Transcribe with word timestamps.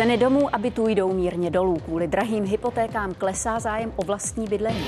Ceny 0.00 0.16
domů 0.16 0.54
a 0.54 0.58
bytů 0.58 0.88
jdou 0.88 1.12
mírně 1.12 1.50
dolů. 1.50 1.78
Kvůli 1.78 2.08
drahým 2.08 2.44
hypotékám 2.44 3.14
klesá 3.14 3.60
zájem 3.60 3.92
o 3.96 4.04
vlastní 4.04 4.46
bydlení. 4.46 4.84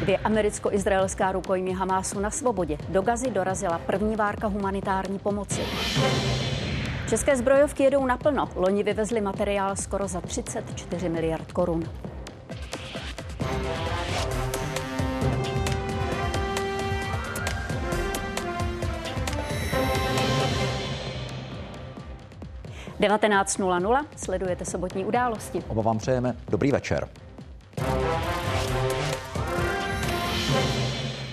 Dvě 0.00 0.18
americko-izraelská 0.18 1.32
rukojmí 1.32 1.74
Hamásu 1.74 2.20
na 2.20 2.30
svobodě. 2.30 2.78
Do 2.88 3.02
Gazy 3.02 3.30
dorazila 3.30 3.78
první 3.86 4.16
várka 4.16 4.46
humanitární 4.46 5.18
pomoci. 5.18 5.60
České 7.08 7.36
zbrojovky 7.36 7.82
jedou 7.82 8.06
naplno. 8.06 8.48
Loni 8.56 8.82
vyvezli 8.82 9.20
materiál 9.20 9.76
skoro 9.76 10.08
za 10.08 10.20
34 10.20 11.08
miliard 11.08 11.52
korun. 11.52 11.84
Devatenáct 23.02 23.60
sledujete 24.16 24.64
sobotní 24.64 25.04
události. 25.04 25.62
Oba 25.68 25.82
vám 25.82 25.98
přejeme 25.98 26.36
dobrý 26.48 26.72
večer. 26.72 27.08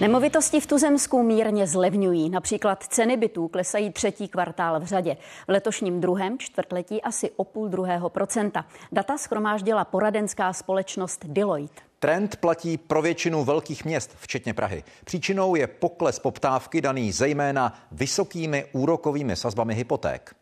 Nemovitosti 0.01 0.59
v 0.59 0.67
Tuzemsku 0.67 1.23
mírně 1.23 1.67
zlevňují. 1.67 2.29
Například 2.29 2.83
ceny 2.83 3.17
bytů 3.17 3.47
klesají 3.47 3.91
třetí 3.91 4.27
kvartál 4.27 4.79
v 4.79 4.85
řadě. 4.85 5.17
V 5.47 5.51
letošním 5.51 6.01
druhém 6.01 6.39
čtvrtletí 6.39 7.01
asi 7.01 7.31
o 7.31 7.43
půl 7.43 7.67
druhého 7.67 8.09
procenta. 8.09 8.65
Data 8.91 9.17
schromáždila 9.17 9.85
poradenská 9.85 10.53
společnost 10.53 11.25
Deloitte. 11.25 11.81
Trend 11.99 12.35
platí 12.35 12.77
pro 12.77 13.01
většinu 13.01 13.43
velkých 13.43 13.85
měst, 13.85 14.15
včetně 14.19 14.53
Prahy. 14.53 14.83
Příčinou 15.05 15.55
je 15.55 15.67
pokles 15.67 16.19
poptávky 16.19 16.81
daný 16.81 17.11
zejména 17.11 17.73
vysokými 17.91 18.65
úrokovými 18.71 19.35
sazbami 19.35 19.75
hypoték. 19.75 20.38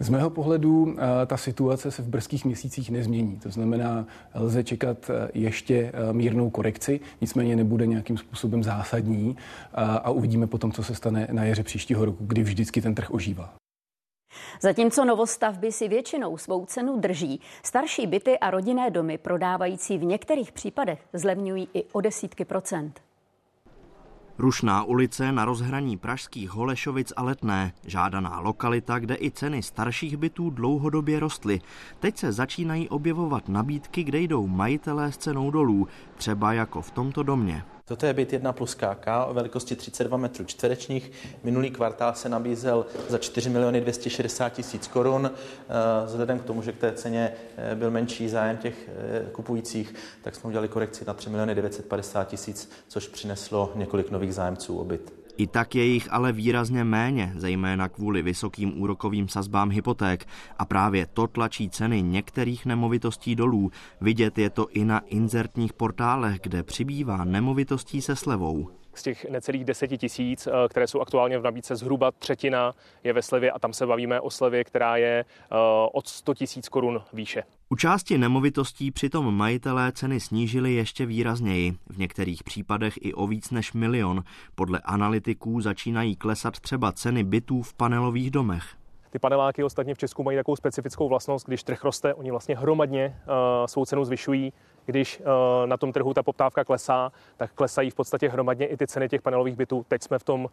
Z 0.00 0.08
mého 0.08 0.30
pohledu 0.30 0.96
eh, 0.98 1.26
ta 1.26 1.36
situace 1.36 1.90
se 1.90 2.02
v 2.02 2.08
brzkých 2.08 2.44
měsících 2.44 2.90
nezmění. 2.90 3.36
To 3.36 3.50
znamená, 3.50 4.06
lze 4.34 4.64
čekat 4.64 5.10
eh, 5.10 5.28
ještě 5.34 5.92
eh, 5.94 6.12
mírnou 6.12 6.50
korekci, 6.50 7.00
nicméně 7.20 7.56
nebude 7.56 7.86
nějakým 7.86 8.18
způsobem 8.18 8.64
zásadní 8.64 9.36
a 9.74 10.10
uvidíme 10.10 10.46
potom, 10.46 10.72
co 10.72 10.82
se 10.82 10.94
stane 10.94 11.28
na 11.32 11.44
jaře 11.44 11.62
příštího 11.62 12.04
roku, 12.04 12.24
kdy 12.26 12.42
vždycky 12.42 12.82
ten 12.82 12.94
trh 12.94 13.10
ožívá. 13.10 13.54
Zatímco 14.62 15.04
novostavby 15.04 15.72
si 15.72 15.88
většinou 15.88 16.36
svou 16.36 16.66
cenu 16.66 17.00
drží, 17.00 17.40
starší 17.62 18.06
byty 18.06 18.38
a 18.38 18.50
rodinné 18.50 18.90
domy 18.90 19.18
prodávající 19.18 19.98
v 19.98 20.04
některých 20.04 20.52
případech 20.52 20.98
zlevňují 21.12 21.68
i 21.74 21.84
o 21.92 22.00
desítky 22.00 22.44
procent. 22.44 23.07
Rušná 24.40 24.84
ulice 24.84 25.32
na 25.32 25.44
rozhraní 25.44 25.96
pražských 25.96 26.50
Holešovic 26.50 27.12
a 27.16 27.22
Letné, 27.22 27.72
žádaná 27.86 28.40
lokalita, 28.40 28.98
kde 28.98 29.16
i 29.20 29.30
ceny 29.30 29.62
starších 29.62 30.16
bytů 30.16 30.50
dlouhodobě 30.50 31.20
rostly. 31.20 31.60
Teď 31.98 32.18
se 32.18 32.32
začínají 32.32 32.88
objevovat 32.88 33.48
nabídky, 33.48 34.02
kde 34.04 34.18
jdou 34.18 34.46
majitelé 34.46 35.12
s 35.12 35.16
cenou 35.16 35.50
dolů, 35.50 35.88
třeba 36.16 36.52
jako 36.52 36.82
v 36.82 36.90
tomto 36.90 37.22
domě. 37.22 37.64
Toto 37.88 38.06
je 38.06 38.12
byt 38.12 38.32
1 38.32 38.52
plus 38.52 38.74
KK 38.74 39.06
o 39.26 39.34
velikosti 39.34 39.76
32 39.76 40.16
metrů 40.16 40.44
čtverečních. 40.44 41.12
Minulý 41.44 41.70
kvartál 41.70 42.14
se 42.14 42.28
nabízel 42.28 42.86
za 43.08 43.18
4 43.18 43.50
miliony 43.50 43.80
260 43.80 44.48
tisíc 44.48 44.88
korun. 44.88 45.30
Eh, 45.34 46.06
vzhledem 46.06 46.38
k 46.38 46.44
tomu, 46.44 46.62
že 46.62 46.72
k 46.72 46.78
té 46.78 46.92
ceně 46.92 47.32
eh, 47.56 47.74
byl 47.74 47.90
menší 47.90 48.28
zájem 48.28 48.56
těch 48.56 48.88
eh, 48.88 49.30
kupujících, 49.32 49.94
tak 50.22 50.34
jsme 50.34 50.48
udělali 50.48 50.68
korekci 50.68 51.04
na 51.04 51.14
3 51.14 51.30
miliony 51.30 51.54
950 51.54 52.28
tisíc, 52.28 52.70
což 52.88 53.08
přineslo 53.08 53.72
několik 53.74 54.10
nových 54.10 54.34
zájemců 54.34 54.78
o 54.78 54.84
byt. 54.84 55.27
I 55.38 55.46
tak 55.46 55.74
je 55.74 55.84
jich 55.84 56.12
ale 56.12 56.32
výrazně 56.32 56.84
méně, 56.84 57.32
zejména 57.36 57.88
kvůli 57.88 58.22
vysokým 58.22 58.82
úrokovým 58.82 59.28
sazbám 59.28 59.70
hypoték. 59.70 60.26
A 60.58 60.64
právě 60.64 61.06
to 61.06 61.26
tlačí 61.26 61.70
ceny 61.70 62.02
některých 62.02 62.66
nemovitostí 62.66 63.36
dolů. 63.36 63.70
Vidět 64.00 64.38
je 64.38 64.50
to 64.50 64.68
i 64.68 64.84
na 64.84 64.98
inzertních 64.98 65.72
portálech, 65.72 66.40
kde 66.42 66.62
přibývá 66.62 67.24
nemovitostí 67.24 68.02
se 68.02 68.16
slevou 68.16 68.77
z 68.98 69.02
těch 69.02 69.26
necelých 69.30 69.64
deseti 69.64 69.98
tisíc, 69.98 70.46
eh, 70.46 70.68
které 70.68 70.86
jsou 70.86 71.00
aktuálně 71.00 71.38
v 71.38 71.42
nabídce, 71.42 71.76
zhruba 71.76 72.10
třetina 72.10 72.74
je 73.04 73.12
ve 73.12 73.22
slevě 73.22 73.50
a 73.50 73.58
tam 73.58 73.72
se 73.72 73.86
bavíme 73.86 74.20
o 74.20 74.30
slevě, 74.30 74.64
která 74.64 74.96
je 74.96 75.24
eh, 75.24 75.56
od 75.92 76.08
100 76.08 76.34
tisíc 76.34 76.68
korun 76.68 77.02
výše. 77.12 77.42
U 77.68 77.76
části 77.76 78.18
nemovitostí 78.18 78.90
přitom 78.90 79.36
majitelé 79.36 79.92
ceny 79.92 80.20
snížili 80.20 80.74
ještě 80.74 81.06
výrazněji, 81.06 81.74
v 81.90 81.98
některých 81.98 82.44
případech 82.44 82.94
i 83.00 83.14
o 83.14 83.26
víc 83.26 83.50
než 83.50 83.72
milion. 83.72 84.24
Podle 84.54 84.80
analytiků 84.84 85.60
začínají 85.60 86.16
klesat 86.16 86.60
třeba 86.60 86.92
ceny 86.92 87.24
bytů 87.24 87.62
v 87.62 87.74
panelových 87.74 88.30
domech. 88.30 88.64
Ty 89.10 89.18
paneláky 89.18 89.64
ostatně 89.64 89.94
v 89.94 89.98
Česku 89.98 90.22
mají 90.22 90.36
takovou 90.36 90.56
specifickou 90.56 91.08
vlastnost, 91.08 91.46
když 91.46 91.62
trh 91.62 91.84
roste, 91.84 92.14
oni 92.14 92.30
vlastně 92.30 92.56
hromadně 92.56 93.06
uh, 93.06 93.66
svou 93.66 93.84
cenu 93.84 94.04
zvyšují. 94.04 94.52
Když 94.88 95.20
uh, 95.20 95.26
na 95.66 95.76
tom 95.76 95.92
trhu 95.92 96.14
ta 96.14 96.22
poptávka 96.22 96.64
klesá, 96.64 97.12
tak 97.36 97.52
klesají 97.52 97.90
v 97.90 97.94
podstatě 97.94 98.28
hromadně 98.28 98.66
i 98.66 98.76
ty 98.76 98.86
ceny 98.86 99.08
těch 99.08 99.22
panelových 99.22 99.56
bytů. 99.56 99.84
Teď 99.88 100.02
jsme 100.02 100.18
v 100.18 100.24
tom 100.24 100.44
uh, 100.44 100.48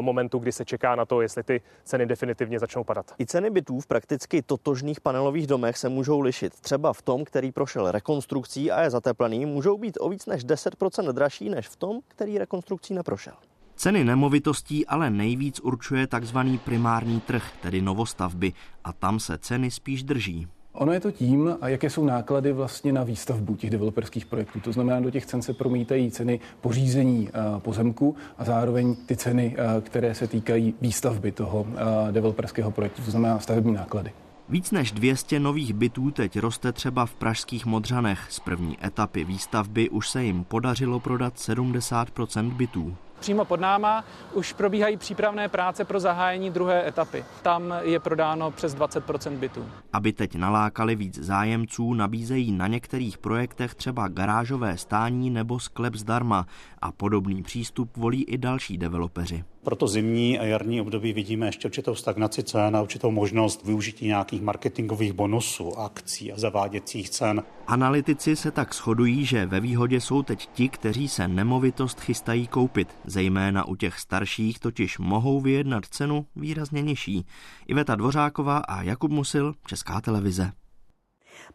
momentu, 0.00 0.38
kdy 0.38 0.52
se 0.52 0.64
čeká 0.64 0.94
na 0.94 1.04
to, 1.04 1.20
jestli 1.20 1.42
ty 1.42 1.60
ceny 1.84 2.06
definitivně 2.06 2.58
začnou 2.58 2.84
padat. 2.84 3.14
I 3.20 3.26
ceny 3.26 3.50
bytů 3.50 3.80
v 3.80 3.86
prakticky 3.86 4.42
totožných 4.42 5.00
panelových 5.00 5.46
domech 5.46 5.76
se 5.76 5.88
můžou 5.88 6.20
lišit. 6.20 6.60
Třeba 6.60 6.92
v 6.92 7.02
tom, 7.02 7.24
který 7.24 7.52
prošel 7.52 7.90
rekonstrukcí 7.90 8.70
a 8.70 8.82
je 8.82 8.90
zateplený, 8.90 9.46
můžou 9.46 9.78
být 9.78 9.98
o 10.00 10.08
víc 10.08 10.26
než 10.26 10.46
10% 10.46 11.12
dražší 11.12 11.48
než 11.50 11.68
v 11.68 11.76
tom, 11.76 12.00
který 12.08 12.38
rekonstrukcí 12.38 12.94
neprošel. 12.94 13.34
Ceny 13.76 14.04
nemovitostí 14.04 14.86
ale 14.86 15.10
nejvíc 15.10 15.60
určuje 15.60 16.06
takzvaný 16.06 16.58
primární 16.58 17.20
trh, 17.20 17.52
tedy 17.60 17.82
novostavby, 17.82 18.52
a 18.84 18.92
tam 18.92 19.20
se 19.20 19.38
ceny 19.38 19.70
spíš 19.70 20.02
drží. 20.02 20.48
Ono 20.78 20.92
je 20.92 21.00
to 21.00 21.10
tím, 21.10 21.56
a 21.60 21.68
jaké 21.68 21.90
jsou 21.90 22.04
náklady 22.04 22.52
vlastně 22.52 22.92
na 22.92 23.04
výstavbu 23.04 23.56
těch 23.56 23.70
developerských 23.70 24.26
projektů. 24.26 24.60
To 24.60 24.72
znamená, 24.72 25.00
do 25.00 25.10
těch 25.10 25.26
cen 25.26 25.42
se 25.42 25.52
promítají 25.54 26.10
ceny 26.10 26.40
pořízení 26.60 27.28
eh, 27.28 27.60
pozemku 27.60 28.16
a 28.38 28.44
zároveň 28.44 28.96
ty 29.06 29.16
ceny, 29.16 29.56
eh, 29.58 29.80
které 29.80 30.14
se 30.14 30.26
týkají 30.26 30.74
výstavby 30.80 31.32
toho 31.32 31.66
eh, 31.68 32.12
developerského 32.12 32.70
projektu, 32.70 33.02
to 33.02 33.10
znamená 33.10 33.38
stavební 33.38 33.72
náklady. 33.72 34.10
Víc 34.48 34.70
než 34.70 34.92
200 34.92 35.40
nových 35.40 35.74
bytů 35.74 36.10
teď 36.10 36.38
roste 36.38 36.72
třeba 36.72 37.06
v 37.06 37.14
pražských 37.14 37.66
Modřanech. 37.66 38.26
Z 38.28 38.40
první 38.40 38.76
etapy 38.86 39.24
výstavby 39.24 39.90
už 39.90 40.08
se 40.08 40.24
jim 40.24 40.44
podařilo 40.44 41.00
prodat 41.00 41.34
70% 41.34 42.56
bytů. 42.56 42.96
Přímo 43.20 43.44
pod 43.44 43.60
náma 43.60 44.04
už 44.32 44.52
probíhají 44.52 44.96
přípravné 44.96 45.48
práce 45.48 45.84
pro 45.84 46.00
zahájení 46.00 46.50
druhé 46.50 46.88
etapy. 46.88 47.24
Tam 47.42 47.74
je 47.80 48.00
prodáno 48.00 48.50
přes 48.50 48.76
20% 48.76 49.36
bytů. 49.36 49.66
Aby 49.92 50.12
teď 50.12 50.34
nalákali 50.34 50.96
víc 50.96 51.18
zájemců, 51.18 51.94
nabízejí 51.94 52.52
na 52.52 52.66
některých 52.66 53.18
projektech 53.18 53.74
třeba 53.74 54.08
garážové 54.08 54.76
stání 54.76 55.30
nebo 55.30 55.60
sklep 55.60 55.94
zdarma 55.94 56.46
a 56.78 56.92
podobný 56.92 57.42
přístup 57.42 57.96
volí 57.96 58.24
i 58.24 58.38
další 58.38 58.78
developeři. 58.78 59.44
Proto 59.62 59.88
zimní 59.88 60.38
a 60.38 60.44
jarní 60.44 60.80
období 60.80 61.12
vidíme 61.12 61.46
ještě 61.46 61.68
určitou 61.68 61.94
stagnaci 61.94 62.42
cen 62.42 62.76
a 62.76 62.82
určitou 62.82 63.10
možnost 63.10 63.64
využití 63.64 64.06
nějakých 64.06 64.42
marketingových 64.42 65.12
bonusů, 65.12 65.78
akcí 65.78 66.32
a 66.32 66.38
zaváděcích 66.38 67.10
cen. 67.10 67.42
Analytici 67.66 68.36
se 68.36 68.50
tak 68.50 68.74
shodují, 68.74 69.24
že 69.24 69.46
ve 69.46 69.60
výhodě 69.60 70.00
jsou 70.00 70.22
teď 70.22 70.48
ti, 70.52 70.68
kteří 70.68 71.08
se 71.08 71.28
nemovitost 71.28 72.00
chystají 72.00 72.46
koupit. 72.46 72.88
Zejména 73.08 73.64
u 73.64 73.76
těch 73.76 73.98
starších 73.98 74.58
totiž 74.58 74.98
mohou 74.98 75.40
vyjednat 75.40 75.86
cenu 75.86 76.26
výrazně 76.36 76.82
nižší. 76.82 77.26
Iveta 77.66 77.94
Dvořáková 77.94 78.58
a 78.58 78.82
Jakub 78.82 79.10
Musil, 79.10 79.54
Česká 79.66 80.00
televize. 80.00 80.52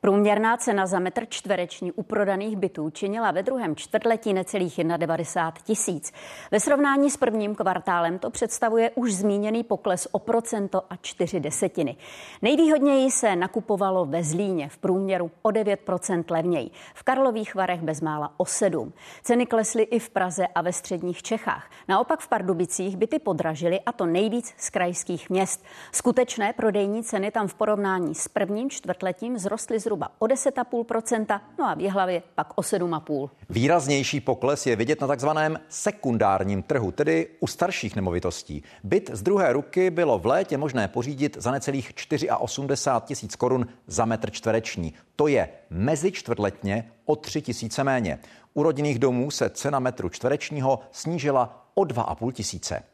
Průměrná 0.02 0.58
cena 0.58 0.86
za 0.86 1.00
metr 1.00 1.26
čtvereční 1.30 1.92
u 1.92 2.04
prodaných 2.04 2.58
bytů 2.58 2.90
činila 2.90 3.32
ve 3.32 3.44
druhém 3.44 3.76
čtvrtletí 3.76 4.34
necelých 4.34 4.80
91 4.98 5.52
tisíc. 5.64 6.12
Ve 6.52 6.60
srovnání 6.60 7.10
s 7.10 7.18
prvním 7.18 7.56
kvartálem 7.56 8.20
to 8.20 8.30
představuje 8.30 8.92
už 8.96 9.14
zmíněný 9.14 9.64
pokles 9.64 10.08
o 10.12 10.20
procento 10.20 10.84
a 10.90 10.96
čtyři 10.96 11.40
desetiny. 11.40 11.96
Nejvýhodněji 12.42 13.12
se 13.12 13.36
nakupovalo 13.36 14.06
ve 14.06 14.24
Zlíně 14.24 14.70
v 14.70 14.78
průměru 14.78 15.32
o 15.42 15.50
9% 15.50 16.24
levněji, 16.30 16.72
v 16.94 17.04
Karlových 17.04 17.56
Varech 17.56 17.82
bezmála 17.82 18.34
o 18.38 18.46
7. 18.46 18.94
Ceny 19.24 19.46
klesly 19.46 19.84
i 19.84 20.00
v 20.00 20.10
Praze 20.10 20.48
a 20.48 20.62
ve 20.62 20.74
středních 20.74 21.24
Čechách. 21.24 21.70
Naopak 21.88 22.20
v 22.20 22.28
Pardubicích 22.28 22.98
byty 22.98 23.20
podražily 23.20 23.80
a 23.82 23.92
to 23.92 24.06
nejvíc 24.06 24.54
z 24.58 24.70
krajských 24.70 25.30
měst. 25.30 25.66
Skutečné 25.92 26.54
prodejní 26.54 27.04
ceny 27.04 27.32
tam 27.32 27.48
v 27.48 27.54
porovnání 27.54 28.16
s 28.16 28.28
prvním 28.28 28.70
čtvrtletím 28.70 29.38
zrostly 29.74 29.80
zhruba 29.80 30.10
o 30.20 30.26
10,5%, 30.26 31.42
no 31.60 31.66
a 31.66 31.74
v 31.74 31.80
Jihlavě 31.80 32.24
pak 32.36 32.54
o 32.56 32.62
7,5%. 32.62 33.30
Výraznější 33.50 34.22
pokles 34.22 34.66
je 34.66 34.76
vidět 34.76 35.02
na 35.02 35.08
takzvaném 35.08 35.60
sekundárním 35.70 36.64
trhu, 36.64 36.92
tedy 36.92 37.28
u 37.40 37.48
starších 37.48 37.96
nemovitostí. 37.96 38.64
Byt 38.84 39.10
z 39.14 39.22
druhé 39.22 39.54
ruky 39.54 39.90
bylo 39.90 40.20
v 40.20 40.26
létě 40.26 40.58
možné 40.58 40.88
pořídit 40.88 41.38
za 41.40 41.52
necelých 41.52 41.92
84 42.40 43.08
tisíc 43.08 43.36
korun 43.36 43.68
za 43.88 44.06
metr 44.06 44.32
čtvereční. 44.32 44.94
To 45.16 45.28
je 45.28 45.50
mezi 45.70 46.12
čtvrtletně 46.12 46.92
o 47.06 47.16
3 47.16 47.42
tisíce 47.42 47.84
méně. 47.84 48.20
U 48.54 48.64
rodinných 48.64 49.00
domů 49.00 49.32
se 49.32 49.50
cena 49.50 49.80
metru 49.80 50.10
čtverečního 50.10 50.80
snížila 50.92 51.70
o 51.76 51.82
2,5 51.82 52.32
tisíce. 52.32 52.93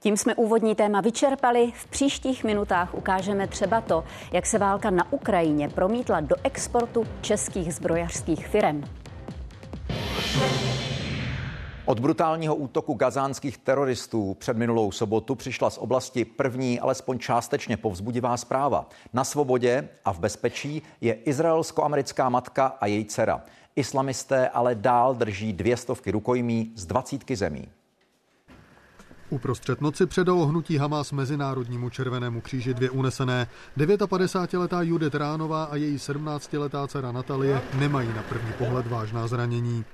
Tím 0.00 0.16
jsme 0.16 0.34
úvodní 0.34 0.74
téma 0.74 1.00
vyčerpali. 1.00 1.72
V 1.74 1.86
příštích 1.86 2.44
minutách 2.44 2.94
ukážeme 2.94 3.46
třeba 3.46 3.80
to, 3.80 4.04
jak 4.32 4.46
se 4.46 4.58
válka 4.58 4.90
na 4.90 5.12
Ukrajině 5.12 5.68
promítla 5.68 6.20
do 6.20 6.36
exportu 6.42 7.04
českých 7.20 7.74
zbrojařských 7.74 8.46
firm. 8.46 8.84
Od 11.84 12.00
brutálního 12.00 12.54
útoku 12.54 12.94
gazánských 12.94 13.58
teroristů 13.58 14.34
před 14.34 14.56
minulou 14.56 14.92
sobotu 14.92 15.34
přišla 15.34 15.70
z 15.70 15.78
oblasti 15.78 16.24
první, 16.24 16.80
alespoň 16.80 17.18
částečně 17.18 17.76
povzbudivá 17.76 18.36
zpráva. 18.36 18.88
Na 19.12 19.24
svobodě 19.24 19.88
a 20.04 20.12
v 20.12 20.18
bezpečí 20.18 20.82
je 21.00 21.14
izraelsko-americká 21.14 22.28
matka 22.28 22.66
a 22.66 22.86
její 22.86 23.04
dcera. 23.04 23.42
Islamisté 23.76 24.48
ale 24.48 24.74
dál 24.74 25.14
drží 25.14 25.52
dvě 25.52 25.76
stovky 25.76 26.10
rukojmí 26.10 26.72
z 26.74 26.86
dvacítky 26.86 27.36
zemí. 27.36 27.68
Uprostřed 29.30 29.80
noci 29.80 30.06
předalo 30.06 30.46
hnutí 30.46 30.76
Hamas 30.76 31.12
Mezinárodnímu 31.12 31.90
červenému 31.90 32.40
kříži 32.40 32.74
dvě 32.74 32.90
unesené. 32.90 33.46
59-letá 33.78 34.82
Judith 34.82 35.14
Ránová 35.14 35.64
a 35.64 35.76
její 35.76 35.96
17-letá 35.96 36.88
dcera 36.88 37.12
Natalie 37.12 37.62
nemají 37.78 38.08
na 38.08 38.22
první 38.22 38.52
pohled 38.52 38.86
vážná 38.86 39.26
zranění. 39.26 39.84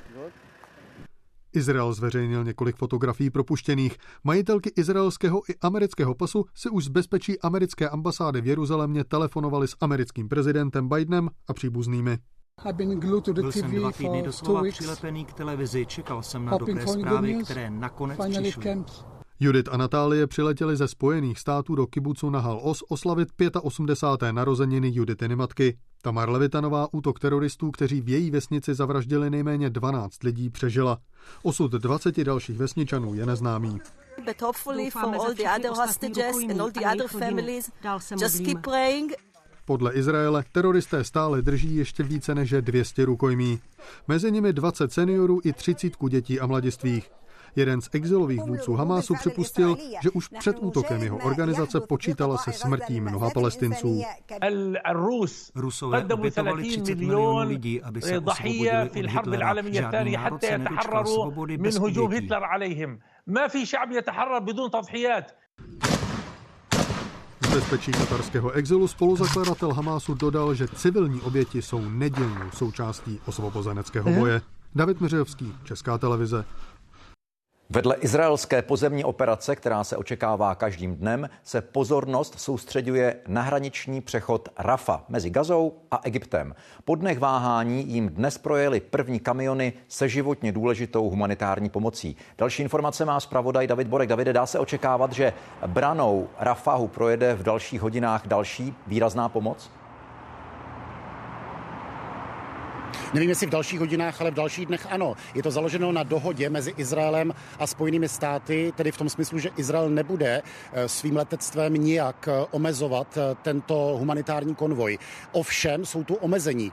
Izrael 1.53 1.93
zveřejnil 1.93 2.45
několik 2.45 2.77
fotografií 2.77 3.31
propuštěných. 3.31 3.97
Majitelky 4.25 4.73
izraelského 4.77 5.43
i 5.51 5.55
amerického 5.61 6.15
pasu 6.15 6.45
si 6.55 6.69
už 6.69 6.85
z 6.85 6.89
bezpečí 6.89 7.41
americké 7.41 7.89
ambasády 7.89 8.41
v 8.41 8.47
Jeruzalémě 8.47 9.05
telefonovali 9.05 9.69
s 9.69 9.77
americkým 9.81 10.29
prezidentem 10.29 10.89
Bidenem 10.89 11.29
a 11.49 11.55
příbuznými. 11.55 12.19
Byl 13.33 13.53
jsem 13.53 13.71
dva 13.71 13.93
týdny 13.93 14.23
doslova 14.23 14.63
přilepený 14.71 15.25
k 15.25 15.33
televizi, 15.33 15.87
čekal 15.87 16.23
jsem 16.23 16.45
na 16.45 16.59
dobré 16.59 16.87
zprávy, 16.87 17.39
které 17.45 17.71
nakonec 17.71 18.19
přišly. 18.31 18.85
Judith 19.43 19.69
a 19.73 19.77
Natálie 19.77 20.27
přiletěli 20.27 20.77
ze 20.77 20.89
Spojených 20.89 21.39
států 21.39 21.75
do 21.75 21.87
kibucu 21.87 22.31
Nahal 22.31 22.61
Os 22.63 22.83
oslavit 22.89 23.29
85. 23.63 24.33
narozeniny 24.33 24.91
Juditiny 24.95 25.37
matky. 25.37 25.79
Tamar 26.03 26.31
Levitanová 26.31 26.95
útok 26.95 27.19
teroristů, 27.19 27.71
kteří 27.71 28.01
v 28.01 28.09
její 28.09 28.31
vesnici 28.31 28.75
zavraždili 28.75 29.31
nejméně 29.31 29.71
12 29.71 30.23
lidí, 30.23 30.51
přežila. 30.51 30.99
Osud 31.43 31.73
20 31.73 32.25
dalších 32.25 32.59
vesničanů 32.59 33.15
je 33.15 33.27
neznámý. 33.27 33.81
But 34.27 34.43
hopefully 34.43 34.91
for 34.91 35.03
all 35.05 35.35
the 35.35 35.49
other 35.57 35.71
hostages 35.71 36.37
and 36.51 36.61
all 36.61 36.71
the 36.71 36.87
other 36.95 37.09
families, 37.09 37.71
just 38.21 38.45
keep 38.45 38.61
praying. 38.61 39.13
Podle 39.65 39.93
Izraele 39.93 40.45
teroristé 40.53 41.05
stále 41.05 41.43
drží 41.43 41.77
ještě 41.77 42.03
více 42.03 42.35
než 42.35 42.55
200 42.61 43.05
rukojmí. 43.05 43.61
Mezi 44.09 44.33
nimi 44.33 44.53
20 44.53 44.93
seniorů 44.93 45.41
i 45.45 45.53
30 45.53 45.93
dětí 46.09 46.41
a 46.41 46.47
mladistvých. 46.47 47.11
Jeden 47.56 47.82
z 47.82 47.90
exilových 47.94 48.42
vůdců 48.42 48.74
Hamásu 48.76 49.14
připustil, 49.14 49.78
že 50.02 50.10
už 50.10 50.28
před 50.28 50.56
útokem 50.60 51.04
jeho 51.04 51.18
organizace 51.18 51.82
počítala 51.82 52.38
se 52.38 52.52
smrtí 52.52 53.02
mnoha 53.02 53.30
palestinců. 53.30 54.02
Rusové 55.56 56.06
obětovali 56.06 56.64
30 56.64 56.96
milionů 56.96 57.50
lidí, 57.50 57.82
aby 57.82 58.02
se 58.02 58.20
osvobodili 58.20 58.90
od 58.90 58.96
Hitlera. 58.96 59.56
Žádný 59.72 60.12
národ 60.12 60.42
se 60.44 60.58
nedočkal 60.58 61.06
svobody 61.06 61.58
bez 61.58 61.80
obětí. 61.80 62.30
ما 63.28 63.48
في 63.48 63.66
شعب 63.66 63.92
يتحرر 63.92 64.40
بدون 64.40 64.72
تضحيات 64.72 65.32
z 67.42 67.54
bezpečí 67.54 67.92
katarského 67.92 68.52
exilu 68.52 68.88
spoluzakladatel 68.88 69.74
Hamásu 69.74 70.14
dodal, 70.14 70.54
že 70.54 70.68
civilní 70.68 71.22
oběti 71.22 71.62
jsou 71.62 71.82
nedílnou 71.90 72.52
součástí 72.54 73.20
osvobozeneckého 73.26 74.12
boje. 74.12 74.42
David 74.76 75.02
Miřejovský, 75.02 75.56
Česká 75.64 75.98
televize. 75.98 76.46
Vedle 77.75 77.97
izraelské 78.01 78.63
pozemní 78.63 79.05
operace, 79.05 79.57
která 79.57 79.85
se 79.85 79.97
očekává 79.97 80.55
každým 80.55 80.97
dnem, 80.97 81.29
se 81.43 81.61
pozornost 81.61 82.35
soustředuje 82.41 83.17
na 83.29 83.43
hraniční 83.43 84.01
přechod 84.01 84.49
Rafa 84.59 85.05
mezi 85.09 85.31
Gazou 85.31 85.73
a 85.91 86.01
Egyptem. 86.05 86.55
Po 86.85 86.95
dnech 86.95 87.19
váhání 87.19 87.89
jim 87.89 88.09
dnes 88.09 88.39
projeli 88.39 88.81
první 88.81 89.21
kamiony 89.21 89.73
se 89.89 90.09
životně 90.09 90.53
důležitou 90.53 91.11
humanitární 91.11 91.71
pomocí. 91.71 92.17
Další 92.39 92.63
informace 92.63 93.05
má 93.05 93.21
zpravodaj 93.21 93.67
David 93.67 93.89
Borek. 93.89 94.09
Davide, 94.09 94.33
dá 94.33 94.47
se 94.47 94.59
očekávat, 94.59 95.13
že 95.13 95.33
branou 95.67 96.29
Rafahu 96.39 96.89
projede 96.89 97.35
v 97.35 97.43
dalších 97.43 97.81
hodinách 97.81 98.27
další 98.27 98.75
výrazná 98.87 99.29
pomoc? 99.29 99.71
Nevím, 103.15 103.29
jestli 103.29 103.47
v 103.47 103.51
dalších 103.51 103.81
hodinách, 103.81 104.21
ale 104.21 104.31
v 104.31 104.35
dalších 104.35 104.67
dnech 104.67 104.87
ano. 104.91 105.15
Je 105.35 105.43
to 105.43 105.51
založeno 105.51 105.93
na 105.93 106.03
dohodě 106.03 106.51
mezi 106.51 106.75
Izraelem 106.77 107.35
a 107.59 107.67
Spojenými 107.67 108.09
státy, 108.09 108.73
tedy 108.77 108.93
v 108.93 108.97
tom 108.97 109.09
smyslu, 109.09 109.39
že 109.39 109.51
Izrael 109.57 109.91
nebude 109.91 110.43
eh, 110.43 110.89
svým 110.89 111.17
letectvem 111.17 111.75
nijak 111.75 112.29
eh, 112.29 112.47
omezovat 112.51 113.17
eh, 113.17 113.37
tento 113.43 113.75
humanitární 113.99 114.55
konvoj. 114.55 114.99
Ovšem 115.33 115.85
jsou 115.85 116.05
tu 116.05 116.15
omezení. 116.15 116.73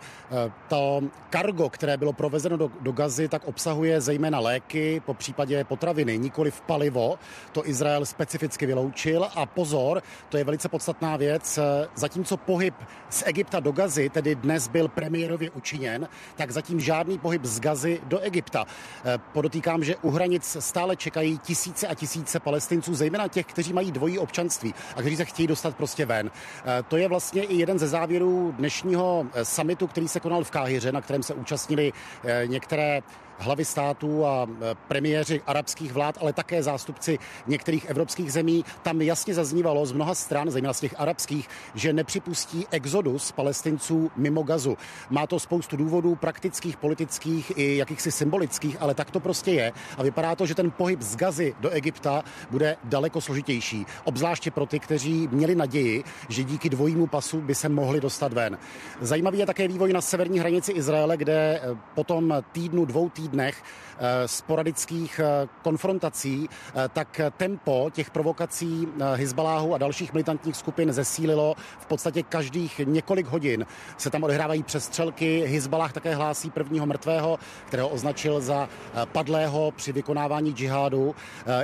To 0.68 1.02
kargo, 1.30 1.70
které 1.70 1.98
bylo 1.98 2.14
provezeno 2.14 2.58
do, 2.58 2.72
do 2.82 2.92
Gazy, 2.92 3.28
tak 3.28 3.48
obsahuje 3.48 4.02
zejména 4.02 4.40
léky, 4.40 5.02
po 5.06 5.14
případě 5.14 5.64
potraviny, 5.64 6.18
nikoli 6.18 6.52
v 6.52 6.62
palivo. 6.62 7.20
To 7.52 7.70
Izrael 7.70 8.06
specificky 8.06 8.66
vyloučil. 8.66 9.28
A 9.36 9.46
pozor, 9.46 10.04
to 10.30 10.38
je 10.38 10.44
velice 10.44 10.70
podstatná 10.70 11.18
věc, 11.18 11.60
zatímco 11.96 12.38
pohyb 12.38 12.76
z 13.10 13.24
Egypta 13.26 13.60
do 13.60 13.72
Gazy 13.72 14.10
tedy 14.10 14.36
dnes 14.36 14.68
byl 14.68 14.88
premiérově 14.88 15.50
učiněn, 15.50 16.08
tak 16.36 16.52
zatím 16.52 16.80
žádný 16.80 17.20
pohyb 17.20 17.46
z 17.46 17.60
Gazy 17.60 18.02
do 18.04 18.20
Egypta. 18.20 18.66
Eh, 19.06 19.20
podotýkám, 19.34 19.84
že 19.84 19.96
u 19.96 20.12
hranic 20.12 20.58
stále 20.60 20.96
čekají 20.96 21.38
tisíce 21.38 21.88
a 21.88 21.94
tisíce 21.94 22.40
palestinců, 22.40 22.96
zejména 22.96 23.28
těch, 23.28 23.46
kteří 23.46 23.74
mají 23.74 23.92
dvojí 23.92 24.20
občanství 24.20 24.74
a 24.96 25.00
kteří 25.02 25.16
se 25.16 25.26
chtějí 25.26 25.48
dostat 25.48 25.76
prostě 25.76 26.06
ven. 26.06 26.32
Eh, 26.32 26.84
to 26.88 26.98
je 26.98 27.08
vlastně 27.08 27.44
i 27.44 27.56
jeden 27.56 27.80
ze 27.80 27.88
závěrů 27.88 28.54
dnešního 28.58 29.26
eh, 29.34 29.46
summitu, 29.46 29.88
který 29.88 30.08
se 30.08 30.20
konal 30.20 30.44
v 30.44 30.52
Káhyře, 30.52 30.92
na 30.92 31.02
kterém 31.02 31.24
se 31.24 31.34
účastnili 31.34 31.94
některé 32.46 33.02
hlavy 33.40 33.66
států 33.66 34.26
a 34.26 34.48
e, 34.48 34.76
premiéři 34.88 35.42
arabských 35.48 35.92
vlád, 35.92 36.18
ale 36.22 36.34
také 36.34 36.64
zástupci 36.64 37.20
některých 37.48 37.86
evropských 37.86 38.34
zemí. 38.34 38.66
Tam 38.82 39.02
jasně 39.02 39.34
zaznívalo 39.34 39.86
z 39.86 39.92
mnoha 39.92 40.16
stran, 40.16 40.52
zejména 40.52 40.74
z 40.74 40.80
těch 40.80 40.96
arabských, 40.98 41.50
že 41.76 41.94
nepřipustí 41.94 42.68
exodus 42.72 43.32
palestinců 43.32 44.12
mimo 44.16 44.44
gazu. 44.44 44.78
Má 45.10 45.28
to 45.28 45.40
spoustu 45.40 45.78
důvodů 45.78 46.16
praktických, 46.16 46.78
politických 46.78 47.52
i 47.56 47.78
jakýchsi 47.78 48.12
symbolických, 48.12 48.78
ale 48.80 48.94
tak 48.94 49.12
to 49.12 49.20
prostě 49.20 49.52
je. 49.52 49.72
A 49.98 50.04
vypadá 50.04 50.36
to, 50.36 50.46
že 50.46 50.56
ten 50.56 50.72
pohyb 50.72 51.02
z 51.02 51.16
gazy 51.16 51.56
do 51.60 51.70
Egypta 51.70 52.24
bude 52.52 52.78
daleko 52.84 53.22
složitější. 53.22 53.86
Obzvláště 54.04 54.52
pro 54.52 54.66
ty, 54.66 54.80
kteří 54.80 55.28
měli 55.32 55.56
naději, 55.56 56.04
že 56.30 56.44
díky 56.44 56.70
dvojímu 56.70 57.08
pasu 57.08 57.42
by 57.42 57.56
se 57.56 57.70
mohli 57.70 58.02
dostat 58.02 58.34
ven. 58.34 58.58
Zajímavý 59.02 59.40
je 59.40 59.46
také 59.46 59.68
vývoj 59.68 59.94
na 59.94 60.02
severní 60.02 60.40
hranici 60.40 60.72
Izraele, 60.72 61.18
kde 61.18 61.34
e, 61.34 61.62
potom 61.96 62.34
týdnu, 62.52 62.86
dvou 62.86 63.10
týdnů 63.10 63.29
dnech 63.30 63.64
eh, 63.64 64.28
sporadických 64.28 65.20
eh, 65.20 65.48
konfrontací, 65.62 66.50
eh, 66.50 66.90
tak 66.94 67.22
tempo 67.38 67.90
těch 67.94 68.10
provokací 68.12 68.88
Hezbaláhu 69.16 69.74
a 69.74 69.78
dalších 69.78 70.14
militantních 70.14 70.56
skupin 70.56 70.94
zesílilo 70.94 71.56
v 71.80 71.86
podstatě 71.86 72.24
každých 72.24 72.82
několik 72.86 73.28
hodin. 73.28 73.66
Se 73.98 74.10
tam 74.10 74.24
odehrávají 74.24 74.64
přestřelky. 74.64 75.46
Hezbalah 75.46 75.94
také 75.94 76.16
hlásí 76.16 76.50
prvního 76.50 76.86
mrtvého, 76.86 77.40
kterého 77.66 77.90
označil 77.90 78.42
za 78.42 78.70
padlého 79.12 79.72
při 79.72 79.92
vykonávání 79.92 80.52
džihádu. 80.52 81.16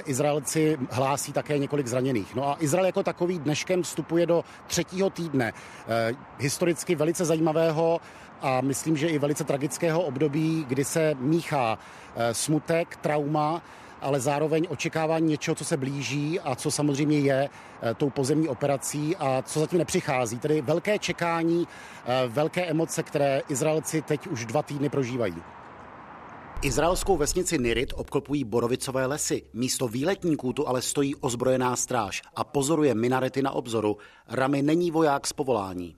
Izraelci 0.05 0.77
hlásí 0.91 1.33
také 1.33 1.57
několik 1.57 1.87
zraněných. 1.87 2.35
No 2.35 2.49
a 2.49 2.57
Izrael 2.59 2.85
jako 2.85 3.03
takový 3.03 3.39
dneškem 3.39 3.83
vstupuje 3.83 4.25
do 4.25 4.43
třetího 4.67 5.09
týdne 5.09 5.53
historicky 6.39 6.95
velice 6.95 7.25
zajímavého 7.25 7.99
a 8.41 8.61
myslím, 8.61 8.97
že 8.97 9.07
i 9.07 9.19
velice 9.19 9.43
tragického 9.43 10.01
období, 10.01 10.65
kdy 10.67 10.85
se 10.85 11.15
míchá 11.19 11.77
eh, 12.15 12.33
smutek, 12.33 12.95
trauma, 12.95 13.61
ale 14.01 14.19
zároveň 14.19 14.67
očekávání 14.69 15.27
něčeho, 15.27 15.55
co 15.55 15.65
se 15.65 15.77
blíží 15.77 16.39
a 16.39 16.55
co 16.55 16.71
samozřejmě 16.71 17.19
je 17.19 17.49
eh, 17.81 17.93
tou 17.93 18.09
pozemní 18.09 18.47
operací 18.47 19.15
a 19.15 19.41
co 19.41 19.59
zatím 19.59 19.79
nepřichází. 19.79 20.39
Tedy 20.39 20.61
velké 20.61 20.99
čekání, 20.99 21.67
eh, 22.05 22.27
velké 22.27 22.65
emoce, 22.65 23.03
které 23.03 23.41
Izraelci 23.49 24.01
teď 24.01 24.27
už 24.27 24.45
dva 24.45 24.63
týdny 24.63 24.89
prožívají. 24.89 25.35
Izraelskou 26.65 27.17
vesnici 27.17 27.57
Nirit 27.57 27.93
obklopují 27.95 28.43
borovicové 28.43 29.05
lesy. 29.05 29.43
Místo 29.53 29.87
výletníků 29.87 30.53
tu 30.53 30.67
ale 30.67 30.81
stojí 30.81 31.15
ozbrojená 31.15 31.75
stráž 31.75 32.21
a 32.35 32.43
pozoruje 32.43 32.95
minarety 32.95 33.41
na 33.41 33.51
obzoru. 33.51 33.97
Rami 34.27 34.61
není 34.61 34.91
voják 34.91 35.27
z 35.27 35.33
povolání. 35.33 35.95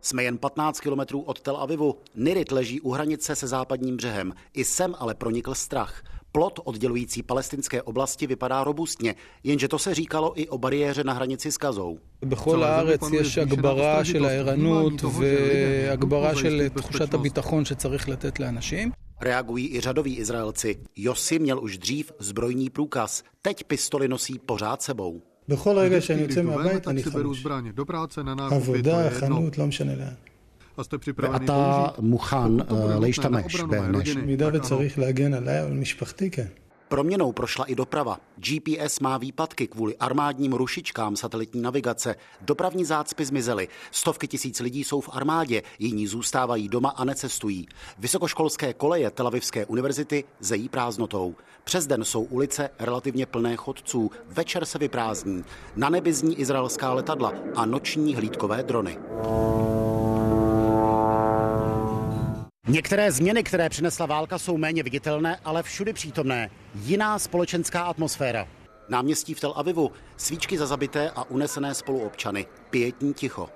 Jsme 0.00 0.22
jen 0.22 0.38
15 0.38 0.80
kilometrů 0.80 1.20
od 1.20 1.40
Tel 1.40 1.56
Avivu. 1.56 1.94
Nirit 2.14 2.52
leží 2.52 2.80
u 2.80 2.90
hranice 2.90 3.36
se 3.36 3.46
západním 3.46 3.96
břehem. 3.96 4.32
I 4.54 4.64
sem 4.64 4.94
ale 4.98 5.14
pronikl 5.14 5.54
strach. 5.54 6.02
Plot 6.31 6.59
oddělující 6.63 7.23
palestinské 7.23 7.81
oblasti 7.81 8.27
vypadá 8.27 8.63
robustně, 8.63 9.15
jenže 9.43 9.67
to 9.67 9.79
se 9.79 9.95
říkalo 9.95 10.39
i 10.41 10.47
o 10.47 10.57
bariéře 10.57 11.03
na 11.03 11.13
hranici 11.13 11.51
s 11.51 11.57
Gazou. 11.57 11.99
בכל 12.21 12.63
הארץ 12.63 13.01
יש 13.11 13.37
הגברה 13.37 14.05
של 14.05 14.25
הערנות 14.25 14.93
והגברה 15.03 16.35
של 16.35 16.69
תחושת 16.69 17.13
הביטחון 17.13 17.65
שצריך 17.65 18.09
לתת 18.09 18.39
לאנשים. 18.39 18.91
Reagují 19.21 19.75
i 19.75 19.79
řadoví 19.79 20.17
Izraelci. 20.17 20.75
Josi 20.95 21.39
měl 21.39 21.63
už 21.63 21.77
dřív 21.77 22.11
zbrojní 22.19 22.69
průkaz, 22.69 23.23
teď 23.41 23.63
pistoli 23.63 24.07
nosí 24.07 24.39
pořád 24.39 24.81
sebou. 24.81 25.21
Vždycky, 25.47 26.13
když 26.13 26.35
jdu 26.35 26.51
ven, 26.51 26.81
tak 26.81 26.99
si 26.99 27.09
beru 27.09 27.33
zbraně 27.33 27.73
do 27.73 27.85
práce, 27.85 28.23
na 28.23 28.35
nákupy, 28.35 28.83
to 28.83 28.89
je 28.89 29.11
jedno. 29.21 29.51
A 30.77 30.83
jste 30.83 30.97
připraveni 30.97 31.39
ואתה 31.39 31.87
מוכן 31.99 32.57
להשתמש 33.01 33.61
בנשק. 33.61 34.17
במידה 34.17 34.49
וצריך 34.53 34.99
להגן 34.99 35.33
עליי 35.33 35.61
ועל 35.61 35.73
משפחתי, 35.73 36.29
כן. 36.29 36.47
Proměnou 36.87 37.31
prošla 37.31 37.65
i 37.65 37.75
doprava. 37.75 38.19
GPS 38.37 38.99
má 38.99 39.17
výpadky 39.17 39.67
kvůli 39.67 39.97
armádním 39.97 40.53
rušičkám 40.53 41.15
satelitní 41.15 41.61
navigace. 41.61 42.15
Dopravní 42.41 42.85
zácpy 42.85 43.25
zmizely. 43.25 43.67
Stovky 43.91 44.27
tisíc 44.27 44.59
lidí 44.59 44.83
jsou 44.83 45.01
v 45.01 45.09
armádě, 45.13 45.61
jiní 45.79 46.07
zůstávají 46.07 46.69
doma 46.69 46.89
a 46.89 47.03
necestují. 47.03 47.67
Vysokoškolské 47.99 48.73
koleje 48.73 49.11
Telavivské 49.11 49.65
univerzity 49.65 50.23
zejí 50.39 50.69
prázdnotou. 50.69 51.35
Přes 51.63 51.87
den 51.87 52.03
jsou 52.03 52.23
ulice 52.23 52.69
relativně 52.79 53.25
plné 53.25 53.55
chodců, 53.55 54.11
večer 54.27 54.65
se 54.65 54.77
vyprázdní. 54.77 55.43
Na 55.75 55.89
nebi 55.89 56.13
zní 56.13 56.39
izraelská 56.39 56.93
letadla 56.93 57.33
a 57.55 57.65
noční 57.65 58.15
hlídkové 58.15 58.63
drony. 58.63 58.97
Některé 62.68 63.12
změny, 63.12 63.42
které 63.42 63.68
přinesla 63.68 64.06
válka, 64.06 64.38
jsou 64.38 64.56
méně 64.56 64.82
viditelné, 64.82 65.38
ale 65.44 65.62
všudy 65.62 65.92
přítomné. 65.92 66.50
Jiná 66.74 67.18
společenská 67.18 67.82
atmosféra. 67.82 68.48
Náměstí 68.88 69.34
v 69.34 69.40
Tel 69.40 69.52
Avivu, 69.56 69.92
svíčky 70.16 70.58
za 70.58 70.66
zabité 70.66 71.10
a 71.10 71.30
unesené 71.30 71.74
spoluobčany, 71.74 72.46
pětní 72.70 73.14
ticho. 73.14 73.48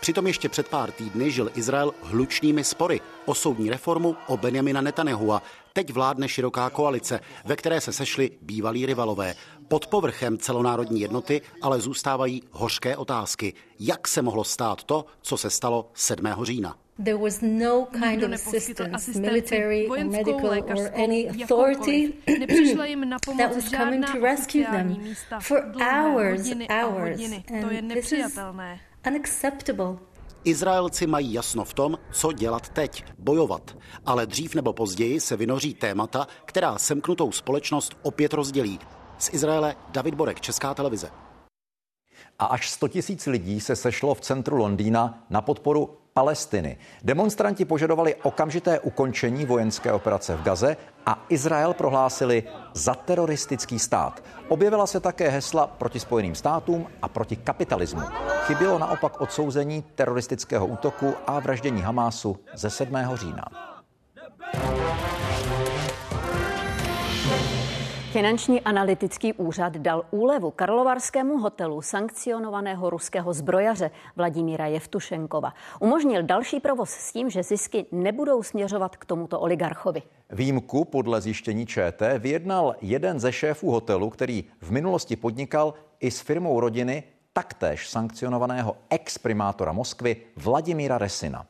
Přitom 0.00 0.26
ještě 0.26 0.48
před 0.48 0.68
pár 0.68 0.90
týdny 0.90 1.30
žil 1.30 1.50
Izrael 1.54 1.94
hlučnými 2.02 2.64
spory 2.64 3.00
o 3.24 3.34
soudní 3.34 3.70
reformu 3.70 4.16
o 4.26 4.36
Benjamina 4.36 4.80
Netanyahua. 4.80 5.42
Teď 5.72 5.92
vládne 5.92 6.28
široká 6.28 6.70
koalice, 6.70 7.20
ve 7.44 7.56
které 7.56 7.80
se 7.80 7.92
sešli 7.92 8.30
bývalí 8.40 8.86
rivalové. 8.86 9.34
Pod 9.72 9.86
povrchem 9.86 10.38
celonárodní 10.38 11.00
jednoty 11.00 11.40
ale 11.62 11.80
zůstávají 11.80 12.42
hořké 12.50 12.96
otázky. 12.96 13.54
Jak 13.80 14.08
se 14.08 14.22
mohlo 14.22 14.44
stát 14.44 14.84
to, 14.84 15.04
co 15.22 15.36
se 15.36 15.50
stalo 15.50 15.90
7. 15.94 16.26
října? 16.42 16.76
There 17.04 17.16
was 17.16 17.38
no 17.42 17.86
kind 17.92 18.22
of 18.22 18.32
assistance, 18.32 19.20
military 19.20 19.88
or 19.88 20.04
medical 20.04 20.50
or 20.50 20.90
any 21.04 21.28
authority 21.28 22.12
that 23.38 23.54
was 23.54 23.70
coming 23.70 24.04
to 24.12 24.20
rescue 24.20 24.64
them 24.64 25.14
for 25.40 25.62
hours, 25.80 26.52
hours. 26.70 27.20
And 27.48 27.92
this 27.92 28.12
is 28.12 28.38
unacceptable. 29.06 29.96
Izraelci 30.44 31.06
mají 31.06 31.32
jasno 31.32 31.64
v 31.64 31.74
tom, 31.74 31.98
co 32.12 32.32
dělat 32.32 32.68
teď, 32.68 33.04
bojovat. 33.18 33.76
Ale 34.06 34.26
dřív 34.26 34.54
nebo 34.54 34.72
později 34.72 35.20
se 35.20 35.36
vynoří 35.36 35.74
témata, 35.74 36.26
která 36.44 36.78
semknutou 36.78 37.32
společnost 37.32 37.96
opět 38.02 38.32
rozdělí. 38.32 38.78
Z 39.22 39.30
Izraele 39.32 39.76
David 39.88 40.14
Borek, 40.14 40.40
Česká 40.40 40.74
televize. 40.74 41.10
A 42.38 42.44
až 42.44 42.70
100 42.70 42.88
tisíc 42.88 43.26
lidí 43.26 43.60
se 43.60 43.76
sešlo 43.76 44.14
v 44.14 44.20
centru 44.20 44.56
Londýna 44.56 45.24
na 45.30 45.40
podporu 45.40 45.98
Palestiny. 46.12 46.78
Demonstranti 47.04 47.64
požadovali 47.64 48.14
okamžité 48.14 48.80
ukončení 48.80 49.46
vojenské 49.46 49.92
operace 49.92 50.36
v 50.36 50.42
Gaze 50.42 50.76
a 51.06 51.26
Izrael 51.28 51.74
prohlásili 51.74 52.42
za 52.74 52.94
teroristický 52.94 53.78
stát. 53.78 54.24
Objevila 54.48 54.86
se 54.86 55.00
také 55.00 55.28
hesla 55.28 55.66
proti 55.66 56.00
Spojeným 56.00 56.34
státům 56.34 56.86
a 57.02 57.08
proti 57.08 57.36
kapitalismu. 57.36 58.02
Chybělo 58.46 58.78
naopak 58.78 59.20
odsouzení 59.20 59.82
teroristického 59.94 60.66
útoku 60.66 61.14
a 61.26 61.40
vraždění 61.40 61.82
Hamásu 61.82 62.38
ze 62.54 62.70
7. 62.70 62.96
října. 63.14 63.44
Finanční 68.12 68.60
analytický 68.60 69.32
úřad 69.32 69.76
dal 69.76 70.04
úlevu 70.10 70.50
karlovarskému 70.50 71.38
hotelu 71.38 71.82
sankcionovaného 71.82 72.90
ruského 72.90 73.32
zbrojaře 73.32 73.90
Vladimíra 74.16 74.66
Jevtušenkova. 74.66 75.52
Umožnil 75.80 76.22
další 76.22 76.60
provoz 76.60 76.90
s 76.90 77.12
tím, 77.12 77.30
že 77.30 77.42
zisky 77.42 77.86
nebudou 77.92 78.42
směřovat 78.42 78.96
k 78.96 79.04
tomuto 79.04 79.40
oligarchovi. 79.40 80.02
Výjimku 80.30 80.84
podle 80.84 81.20
zjištění 81.20 81.66
ČT 81.66 82.18
vyjednal 82.18 82.74
jeden 82.80 83.20
ze 83.20 83.32
šéfů 83.32 83.70
hotelu, 83.70 84.10
který 84.10 84.44
v 84.60 84.70
minulosti 84.70 85.16
podnikal 85.16 85.74
i 86.00 86.10
s 86.10 86.20
firmou 86.20 86.60
rodiny 86.60 87.02
taktéž 87.32 87.88
sankcionovaného 87.88 88.76
ex-primátora 88.90 89.72
Moskvy 89.72 90.16
Vladimíra 90.36 90.98
Resina. 90.98 91.46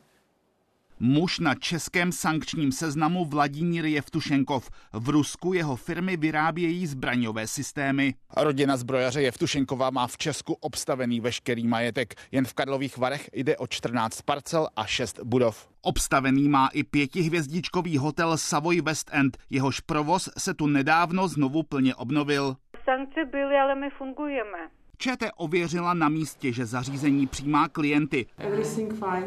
Muž 1.04 1.38
na 1.38 1.54
českém 1.54 2.12
sankčním 2.12 2.73
seznamu 2.73 3.25
Vladimír 3.25 3.85
Jevtušenkov. 3.85 4.71
V 4.92 5.09
Rusku 5.09 5.52
jeho 5.52 5.76
firmy 5.76 6.16
vyrábějí 6.16 6.87
zbraňové 6.87 7.47
systémy. 7.47 8.14
Rodina 8.37 8.76
zbrojaře 8.76 9.23
Jevtušenkova 9.23 9.90
má 9.90 10.06
v 10.06 10.16
Česku 10.16 10.52
obstavený 10.52 11.21
veškerý 11.21 11.68
majetek. 11.68 12.14
Jen 12.32 12.44
v 12.44 12.54
Karlových 12.54 12.99
Varech 12.99 13.30
jde 13.32 13.56
o 13.56 13.66
14 13.66 14.23
parcel 14.23 14.68
a 14.76 14.87
6 14.87 15.21
budov. 15.25 15.68
Obstavený 15.80 16.49
má 16.49 16.68
i 16.73 16.85
pětihvězdičkový 16.85 17.99
hotel 17.99 18.38
Savoy 18.38 18.80
West 18.80 19.11
End. 19.12 19.38
Jehož 19.50 19.80
provoz 19.80 20.28
se 20.38 20.54
tu 20.54 20.66
nedávno 20.66 21.28
znovu 21.28 21.62
plně 21.62 21.94
obnovil. 21.94 22.56
Sankce 22.85 23.25
byly, 23.25 23.56
ale 23.56 23.75
my 23.75 23.90
fungujeme. 23.90 24.81
ČT 25.02 25.30
ověřila 25.37 25.94
na 25.94 26.09
místě, 26.09 26.52
že 26.52 26.66
zařízení 26.66 27.26
přijímá 27.26 27.68
klienty. 27.68 28.26
Fine, 28.40 29.26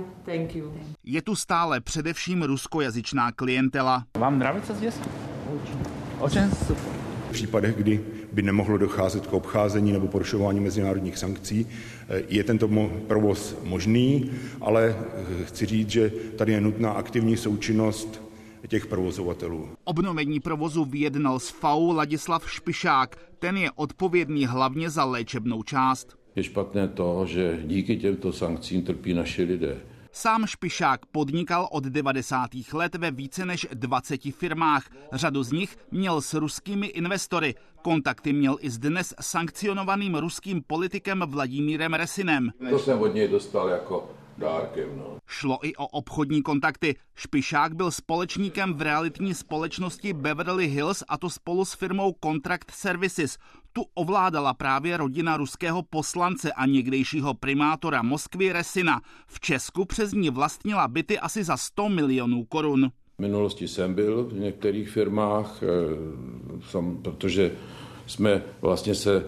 Je 1.04 1.22
tu 1.22 1.36
stále 1.36 1.82
především 1.82 2.44
ruskojazyčná 2.44 3.32
klientela. 3.32 4.06
Vám 4.18 4.40
nrábí 4.40 4.62
se 4.68 4.74
zvěst? 4.74 5.10
Očen 6.20 6.52
super. 6.52 6.94
V 7.30 7.32
případech, 7.32 7.76
kdy 7.76 8.02
by 8.34 8.42
nemohlo 8.42 8.78
docházet 8.78 9.28
k 9.28 9.34
obcházení 9.34 9.92
nebo 9.92 10.08
porušování 10.08 10.60
mezinárodních 10.60 11.18
sankcí. 11.18 11.68
Je 12.28 12.44
tento 12.44 12.70
provoz 13.08 13.58
možný, 13.64 14.32
ale 14.62 14.96
chci 15.44 15.66
říct, 15.66 15.90
že 15.90 16.10
tady 16.38 16.52
je 16.52 16.62
nutná 16.62 16.92
aktivní 16.92 17.38
součinnost 17.38 18.25
těch 18.68 18.86
provozovatelů. 18.86 19.70
Obnovení 19.84 20.40
provozu 20.40 20.86
vyjednal 20.86 21.40
s 21.40 21.50
FAU 21.50 21.92
Ladislav 21.92 22.52
Špišák. 22.52 23.16
Ten 23.40 23.58
je 23.58 23.72
odpovědný 23.76 24.46
hlavně 24.46 24.90
za 24.90 25.04
léčebnou 25.06 25.64
část. 25.64 26.18
Je 26.36 26.44
špatné 26.44 26.88
to, 26.88 27.26
že 27.26 27.60
díky 27.64 27.98
těmto 27.98 28.34
sankcím 28.34 28.82
trpí 28.82 29.14
naši 29.14 29.44
lidé. 29.44 29.78
Sám 30.12 30.48
Špišák 30.48 31.06
podnikal 31.06 31.68
od 31.72 31.84
90. 31.84 32.50
let 32.74 32.96
ve 32.96 33.12
více 33.12 33.46
než 33.46 33.68
20 33.74 34.22
firmách. 34.22 34.90
Řadu 35.14 35.44
z 35.44 35.52
nich 35.52 35.78
měl 35.92 36.22
s 36.22 36.34
ruskými 36.34 36.88
investory. 36.88 37.56
Kontakty 37.82 38.34
měl 38.34 38.58
i 38.62 38.70
s 38.70 38.78
dnes 38.78 39.14
sankcionovaným 39.22 40.16
ruským 40.16 40.64
politikem 40.68 41.24
Vladimírem 41.28 41.94
Resinem. 41.94 42.52
To 42.70 42.80
jsem 42.80 43.02
od 43.02 43.14
něj 43.14 43.28
dostal 43.28 43.70
jako 43.70 44.10
dárkem. 44.38 44.98
No. 44.98 45.18
Šlo 45.28 45.60
i 45.66 45.76
o 45.76 45.88
obchodní 45.88 46.42
kontakty. 46.42 46.96
Špišák 47.16 47.76
byl 47.76 47.92
společníkem 47.92 48.74
v 48.74 48.82
realitní 48.82 49.34
společnosti 49.34 50.14
Beverly 50.14 50.68
Hills 50.68 51.04
a 51.08 51.18
to 51.18 51.30
spolu 51.30 51.66
s 51.66 51.74
firmou 51.74 52.16
Contract 52.24 52.72
Services. 52.72 53.38
Tu 53.74 53.86
ovládala 53.94 54.54
právě 54.54 54.98
rodina 54.98 55.38
ruského 55.38 55.84
poslance 55.84 56.54
a 56.54 56.66
někdejšího 56.66 57.34
primátora 57.34 58.02
Moskvy 58.02 58.52
Resina. 58.52 59.02
V 59.28 59.40
Česku 59.40 59.86
přes 59.86 60.12
ní 60.12 60.30
vlastnila 60.30 60.88
byty 60.88 61.20
asi 61.20 61.44
za 61.44 61.58
100 61.58 61.90
milionů 61.90 62.46
korun. 62.46 62.92
V 63.18 63.22
minulosti 63.22 63.68
jsem 63.68 63.94
byl 63.94 64.24
v 64.24 64.34
některých 64.34 64.90
firmách, 64.90 65.62
jsem, 66.70 66.98
protože 66.98 67.52
jsme 68.07 68.43
vlastně 68.61 68.95
se 68.95 69.25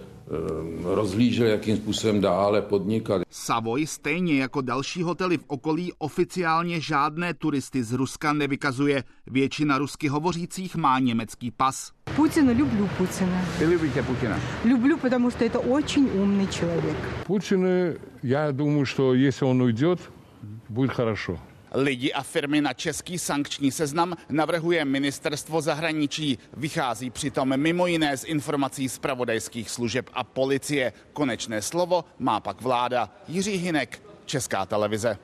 rozhlížel, 0.85 1.47
jakým 1.47 1.77
způsobem 1.77 2.21
dále 2.21 2.63
podnikat. 2.63 3.23
Savoy 3.31 3.87
stejně 3.87 4.41
jako 4.41 4.61
další 4.61 5.03
hotely 5.03 5.39
v 5.39 5.45
okolí 5.47 5.93
oficiálně 5.99 6.81
žádné 6.81 7.35
turisty 7.35 7.83
z 7.83 7.93
Ruska 7.93 8.33
nevykazuje. 8.33 9.05
Většina 9.27 9.79
rusky 9.79 10.09
hovořících 10.09 10.77
má 10.77 10.99
německý 10.99 11.51
pas. 11.51 11.93
Путина 12.17 12.53
люблю 12.53 12.89
Путина. 12.99 13.45
Вы 13.59 13.65
любите 13.65 14.03
Путина? 14.03 14.41
Люблю, 14.65 14.99
потому 14.99 15.31
что 15.31 15.45
это 15.45 15.59
очень 15.59 16.09
умный 16.15 16.47
человек. 16.47 16.97
Путин, 17.27 17.67
я 18.23 18.53
думаю, 18.53 18.87
что 18.87 19.15
если 19.15 19.45
он 19.45 19.61
уйдет, 19.61 19.99
будет 20.69 20.93
хорошо. 20.93 21.39
Lidi 21.74 22.14
a 22.14 22.24
firmy 22.24 22.62
na 22.62 22.74
český 22.74 23.20
sankční 23.20 23.72
seznam 23.72 24.16
navrhuje 24.30 24.86
ministerstvo 24.86 25.62
zahraničí. 25.62 26.38
Vychází 26.58 27.10
přitom 27.10 27.58
mimo 27.58 27.88
jiné 27.88 28.18
z 28.18 28.24
informací 28.24 28.90
z 28.90 29.00
pravodajských 29.00 29.70
služeb 29.70 30.10
a 30.14 30.24
policie. 30.24 30.94
Konečné 31.14 31.62
slovo 31.62 32.06
má 32.20 32.40
pak 32.40 32.62
vláda. 32.62 33.10
Jiří 33.28 33.58
Hinek, 33.58 34.02
Česká 34.26 34.66
televize. 34.66 35.18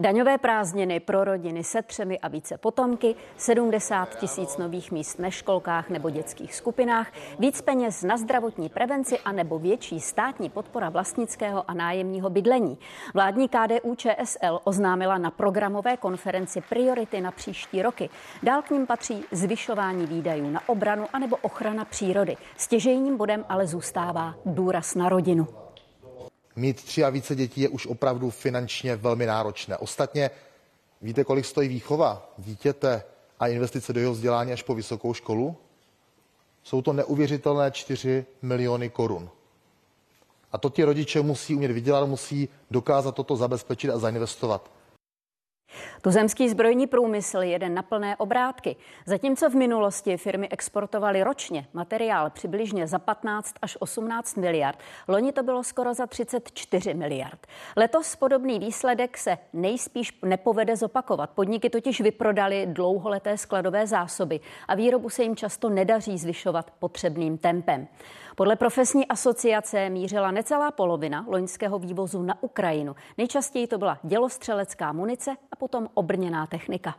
Daňové 0.00 0.38
prázdniny 0.38 1.00
pro 1.00 1.24
rodiny 1.24 1.64
se 1.64 1.82
třemi 1.82 2.18
a 2.18 2.28
více 2.28 2.58
potomky, 2.58 3.14
70 3.36 4.18
tisíc 4.18 4.56
nových 4.56 4.92
míst 4.92 5.18
ve 5.18 5.30
školkách 5.30 5.90
nebo 5.90 6.10
dětských 6.10 6.54
skupinách, 6.54 7.12
víc 7.38 7.60
peněz 7.60 8.02
na 8.02 8.16
zdravotní 8.16 8.68
prevenci 8.68 9.18
a 9.18 9.32
nebo 9.32 9.58
větší 9.58 10.00
státní 10.00 10.50
podpora 10.50 10.88
vlastnického 10.88 11.70
a 11.70 11.74
nájemního 11.74 12.30
bydlení. 12.30 12.78
Vládní 13.14 13.48
KDU 13.48 13.94
ČSL 13.94 14.60
oznámila 14.64 15.18
na 15.18 15.30
programové 15.30 15.96
konferenci 15.96 16.60
priority 16.68 17.20
na 17.20 17.30
příští 17.30 17.82
roky. 17.82 18.08
Dál 18.42 18.62
k 18.62 18.70
ním 18.70 18.86
patří 18.86 19.24
zvyšování 19.32 20.06
výdajů 20.06 20.50
na 20.50 20.68
obranu 20.68 21.06
anebo 21.12 21.36
ochrana 21.42 21.84
přírody. 21.84 22.36
Stěžejním 22.56 23.16
bodem 23.16 23.44
ale 23.48 23.66
zůstává 23.66 24.34
důraz 24.44 24.94
na 24.94 25.08
rodinu 25.08 25.46
mít 26.60 26.84
tři 26.84 27.04
a 27.04 27.10
více 27.10 27.34
dětí 27.34 27.60
je 27.60 27.68
už 27.68 27.86
opravdu 27.86 28.30
finančně 28.30 28.96
velmi 28.96 29.26
náročné. 29.26 29.76
Ostatně 29.76 30.30
víte, 31.02 31.24
kolik 31.24 31.44
stojí 31.44 31.68
výchova 31.68 32.32
dítěte 32.38 33.02
a 33.40 33.46
investice 33.46 33.92
do 33.92 34.00
jeho 34.00 34.12
vzdělání 34.12 34.52
až 34.52 34.62
po 34.62 34.74
vysokou 34.74 35.14
školu? 35.14 35.56
Jsou 36.62 36.82
to 36.82 36.92
neuvěřitelné 36.92 37.70
4 37.70 38.26
miliony 38.42 38.90
korun. 38.90 39.30
A 40.52 40.58
to 40.58 40.70
ti 40.70 40.84
rodiče 40.84 41.22
musí 41.22 41.54
umět 41.54 41.72
vydělat, 41.72 42.06
musí 42.06 42.48
dokázat 42.70 43.14
toto 43.14 43.36
zabezpečit 43.36 43.90
a 43.90 43.98
zainvestovat. 43.98 44.70
Tuzemský 46.02 46.48
zbrojní 46.48 46.86
průmysl 46.86 47.38
jede 47.38 47.68
na 47.68 47.82
plné 47.82 48.16
obrátky. 48.16 48.76
Zatímco 49.06 49.50
v 49.50 49.54
minulosti 49.54 50.16
firmy 50.16 50.48
exportovaly 50.48 51.22
ročně 51.22 51.66
materiál 51.72 52.30
přibližně 52.30 52.86
za 52.86 52.98
15 52.98 53.54
až 53.62 53.76
18 53.80 54.36
miliard, 54.36 54.78
loni 55.08 55.32
to 55.32 55.42
bylo 55.42 55.62
skoro 55.62 55.94
za 55.94 56.06
34 56.06 56.94
miliard. 56.94 57.46
Letos 57.76 58.16
podobný 58.16 58.58
výsledek 58.58 59.18
se 59.18 59.38
nejspíš 59.52 60.18
nepovede 60.22 60.76
zopakovat. 60.76 61.30
Podniky 61.30 61.70
totiž 61.70 62.00
vyprodali 62.00 62.66
dlouholeté 62.66 63.38
skladové 63.38 63.86
zásoby 63.86 64.40
a 64.68 64.74
výrobu 64.74 65.10
se 65.10 65.22
jim 65.22 65.36
často 65.36 65.68
nedaří 65.68 66.18
zvyšovat 66.18 66.70
potřebným 66.78 67.38
tempem. 67.38 67.88
Podle 68.36 68.56
profesní 68.56 69.06
asociace 69.06 69.90
mířila 69.90 70.30
necelá 70.30 70.70
polovina 70.70 71.24
loňského 71.28 71.78
vývozu 71.78 72.22
na 72.22 72.42
Ukrajinu. 72.42 72.96
Nejčastěji 73.18 73.66
to 73.66 73.78
byla 73.78 73.98
dělostřelecká 74.02 74.92
munice 74.92 75.30
a 75.52 75.56
potom 75.56 75.88
obrněná 75.94 76.46
technika. 76.46 76.94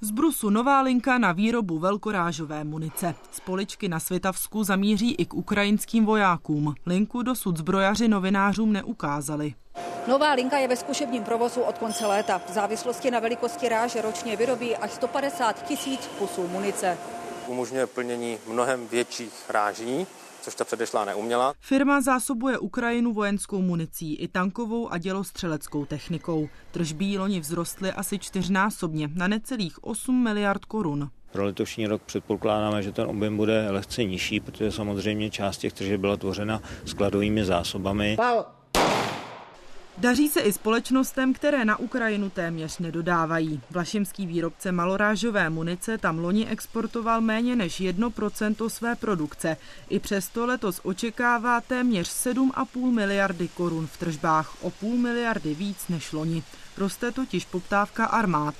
Z 0.00 0.10
Brusu 0.10 0.50
nová 0.50 0.80
linka 0.80 1.18
na 1.18 1.32
výrobu 1.32 1.78
velkorážové 1.78 2.64
munice. 2.64 3.14
Z 3.30 3.40
poličky 3.40 3.88
na 3.88 4.00
Světavsku 4.00 4.64
zamíří 4.64 5.14
i 5.14 5.26
k 5.26 5.34
ukrajinským 5.34 6.06
vojákům. 6.06 6.74
Linku 6.86 7.22
dosud 7.22 7.56
zbrojaři 7.56 8.08
novinářům 8.08 8.72
neukázali. 8.72 9.54
Nová 10.08 10.32
linka 10.32 10.58
je 10.58 10.68
ve 10.68 10.76
zkušebním 10.76 11.24
provozu 11.24 11.60
od 11.60 11.78
konce 11.78 12.06
léta. 12.06 12.38
V 12.38 12.50
závislosti 12.50 13.10
na 13.10 13.20
velikosti 13.20 13.68
ráže 13.68 14.02
ročně 14.02 14.36
vyrobí 14.36 14.76
až 14.76 14.90
150 14.90 15.66
tisíc 15.66 16.06
kusů 16.18 16.48
munice 16.48 16.98
umožňuje 17.46 17.86
plnění 17.86 18.38
mnohem 18.46 18.88
větších 18.88 19.32
ráží, 19.48 20.06
což 20.46 20.54
ta 20.54 20.64
předešlá 20.64 21.04
neuměla. 21.04 21.54
Firma 21.60 22.00
zásobuje 22.00 22.58
Ukrajinu 22.58 23.12
vojenskou 23.12 23.62
municí 23.62 24.14
i 24.14 24.28
tankovou 24.28 24.92
a 24.92 24.98
dělostřeleckou 24.98 25.84
technikou. 25.84 26.48
Tržby 26.70 27.18
loni 27.18 27.40
vzrostly 27.40 27.92
asi 27.92 28.18
čtyřnásobně 28.18 29.10
na 29.14 29.28
necelých 29.28 29.84
8 29.84 30.22
miliard 30.22 30.64
korun. 30.64 31.10
Pro 31.32 31.44
letošní 31.44 31.86
rok 31.86 32.02
předpokládáme, 32.02 32.82
že 32.82 32.92
ten 32.92 33.06
objem 33.06 33.36
bude 33.36 33.70
lehce 33.70 34.04
nižší, 34.04 34.40
protože 34.40 34.72
samozřejmě 34.72 35.30
část 35.30 35.58
těch 35.58 35.72
tržeb 35.72 36.00
byla 36.00 36.16
tvořena 36.16 36.62
skladovými 36.84 37.44
zásobami. 37.44 38.16
Daří 39.98 40.28
se 40.28 40.40
i 40.40 40.52
společnostem, 40.52 41.32
které 41.32 41.64
na 41.64 41.78
Ukrajinu 41.78 42.30
téměř 42.30 42.78
nedodávají. 42.78 43.60
Vlašimský 43.70 44.26
výrobce 44.26 44.72
malorážové 44.72 45.50
munice 45.50 45.98
tam 45.98 46.18
loni 46.18 46.46
exportoval 46.46 47.20
méně 47.20 47.56
než 47.56 47.80
1% 47.80 48.68
své 48.68 48.96
produkce. 48.96 49.56
I 49.88 49.98
přesto 49.98 50.46
letos 50.46 50.80
očekává 50.82 51.60
téměř 51.60 52.08
7,5 52.08 52.92
miliardy 52.92 53.48
korun 53.48 53.86
v 53.86 53.96
tržbách, 53.96 54.56
o 54.60 54.70
půl 54.70 54.96
miliardy 54.96 55.54
víc 55.54 55.88
než 55.88 56.12
loni. 56.12 56.42
Roste 56.76 57.12
totiž 57.12 57.44
poptávka 57.44 58.06
armád. 58.06 58.54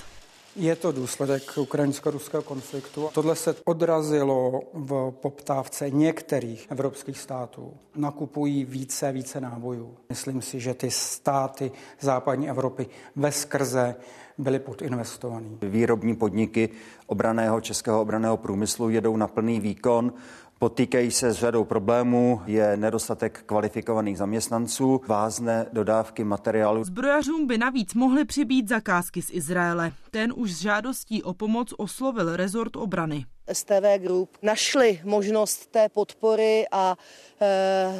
Je 0.58 0.76
to 0.76 0.92
důsledek 0.92 1.42
ukrajinsko-ruského 1.58 2.42
konfliktu. 2.42 3.08
Tohle 3.14 3.36
se 3.36 3.54
odrazilo 3.64 4.62
v 4.72 5.12
poptávce 5.20 5.90
některých 5.90 6.66
evropských 6.70 7.18
států. 7.18 7.72
Nakupují 7.96 8.64
více 8.64 9.12
více 9.12 9.40
nábojů. 9.40 9.96
Myslím 10.08 10.42
si, 10.42 10.60
že 10.60 10.74
ty 10.74 10.90
státy 10.90 11.72
západní 12.00 12.48
Evropy 12.50 12.86
ve 13.16 13.32
skrze 13.32 13.94
byly 14.38 14.58
podinvestovaný. 14.58 15.58
Výrobní 15.62 16.16
podniky 16.16 16.68
obraného 17.06 17.60
českého 17.60 18.00
obraného 18.00 18.36
průmyslu 18.36 18.88
jedou 18.88 19.16
na 19.16 19.28
plný 19.28 19.60
výkon. 19.60 20.12
Potýkají 20.58 21.10
se 21.10 21.32
s 21.32 21.36
řadou 21.36 21.64
problémů, 21.64 22.40
je 22.46 22.76
nedostatek 22.76 23.42
kvalifikovaných 23.46 24.18
zaměstnanců, 24.18 25.00
vázne 25.06 25.66
dodávky 25.72 26.24
materiálu. 26.24 26.84
Zbrojařům 26.84 27.46
by 27.46 27.58
navíc 27.58 27.94
mohly 27.94 28.24
přibít 28.24 28.68
zakázky 28.68 29.22
z 29.22 29.30
Izraele. 29.30 29.92
Ten 30.10 30.32
už 30.36 30.52
s 30.52 30.60
žádostí 30.60 31.22
o 31.22 31.34
pomoc 31.34 31.74
oslovil 31.78 32.36
rezort 32.36 32.76
obrany. 32.76 33.24
STV 33.52 33.98
Group 33.98 34.36
našli 34.42 35.00
možnost 35.04 35.66
té 35.66 35.88
podpory 35.88 36.64
a 36.72 36.96
e, 37.40 37.46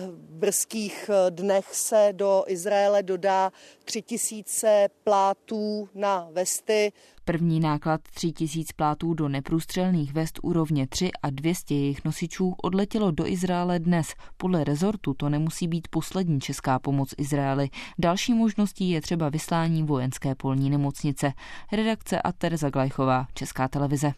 v 0.07 0.35
brzkých 0.39 1.11
dnech 1.31 1.75
se 1.75 2.09
do 2.13 2.45
Izraele 2.47 3.03
dodá 3.03 3.53
3000 3.85 4.89
plátů 5.05 5.89
na 5.95 6.29
vesty. 6.33 6.93
První 7.25 7.61
náklad 7.61 8.01
3000 8.15 8.73
plátů 8.77 9.15
do 9.15 9.29
neprůstřelných 9.29 10.13
vest 10.13 10.41
úrovně 10.43 10.87
3 10.87 11.11
a 11.23 11.31
200 11.31 11.75
jejich 11.75 12.05
nosičů 12.05 12.55
odletělo 12.63 13.11
do 13.11 13.27
Izraele 13.27 13.79
dnes. 13.79 14.15
Podle 14.37 14.65
rezortu 14.65 15.15
to 15.15 15.29
nemusí 15.29 15.69
být 15.69 15.89
poslední 15.89 16.41
česká 16.41 16.79
pomoc 16.79 17.15
Izraeli. 17.19 17.69
Další 17.99 18.35
možností 18.35 18.91
je 18.91 19.01
třeba 19.01 19.29
vyslání 19.29 19.83
vojenské 19.83 20.35
polní 20.35 20.71
nemocnice. 20.71 21.33
Redakce 21.73 22.23
a 22.23 22.33
Tereza 22.33 22.71
Glajchová, 22.71 23.27
Česká 23.35 23.69
televize. 23.69 24.13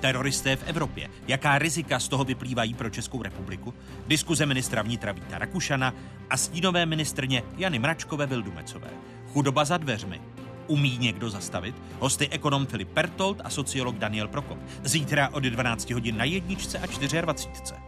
Teroristé 0.00 0.56
v 0.56 0.62
Evropě. 0.66 1.08
Jaká 1.28 1.58
rizika 1.58 2.00
z 2.00 2.08
toho 2.08 2.24
vyplývají 2.24 2.74
pro 2.74 2.90
Českou 2.90 3.22
republiku? 3.22 3.74
Diskuze 4.06 4.46
ministra 4.46 4.82
vnitra 4.82 5.12
Víta 5.12 5.38
Rakušana 5.38 5.94
a 6.30 6.36
stínové 6.36 6.86
ministrně 6.86 7.42
Jany 7.56 7.78
Mračkové 7.78 8.26
Vildumecové. 8.26 8.90
Chudoba 9.32 9.64
za 9.64 9.76
dveřmi. 9.76 10.20
Umí 10.66 10.98
někdo 10.98 11.30
zastavit? 11.30 11.74
Hosty 11.98 12.28
ekonom 12.28 12.66
Filip 12.66 12.88
Pertold 12.88 13.40
a 13.44 13.50
sociolog 13.50 13.98
Daniel 13.98 14.28
Prokop. 14.28 14.58
Zítra 14.84 15.28
od 15.28 15.42
12 15.42 15.90
hodin 15.90 16.16
na 16.16 16.24
jedničce 16.24 16.78
a 16.78 16.86
24. 17.20 17.87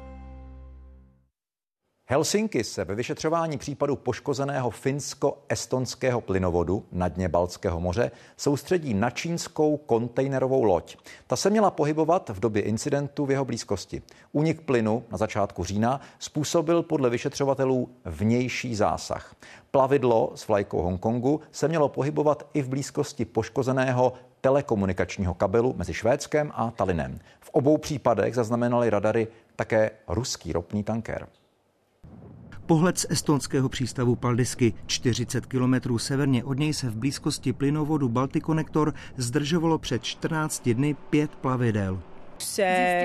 Helsinki 2.12 2.64
se 2.64 2.84
ve 2.84 2.94
vyšetřování 2.94 3.58
případu 3.58 3.96
poškozeného 3.96 4.70
finsko-estonského 4.70 6.20
plynovodu 6.20 6.84
na 6.92 7.08
dně 7.08 7.28
Baltského 7.28 7.80
moře 7.80 8.10
soustředí 8.36 8.94
na 8.94 9.10
čínskou 9.10 9.76
kontejnerovou 9.76 10.64
loď. 10.64 10.96
Ta 11.26 11.36
se 11.36 11.50
měla 11.50 11.70
pohybovat 11.70 12.30
v 12.30 12.40
době 12.40 12.62
incidentu 12.62 13.26
v 13.26 13.30
jeho 13.30 13.44
blízkosti. 13.44 14.02
Únik 14.32 14.60
plynu 14.60 15.04
na 15.10 15.18
začátku 15.18 15.64
října 15.64 16.00
způsobil 16.18 16.82
podle 16.82 17.10
vyšetřovatelů 17.10 17.88
vnější 18.04 18.74
zásah. 18.74 19.34
Plavidlo 19.70 20.32
s 20.34 20.48
vlajkou 20.48 20.82
Hongkongu 20.82 21.40
se 21.52 21.68
mělo 21.68 21.88
pohybovat 21.88 22.46
i 22.54 22.62
v 22.62 22.68
blízkosti 22.68 23.24
poškozeného 23.24 24.12
telekomunikačního 24.40 25.34
kabelu 25.34 25.74
mezi 25.76 25.94
Švédskem 25.94 26.52
a 26.54 26.70
Talinem. 26.70 27.18
V 27.40 27.50
obou 27.50 27.78
případech 27.78 28.34
zaznamenali 28.34 28.90
radary 28.90 29.28
také 29.56 29.90
ruský 30.08 30.52
ropný 30.52 30.84
tanker. 30.84 31.26
Pohled 32.70 32.98
z 32.98 33.06
estonského 33.10 33.68
přístavu 33.68 34.16
Paldisky, 34.16 34.72
40 34.86 35.46
kilometrů 35.46 35.98
severně 35.98 36.44
od 36.44 36.58
něj 36.58 36.72
se 36.74 36.90
v 36.90 36.96
blízkosti 36.96 37.52
plynovodu 37.52 38.08
Baltikonektor 38.08 38.94
zdržovalo 39.16 39.78
před 39.78 40.02
14 40.02 40.68
dny 40.68 40.96
pět 41.10 41.30
plavidel. 41.34 42.02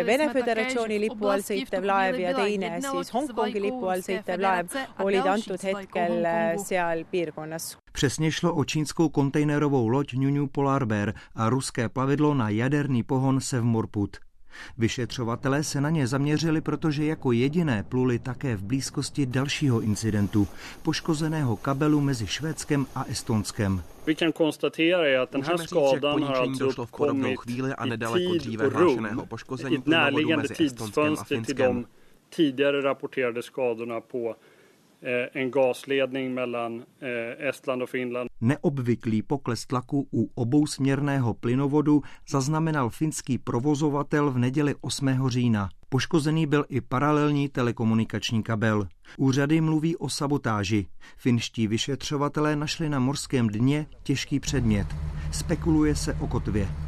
Vene 0.05 0.29
Föderatsiooni 0.29 0.97
lipu 0.97 1.27
all 1.27 1.41
sõitev 1.43 1.83
laev 1.83 2.19
ja 2.19 2.33
teine 2.37 2.69
siis 2.81 3.09
Hongkongi 3.11 3.59
lipu 3.59 3.89
all 3.89 4.05
sõitev 4.05 4.39
laev 4.39 4.77
olid 5.03 5.27
antud 5.27 5.63
hetkel 5.63 6.23
seal 6.63 7.03
piirkonnas. 7.11 7.77
Přesně 7.91 8.31
šlo 8.31 8.55
o 8.55 8.65
čínskou 8.65 9.09
kontejnerovou 9.09 9.87
loď 9.87 10.13
Nunu 10.13 10.47
Polar 10.47 10.85
Bear 10.85 11.13
a 11.35 11.49
ruské 11.49 11.89
plavidlo 11.89 12.33
na 12.33 12.49
jaderný 12.49 13.03
pohon 13.03 13.41
Sevmorput. 13.41 14.24
Vyšetřovatelé 14.77 15.63
se 15.63 15.81
na 15.81 15.89
ně 15.89 16.07
zaměřili, 16.07 16.61
protože 16.61 17.05
jako 17.05 17.31
jediné 17.31 17.83
pluli 17.83 18.19
také 18.19 18.55
v 18.55 18.63
blízkosti 18.63 19.25
dalšího 19.25 19.81
incidentu, 19.81 20.47
poškozeného 20.83 21.55
kabelu 21.55 22.01
mezi 22.01 22.27
Švédskem 22.27 22.87
a 22.95 23.03
Estonskem. 23.03 23.83
Den 24.05 25.43
här 25.43 25.57
skadan 25.57 26.23
har 26.23 26.35
alltså 26.35 26.65
došlo 26.65 26.85
v 26.85 26.91
podobnou 26.91 27.35
chvíli 27.35 27.73
a 27.73 27.85
nedaleko 27.85 28.35
dříve 28.35 28.67
hlášeného 28.67 29.25
poškození 29.25 29.81
plynovodu 29.81 30.37
mezi 30.37 30.65
Estonskem 30.65 31.15
a 31.19 31.23
Finskem. 31.23 31.85
tidigare 32.29 32.81
rapporterade 32.81 33.41
skadorna 33.41 34.01
på 34.01 34.35
en 35.33 35.49
gasledning 35.49 36.33
mellan 36.33 36.85
Estland 37.37 37.81
a 37.81 37.85
Finland. 37.85 38.29
Neobvyklý 38.41 39.21
pokles 39.21 39.65
tlaku 39.65 40.07
u 40.13 40.29
obousměrného 40.35 41.33
plynovodu 41.33 42.01
zaznamenal 42.29 42.89
finský 42.89 43.37
provozovatel 43.37 44.31
v 44.31 44.37
neděli 44.37 44.75
8. 44.81 45.29
října. 45.29 45.69
Poškozený 45.89 46.45
byl 46.45 46.65
i 46.69 46.81
paralelní 46.81 47.49
telekomunikační 47.49 48.43
kabel. 48.43 48.87
Úřady 49.17 49.61
mluví 49.61 49.97
o 49.97 50.09
sabotáži. 50.09 50.87
Finští 51.17 51.67
vyšetřovatelé 51.67 52.55
našli 52.55 52.89
na 52.89 52.99
morském 52.99 53.47
dně 53.47 53.85
těžký 54.03 54.39
předmět. 54.39 54.87
Spekuluje 55.31 55.95
se 55.95 56.13
o 56.13 56.27
kotvě. 56.27 56.84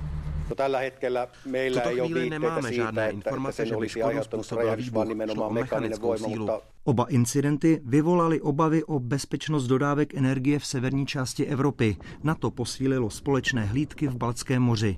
No 0.49 0.55
tällä 0.55 0.79
hetkellä 0.79 1.27
meillä 1.45 1.81
ei 1.81 2.01
ole 2.01 2.13
viitteitä 2.13 2.61
siitä, 2.69 3.07
että, 3.07 3.29
että 3.29 3.51
sen 3.51 3.75
olisi 3.75 4.03
aiheuttanut 4.03 4.51
räjähdys, 4.51 4.93
vaan 4.93 5.07
nimenomaan 5.07 5.53
mekaaninen 5.53 6.01
voima, 6.01 6.27
mutta 6.27 6.61
Oba 6.87 7.07
incidenty 7.09 7.81
vyvolaly 7.91 8.39
obavy 8.43 8.81
o 8.87 8.99
bezpečnost 8.99 9.67
dodávek 9.67 10.13
energie 10.13 10.59
v 10.59 10.65
severní 10.65 11.05
části 11.05 11.45
Evropy. 11.45 11.97
Na 12.23 12.35
to 12.35 12.51
posílilo 12.51 13.09
společné 13.09 13.65
hlídky 13.65 14.07
v 14.07 14.15
Baltském 14.15 14.61
moři. 14.61 14.97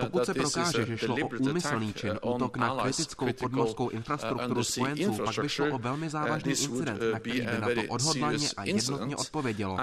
Pokud 0.00 0.24
se 0.24 0.34
prokáže, 0.34 0.86
že 0.86 0.98
šlo 0.98 1.16
o 1.16 1.28
úmyslný 1.38 1.92
čin, 1.92 2.18
útok 2.34 2.56
na 2.56 2.76
kritickou 2.82 3.32
podmořskou 3.32 3.88
infrastrukturu 3.88 4.64
spojenců, 4.64 5.16
pak 5.24 5.38
by 5.42 5.48
šlo 5.48 5.66
o 5.70 5.78
velmi 5.78 6.10
závažný 6.10 6.50
incident, 6.50 7.00
na 7.12 7.18
který 7.18 7.40
by 7.40 7.60
na 7.60 7.68
to 7.74 7.82
odhodlaně 7.88 8.48
a 8.56 8.64
jednotně 8.64 9.16
odpovědělo. 9.16 9.78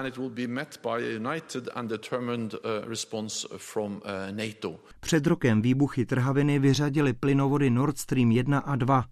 Před 4.99 5.27
rokem 5.27 5.61
výbuchy 5.61 6.05
trhaviny 6.05 6.59
vyřadily 6.59 7.13
plynovody 7.13 7.69
Nord 7.69 7.97
Stream 7.97 8.31
1 8.31 8.59
a 8.59 8.75
2. 8.75 9.05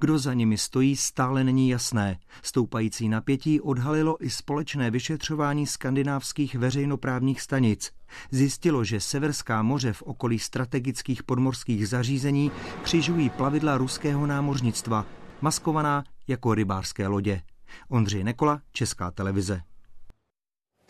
Kdo 0.00 0.18
za 0.18 0.34
nimi 0.34 0.58
stojí, 0.58 0.96
stále 0.96 1.44
není 1.44 1.68
jasné. 1.68 2.18
Stoupající 2.42 3.08
napětí 3.08 3.60
odhalilo 3.60 4.24
i 4.24 4.30
společné 4.30 4.90
vyšetřování 4.90 5.66
skandinávských 5.66 6.54
veřejnoprávních 6.54 7.40
stanic. 7.40 7.90
Zjistilo, 8.30 8.84
že 8.84 9.00
Severská 9.00 9.62
moře 9.62 9.92
v 9.92 10.02
okolí 10.02 10.38
strategických 10.38 11.22
podmorských 11.22 11.88
zařízení 11.88 12.50
křižují 12.82 13.30
plavidla 13.30 13.78
ruského 13.78 14.26
námořnictva, 14.26 15.06
maskovaná 15.40 16.04
jako 16.28 16.54
rybářské 16.54 17.06
lodě. 17.06 17.42
Ondřej 17.88 18.24
Nekola, 18.24 18.60
Česká 18.72 19.10
televize. 19.10 19.62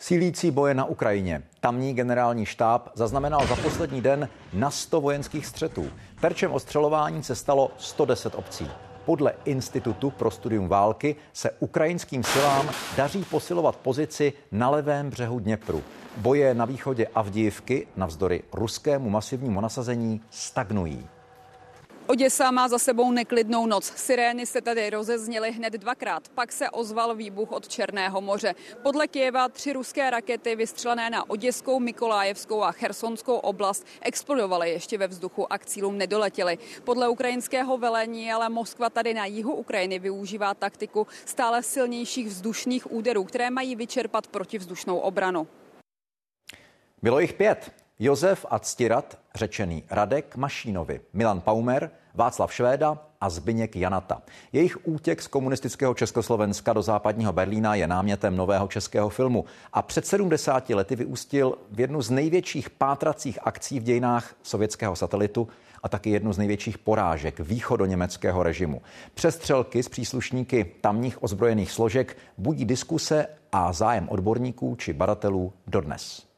Sílící 0.03 0.51
boje 0.51 0.73
na 0.73 0.85
Ukrajině. 0.85 1.43
Tamní 1.59 1.93
generální 1.93 2.45
štáb 2.45 2.89
zaznamenal 2.93 3.47
za 3.47 3.55
poslední 3.55 4.01
den 4.01 4.29
na 4.53 4.71
100 4.71 5.01
vojenských 5.01 5.45
střetů. 5.45 5.89
Terčem 6.21 6.51
ostřelování 6.51 7.23
se 7.23 7.35
stalo 7.35 7.71
110 7.77 8.35
obcí. 8.35 8.67
Podle 9.05 9.33
Institutu 9.45 10.09
pro 10.09 10.31
studium 10.31 10.67
války 10.67 11.15
se 11.33 11.51
ukrajinským 11.59 12.23
silám 12.23 12.69
daří 12.97 13.23
posilovat 13.23 13.75
pozici 13.75 14.33
na 14.51 14.69
levém 14.69 15.09
břehu 15.09 15.39
Dněpru. 15.39 15.83
Boje 16.17 16.53
na 16.53 16.65
východě 16.65 17.07
Avdijivky 17.15 17.87
navzdory 17.95 18.43
ruskému 18.53 19.09
masivnímu 19.09 19.61
nasazení 19.61 20.21
stagnují. 20.29 21.07
Oděsa 22.07 22.51
má 22.51 22.67
za 22.67 22.79
sebou 22.79 23.11
neklidnou 23.11 23.65
noc. 23.65 23.85
Sirény 23.95 24.45
se 24.45 24.61
tady 24.61 24.89
rozezněly 24.89 25.51
hned 25.51 25.73
dvakrát. 25.73 26.29
Pak 26.29 26.51
se 26.51 26.69
ozval 26.69 27.15
výbuch 27.15 27.51
od 27.51 27.67
Černého 27.67 28.21
moře. 28.21 28.55
Podle 28.81 29.07
Kieva 29.07 29.49
tři 29.49 29.73
ruské 29.73 30.09
rakety 30.09 30.55
vystřelené 30.55 31.09
na 31.09 31.29
Oděskou, 31.29 31.79
Mikolájevskou 31.79 32.63
a 32.63 32.71
Chersonskou 32.71 33.35
oblast 33.35 33.87
explodovaly 34.01 34.69
ještě 34.69 34.97
ve 34.97 35.07
vzduchu 35.07 35.53
a 35.53 35.57
k 35.57 35.65
cílům 35.65 35.97
nedoletěly. 35.97 36.57
Podle 36.83 37.09
ukrajinského 37.09 37.77
velení 37.77 38.31
ale 38.31 38.49
Moskva 38.49 38.89
tady 38.89 39.13
na 39.13 39.25
jihu 39.25 39.53
Ukrajiny 39.53 39.99
využívá 39.99 40.53
taktiku 40.53 41.07
stále 41.25 41.63
silnějších 41.63 42.27
vzdušných 42.27 42.91
úderů, 42.91 43.23
které 43.23 43.49
mají 43.49 43.75
vyčerpat 43.75 44.27
protivzdušnou 44.27 44.97
obranu. 44.97 45.47
Bylo 47.01 47.19
jich 47.19 47.33
pět. 47.33 47.82
Josef 48.05 48.45
a 48.49 48.59
Ctirat, 48.59 49.17
řečený 49.35 49.83
Radek 49.89 50.35
Mašínovi, 50.35 51.01
Milan 51.13 51.41
Paumer, 51.41 51.91
Václav 52.13 52.53
Švéda 52.53 52.97
a 53.21 53.29
Zbyněk 53.29 53.75
Janata. 53.75 54.21
Jejich 54.53 54.87
útěk 54.87 55.21
z 55.21 55.27
komunistického 55.27 55.93
Československa 55.93 56.73
do 56.73 56.81
západního 56.81 57.33
Berlína 57.33 57.75
je 57.75 57.87
námětem 57.87 58.35
nového 58.35 58.67
českého 58.67 59.09
filmu 59.09 59.45
a 59.73 59.81
před 59.81 60.07
70 60.07 60.69
lety 60.69 60.95
vyústil 60.95 61.57
v 61.71 61.79
jednu 61.79 62.01
z 62.01 62.09
největších 62.09 62.69
pátracích 62.69 63.39
akcí 63.43 63.79
v 63.79 63.83
dějinách 63.83 64.35
sovětského 64.41 64.95
satelitu 64.95 65.47
a 65.83 65.89
taky 65.89 66.09
jednu 66.09 66.33
z 66.33 66.37
největších 66.37 66.77
porážek 66.77 67.39
východoněmeckého 67.39 68.43
režimu. 68.43 68.81
Přestřelky 69.13 69.83
s 69.83 69.89
příslušníky 69.89 70.71
tamních 70.81 71.23
ozbrojených 71.23 71.71
složek 71.71 72.17
budí 72.37 72.65
diskuse 72.65 73.27
a 73.51 73.73
zájem 73.73 74.09
odborníků 74.09 74.75
či 74.75 74.93
badatelů 74.93 75.53
dodnes 75.67 76.32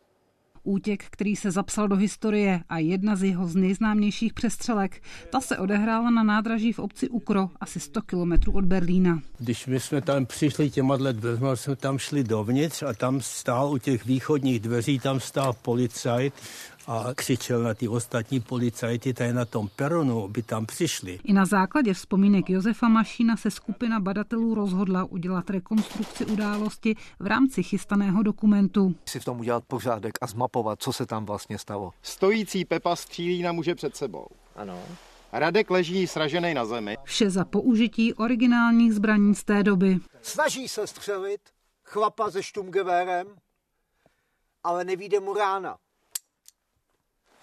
útěk, 0.66 1.04
který 1.10 1.36
se 1.36 1.52
zapsal 1.52 1.88
do 1.88 1.96
historie 1.96 2.64
a 2.70 2.80
jedna 2.80 3.16
z 3.16 3.24
jeho 3.24 3.48
z 3.48 3.56
nejznámějších 3.56 4.34
přestřelek. 4.34 5.02
Ta 5.30 5.42
se 5.42 5.58
odehrála 5.58 6.10
na 6.10 6.24
nádraží 6.24 6.74
v 6.74 6.80
obci 6.80 7.10
Ukro, 7.10 7.50
asi 7.60 7.80
100 7.80 8.02
kilometrů 8.02 8.52
od 8.52 8.66
Berlína. 8.66 9.20
Když 9.38 9.68
my 9.68 9.80
jsme 9.80 10.02
tam 10.02 10.26
přišli 10.26 10.70
těma 10.70 10.98
dveřma, 10.98 11.56
jsme 11.56 11.76
tam 11.76 11.98
šli 11.98 12.24
dovnitř 12.24 12.84
a 12.84 12.94
tam 12.94 13.22
stál 13.22 13.72
u 13.72 13.78
těch 13.78 14.06
východních 14.06 14.60
dveří, 14.60 15.00
tam 15.00 15.20
stál 15.20 15.54
policajt 15.62 16.34
a 16.88 17.14
křičel 17.16 17.64
na 17.64 17.74
ty 17.74 17.88
ostatní 17.88 18.40
policajty 18.40 19.14
tady 19.14 19.34
na 19.34 19.46
tom 19.46 19.70
peronu, 19.76 20.28
by 20.28 20.42
tam 20.42 20.66
přišli. 20.66 21.20
I 21.24 21.34
na 21.34 21.46
základě 21.46 21.94
vzpomínek 21.94 22.50
Josefa 22.50 22.88
Mašína 22.88 23.38
se 23.38 23.52
skupina 23.52 24.00
badatelů 24.00 24.56
rozhodla 24.56 25.04
udělat 25.04 25.50
rekonstrukci 25.50 26.26
události 26.26 26.96
v 27.20 27.28
rámci 27.28 27.64
chystaného 27.64 28.24
dokumentu. 28.24 28.96
Si 29.06 29.20
v 29.20 29.26
tom 29.26 29.40
udělat 29.40 29.64
pořádek 29.68 30.14
a 30.22 30.28
zmapovat, 30.28 30.82
co 30.82 30.94
se 30.94 31.06
tam 31.06 31.26
vlastně 31.26 31.58
stalo. 31.58 31.92
Stojící 32.02 32.66
Pepa 32.66 32.96
střílí 32.96 33.42
na 33.42 33.52
muže 33.52 33.76
před 33.76 33.96
sebou. 33.96 34.28
Ano. 34.56 34.80
Radek 35.32 35.70
leží 35.72 36.08
sražený 36.08 36.54
na 36.54 36.66
zemi. 36.66 36.98
Vše 37.04 37.30
za 37.30 37.46
použití 37.46 38.14
originálních 38.14 38.94
zbraní 38.94 39.36
z 39.36 39.44
té 39.44 39.64
doby. 39.64 39.98
Snaží 40.22 40.68
se 40.68 40.88
střelit 40.88 41.42
chlapa 41.84 42.32
se 42.32 42.44
štumgevérem, 42.44 43.28
ale 44.64 44.84
nevíde 44.84 45.20
mu 45.20 45.34
rána 45.34 45.78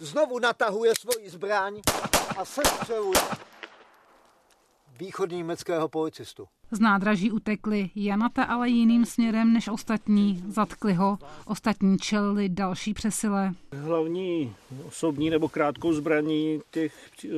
znovu 0.02 0.38
natahuje 0.38 0.92
svoji 1.00 1.30
zbraň 1.30 1.80
a 2.36 2.44
sestřeluje 2.44 3.20
východní 4.98 5.36
německého 5.36 5.88
policistu. 5.88 6.48
Z 6.70 6.80
nádraží 6.80 7.32
utekli 7.32 7.90
Janata 7.94 8.44
ale 8.44 8.68
jiným 8.68 9.04
směrem 9.04 9.52
než 9.52 9.68
ostatní. 9.68 10.44
Zatkli 10.48 10.94
ho, 10.94 11.18
ostatní 11.46 11.98
čelili 11.98 12.48
další 12.48 12.94
přesile. 12.94 13.52
Hlavní 13.72 14.54
osobní 14.86 15.30
nebo 15.30 15.48
krátkou 15.48 15.92
zbraní 15.92 16.60
těch 16.70 16.94
uh, 17.24 17.30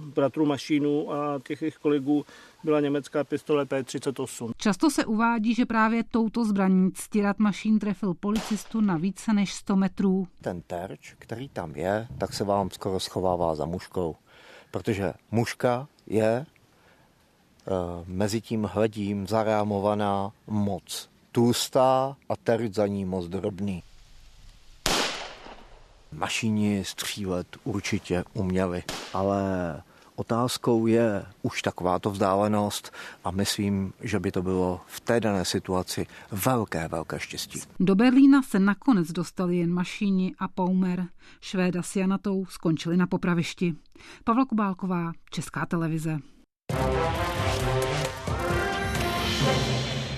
bratrů 0.00 0.46
Mašínů 0.46 1.12
a 1.12 1.40
těch 1.46 1.62
jejich 1.62 1.76
kolegů 1.76 2.24
byla 2.64 2.80
německá 2.80 3.24
pistole 3.24 3.64
P38. 3.64 4.50
Často 4.56 4.90
se 4.90 5.04
uvádí, 5.04 5.54
že 5.54 5.66
právě 5.66 6.04
touto 6.04 6.44
zbraní 6.44 6.92
Ctirat 6.92 7.38
Mašín 7.38 7.78
trefil 7.78 8.14
policistu 8.14 8.80
na 8.80 8.96
více 8.96 9.32
než 9.32 9.54
100 9.54 9.76
metrů. 9.76 10.28
Ten 10.40 10.62
terč, 10.62 11.14
který 11.18 11.48
tam 11.48 11.76
je, 11.76 12.08
tak 12.18 12.32
se 12.32 12.44
vám 12.44 12.70
skoro 12.70 13.00
schovává 13.00 13.54
za 13.54 13.66
muškou, 13.66 14.16
protože 14.70 15.12
muška 15.30 15.88
je 16.06 16.46
Eh, 17.66 18.04
mezi 18.06 18.40
tím 18.40 18.64
hledím 18.64 19.26
zarámovaná 19.26 20.32
moc 20.46 21.10
tlustá 21.32 22.16
a 22.28 22.36
terč 22.36 22.74
za 22.74 22.86
ní 22.86 23.04
moc 23.04 23.26
drobný. 23.26 23.82
Mašíni 26.12 26.84
střílet 26.84 27.46
určitě 27.64 28.24
uměli, 28.32 28.82
ale 29.12 29.42
otázkou 30.20 30.86
je 30.86 31.24
už 31.42 31.62
takováto 31.62 32.10
vzdálenost 32.10 32.92
a 33.24 33.30
myslím, 33.30 33.92
že 34.00 34.20
by 34.20 34.32
to 34.32 34.42
bylo 34.42 34.80
v 34.86 35.00
té 35.00 35.20
dané 35.20 35.44
situaci 35.44 36.06
velké, 36.32 36.88
velké 36.88 37.20
štěstí. 37.20 37.60
Do 37.80 37.94
Berlína 37.94 38.42
se 38.42 38.58
nakonec 38.58 39.12
dostali 39.12 39.56
jen 39.56 39.72
Mašíni 39.72 40.34
a 40.38 40.48
Paumer. 40.48 41.06
Švéda 41.40 41.82
s 41.82 41.96
Janatou 41.96 42.46
skončili 42.46 42.96
na 42.96 43.06
popravišti. 43.06 43.74
Pavla 44.24 44.44
Kubálková, 44.44 45.12
Česká 45.30 45.66
televize. 45.66 46.18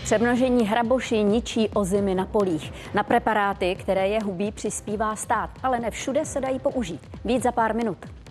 Přemnožení 0.03 0.67
hraboši 0.67 1.23
ničí 1.23 1.69
ozimy 1.69 2.15
na 2.15 2.27
polích. 2.27 2.73
Na 2.95 3.03
preparáty, 3.03 3.77
které 3.81 4.09
je 4.09 4.23
hubí, 4.23 4.53
přispívá 4.53 5.17
stát, 5.17 5.51
ale 5.63 5.81
ne 5.81 5.91
všude 5.91 6.25
se 6.25 6.41
dají 6.41 6.59
použít. 6.59 7.01
Víc 7.25 7.43
za 7.43 7.53
pár 7.53 7.75
minut. 7.75 8.22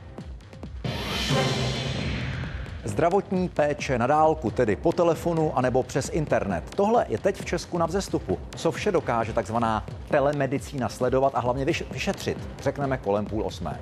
Zdravotní 2.83 3.49
péče 3.49 3.97
na 3.97 4.07
dálku, 4.07 4.51
tedy 4.51 4.75
po 4.75 4.91
telefonu 4.91 5.57
anebo 5.57 5.83
přes 5.83 6.09
internet. 6.09 6.63
Tohle 6.75 7.05
je 7.09 7.17
teď 7.17 7.41
v 7.41 7.45
Česku 7.45 7.77
na 7.77 7.85
vzestupu. 7.85 8.39
Co 8.55 8.71
vše 8.71 8.91
dokáže 8.91 9.33
takzvaná 9.33 9.85
telemedicína 10.09 10.89
sledovat 10.89 11.35
a 11.35 11.39
hlavně 11.39 11.65
vyšetřit, 11.65 12.37
řekneme 12.61 12.97
kolem 12.97 13.25
půl 13.25 13.43
osmé. 13.45 13.79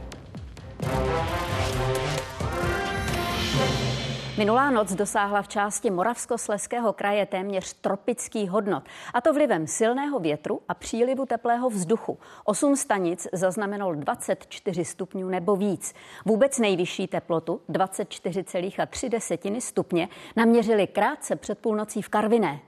Minulá 4.40 4.72
noc 4.72 4.94
dosáhla 4.94 5.42
v 5.42 5.48
části 5.48 5.90
Moravskosleského 5.90 6.94
kraje 6.94 7.26
téměř 7.26 7.74
tropických 7.74 8.50
hodnot, 8.50 8.84
a 9.14 9.22
to 9.22 9.34
vlivem 9.34 9.68
silného 9.68 10.20
větru 10.20 10.62
a 10.68 10.74
přílivu 10.74 11.26
teplého 11.26 11.70
vzduchu. 11.70 12.20
Osm 12.44 12.76
stanic 12.76 13.28
zaznamenalo 13.34 13.96
24 13.96 14.86
stupňů 14.86 15.30
nebo 15.30 15.56
víc. 15.56 15.94
Vůbec 16.26 16.60
nejvyšší 16.60 17.08
teplotu 17.08 17.62
24,3 17.70 19.60
stupně 19.60 20.10
naměřili 20.36 20.88
krátce 20.88 21.36
před 21.36 21.60
půlnocí 21.60 22.02
v 22.02 22.10
Karviné. 22.10 22.60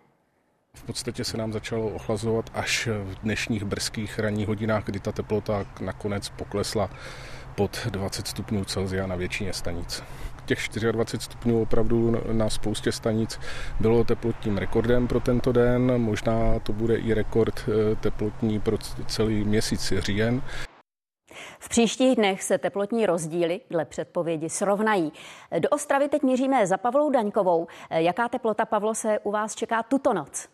V 0.74 0.84
podstatě 0.84 1.24
se 1.24 1.38
nám 1.38 1.54
začalo 1.54 1.88
ochlazovat 1.88 2.50
až 2.54 2.88
v 2.88 3.16
dnešních 3.16 3.64
brzkých 3.64 4.20
ranních 4.20 4.48
hodinách, 4.48 4.84
kdy 4.86 5.00
ta 5.00 5.12
teplota 5.12 5.66
nakonec 5.82 6.30
poklesla 6.30 6.90
pod 7.56 7.88
20 7.90 8.28
stupňů 8.28 8.66
Celsia 8.66 9.08
na 9.08 9.16
většině 9.16 9.54
stanic 9.54 10.04
těch 10.46 10.92
24 10.92 11.24
stupňů 11.24 11.62
opravdu 11.62 12.18
na 12.32 12.50
spoustě 12.50 12.92
stanic 12.92 13.40
bylo 13.80 14.04
teplotním 14.04 14.58
rekordem 14.58 15.08
pro 15.08 15.20
tento 15.20 15.52
den. 15.52 16.02
Možná 16.02 16.60
to 16.60 16.74
bude 16.74 16.96
i 16.96 17.14
rekord 17.14 17.70
eh, 17.70 17.96
teplotní 17.96 18.60
pro 18.60 18.78
celý 19.08 19.44
měsíc 19.44 19.94
říjen. 19.98 20.42
V 21.60 21.70
příštích 21.70 22.16
dnech 22.16 22.44
se 22.44 22.58
teplotní 22.58 23.06
rozdíly 23.06 23.62
dle 23.70 23.86
předpovědi 23.86 24.50
srovnají. 24.50 25.14
Do 25.60 25.70
Ostravy 25.70 26.10
teď 26.10 26.22
měříme 26.24 26.68
za 26.68 26.78
Pavlou 26.78 27.10
Daňkovou. 27.10 27.68
Jaká 27.90 28.30
teplota, 28.30 28.66
Pavlo, 28.66 28.96
se 28.96 29.20
u 29.20 29.32
vás 29.32 29.56
čeká 29.56 29.84
tuto 29.84 30.14
noc? 30.14 30.48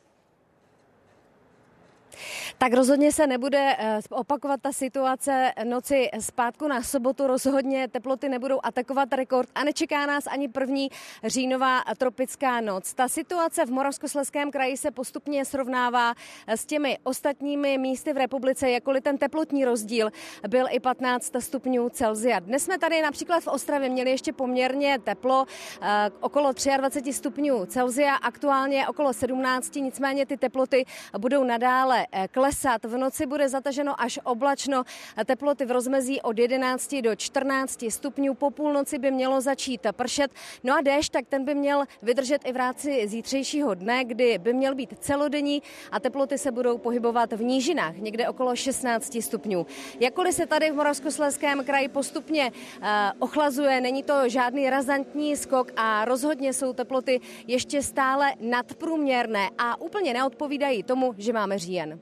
Tak 2.57 2.73
rozhodně 2.73 3.11
se 3.11 3.27
nebude 3.27 3.75
eh, 3.79 3.99
opakovat 4.09 4.61
ta 4.61 4.71
situace 4.71 5.51
noci 5.63 6.09
zpátku 6.19 6.67
na 6.67 6.83
sobotu. 6.83 7.27
Rozhodně 7.27 7.87
teploty 7.87 8.29
nebudou 8.29 8.59
atakovat 8.63 9.13
rekord 9.13 9.49
a 9.55 9.63
nečeká 9.63 10.05
nás 10.05 10.27
ani 10.27 10.47
první 10.47 10.89
říjnová 11.23 11.81
tropická 11.97 12.61
noc. 12.61 12.93
Ta 12.93 13.07
situace 13.07 13.65
v 13.65 13.71
Moravskosleském 13.71 14.51
kraji 14.51 14.77
se 14.77 14.91
postupně 14.91 15.45
srovnává 15.45 16.13
s 16.47 16.65
těmi 16.65 16.97
ostatními 17.03 17.77
místy 17.77 18.13
v 18.13 18.17
republice, 18.17 18.71
jakkoliv 18.71 19.03
ten 19.03 19.17
teplotní 19.17 19.65
rozdíl 19.65 20.09
byl 20.47 20.65
i 20.69 20.79
15 20.79 21.31
stupňů 21.39 21.89
Celzia. 21.89 22.39
Dnes 22.39 22.63
jsme 22.63 22.77
tady 22.77 23.01
například 23.01 23.43
v 23.43 23.47
Ostravě 23.47 23.89
měli 23.89 24.11
ještě 24.11 24.33
poměrně 24.33 24.99
teplo, 25.03 25.45
eh, 25.81 26.09
okolo 26.19 26.53
23 26.77 27.13
stupňů 27.13 27.65
Celzia, 27.65 28.15
aktuálně 28.15 28.87
okolo 28.87 29.13
17, 29.13 29.81
nicméně 29.81 30.25
ty 30.25 30.37
teploty 30.37 30.85
budou 31.17 31.43
nadále 31.43 31.97
Eh, 31.97 32.06
klesat. 32.31 32.85
V 32.85 32.97
noci 32.97 33.25
bude 33.25 33.49
zataženo 33.49 34.01
až 34.01 34.19
oblačno. 34.23 34.83
Teploty 35.25 35.65
v 35.65 35.71
rozmezí 35.71 36.21
od 36.21 36.39
11 36.39 36.95
do 37.01 37.15
14 37.15 37.85
stupňů. 37.89 38.33
Po 38.33 38.51
půlnoci 38.51 38.99
by 38.99 39.11
mělo 39.11 39.41
začít 39.41 39.87
pršet. 39.91 40.31
No 40.63 40.77
a 40.77 40.81
déšť, 40.81 41.11
tak 41.11 41.25
ten 41.27 41.45
by 41.45 41.55
měl 41.55 41.85
vydržet 42.01 42.41
i 42.45 42.51
v 42.51 42.55
ráci 42.55 43.07
zítřejšího 43.07 43.73
dne, 43.73 44.05
kdy 44.05 44.37
by 44.37 44.53
měl 44.53 44.75
být 44.75 44.93
celodenní 44.99 45.63
a 45.91 45.99
teploty 45.99 46.37
se 46.37 46.51
budou 46.51 46.77
pohybovat 46.77 47.33
v 47.33 47.43
nížinách, 47.43 47.97
někde 47.97 48.29
okolo 48.29 48.55
16 48.55 49.17
stupňů. 49.21 49.65
Jakkoliv 49.99 50.35
se 50.35 50.45
tady 50.45 50.71
v 50.71 50.75
Moravskoslezském 50.75 51.65
kraji 51.65 51.87
postupně 51.89 52.51
uh, 52.51 52.87
ochlazuje, 53.19 53.81
není 53.81 54.03
to 54.03 54.29
žádný 54.29 54.69
razantní 54.69 55.37
skok 55.37 55.71
a 55.75 56.05
rozhodně 56.05 56.53
jsou 56.53 56.73
teploty 56.73 57.21
ještě 57.47 57.81
stále 57.81 58.33
nadprůměrné 58.39 59.49
a 59.57 59.81
úplně 59.81 60.13
neodpovídají 60.13 60.83
tomu, 60.83 61.13
že 61.17 61.33
máme 61.33 61.59
říjen. 61.59 61.96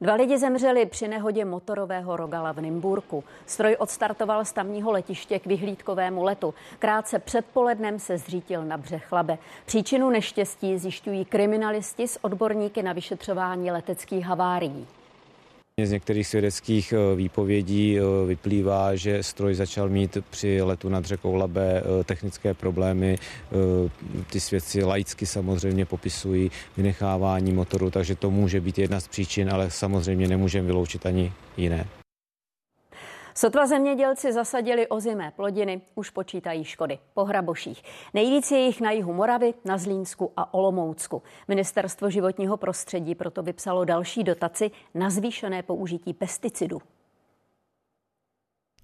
Dva 0.00 0.14
lidi 0.14 0.38
zemřeli 0.38 0.86
při 0.86 1.08
nehodě 1.08 1.44
motorového 1.44 2.16
rogala 2.16 2.52
v 2.52 2.60
Nymburku. 2.60 3.24
Stroj 3.46 3.76
odstartoval 3.78 4.44
z 4.44 4.52
tamního 4.52 4.92
letiště 4.92 5.38
k 5.38 5.46
vyhlídkovému 5.46 6.22
letu. 6.22 6.54
Krátce 6.78 7.18
před 7.18 7.44
polednem 7.52 7.98
se 7.98 8.18
zřítil 8.18 8.64
na 8.64 8.76
břeh 8.76 9.12
Labe. 9.12 9.38
Příčinu 9.66 10.10
neštěstí 10.10 10.78
zjišťují 10.78 11.24
kriminalisti 11.24 12.08
s 12.08 12.24
odborníky 12.24 12.82
na 12.82 12.92
vyšetřování 12.92 13.70
leteckých 13.70 14.24
havárií. 14.24 14.86
Z 15.84 15.90
některých 15.90 16.26
svědeckých 16.26 16.92
eh, 16.92 17.16
výpovědí 17.16 17.98
eh, 17.98 18.02
vyplývá, 18.26 18.96
že 18.96 19.22
stroj 19.22 19.54
začal 19.54 19.88
mít 19.88 20.18
při 20.30 20.62
letu 20.62 20.88
nad 20.88 21.04
řekou 21.04 21.34
Labe 21.34 21.82
eh, 21.82 22.04
technické 22.04 22.54
problémy. 22.54 23.18
Ty 24.30 24.40
svědci 24.40 24.84
laicky 24.84 25.26
samozřejmě 25.26 25.84
popisují 25.84 26.50
vynechávání 26.76 27.52
motoru, 27.52 27.90
takže 27.90 28.14
to 28.14 28.30
může 28.30 28.60
být 28.60 28.78
jedna 28.78 29.00
z 29.00 29.08
příčin, 29.08 29.50
ale 29.52 29.70
samozřejmě 29.70 30.28
nemůžeme 30.28 30.66
vyloučit 30.66 31.06
ani 31.06 31.32
jiné. 31.56 31.97
Sotva 33.34 33.66
zemědělci 33.66 34.32
zasadili 34.32 34.86
ozimé 34.86 35.32
plodiny, 35.36 35.80
už 35.94 36.10
počítají 36.10 36.64
škody 36.64 36.98
po 37.14 37.24
hraboších. 37.24 37.82
Nejvíc 38.14 38.50
je 38.50 38.58
jich 38.58 38.80
na 38.80 38.90
jihu 38.90 39.12
Moravy, 39.12 39.54
na 39.64 39.78
Zlínsku 39.78 40.32
a 40.36 40.54
Olomoucku. 40.54 41.22
Ministerstvo 41.48 42.10
životního 42.10 42.56
prostředí 42.56 43.14
proto 43.14 43.42
vypsalo 43.42 43.84
další 43.84 44.24
dotaci 44.24 44.70
na 44.94 45.10
zvýšené 45.10 45.62
použití 45.62 46.14
pesticidů. 46.14 46.78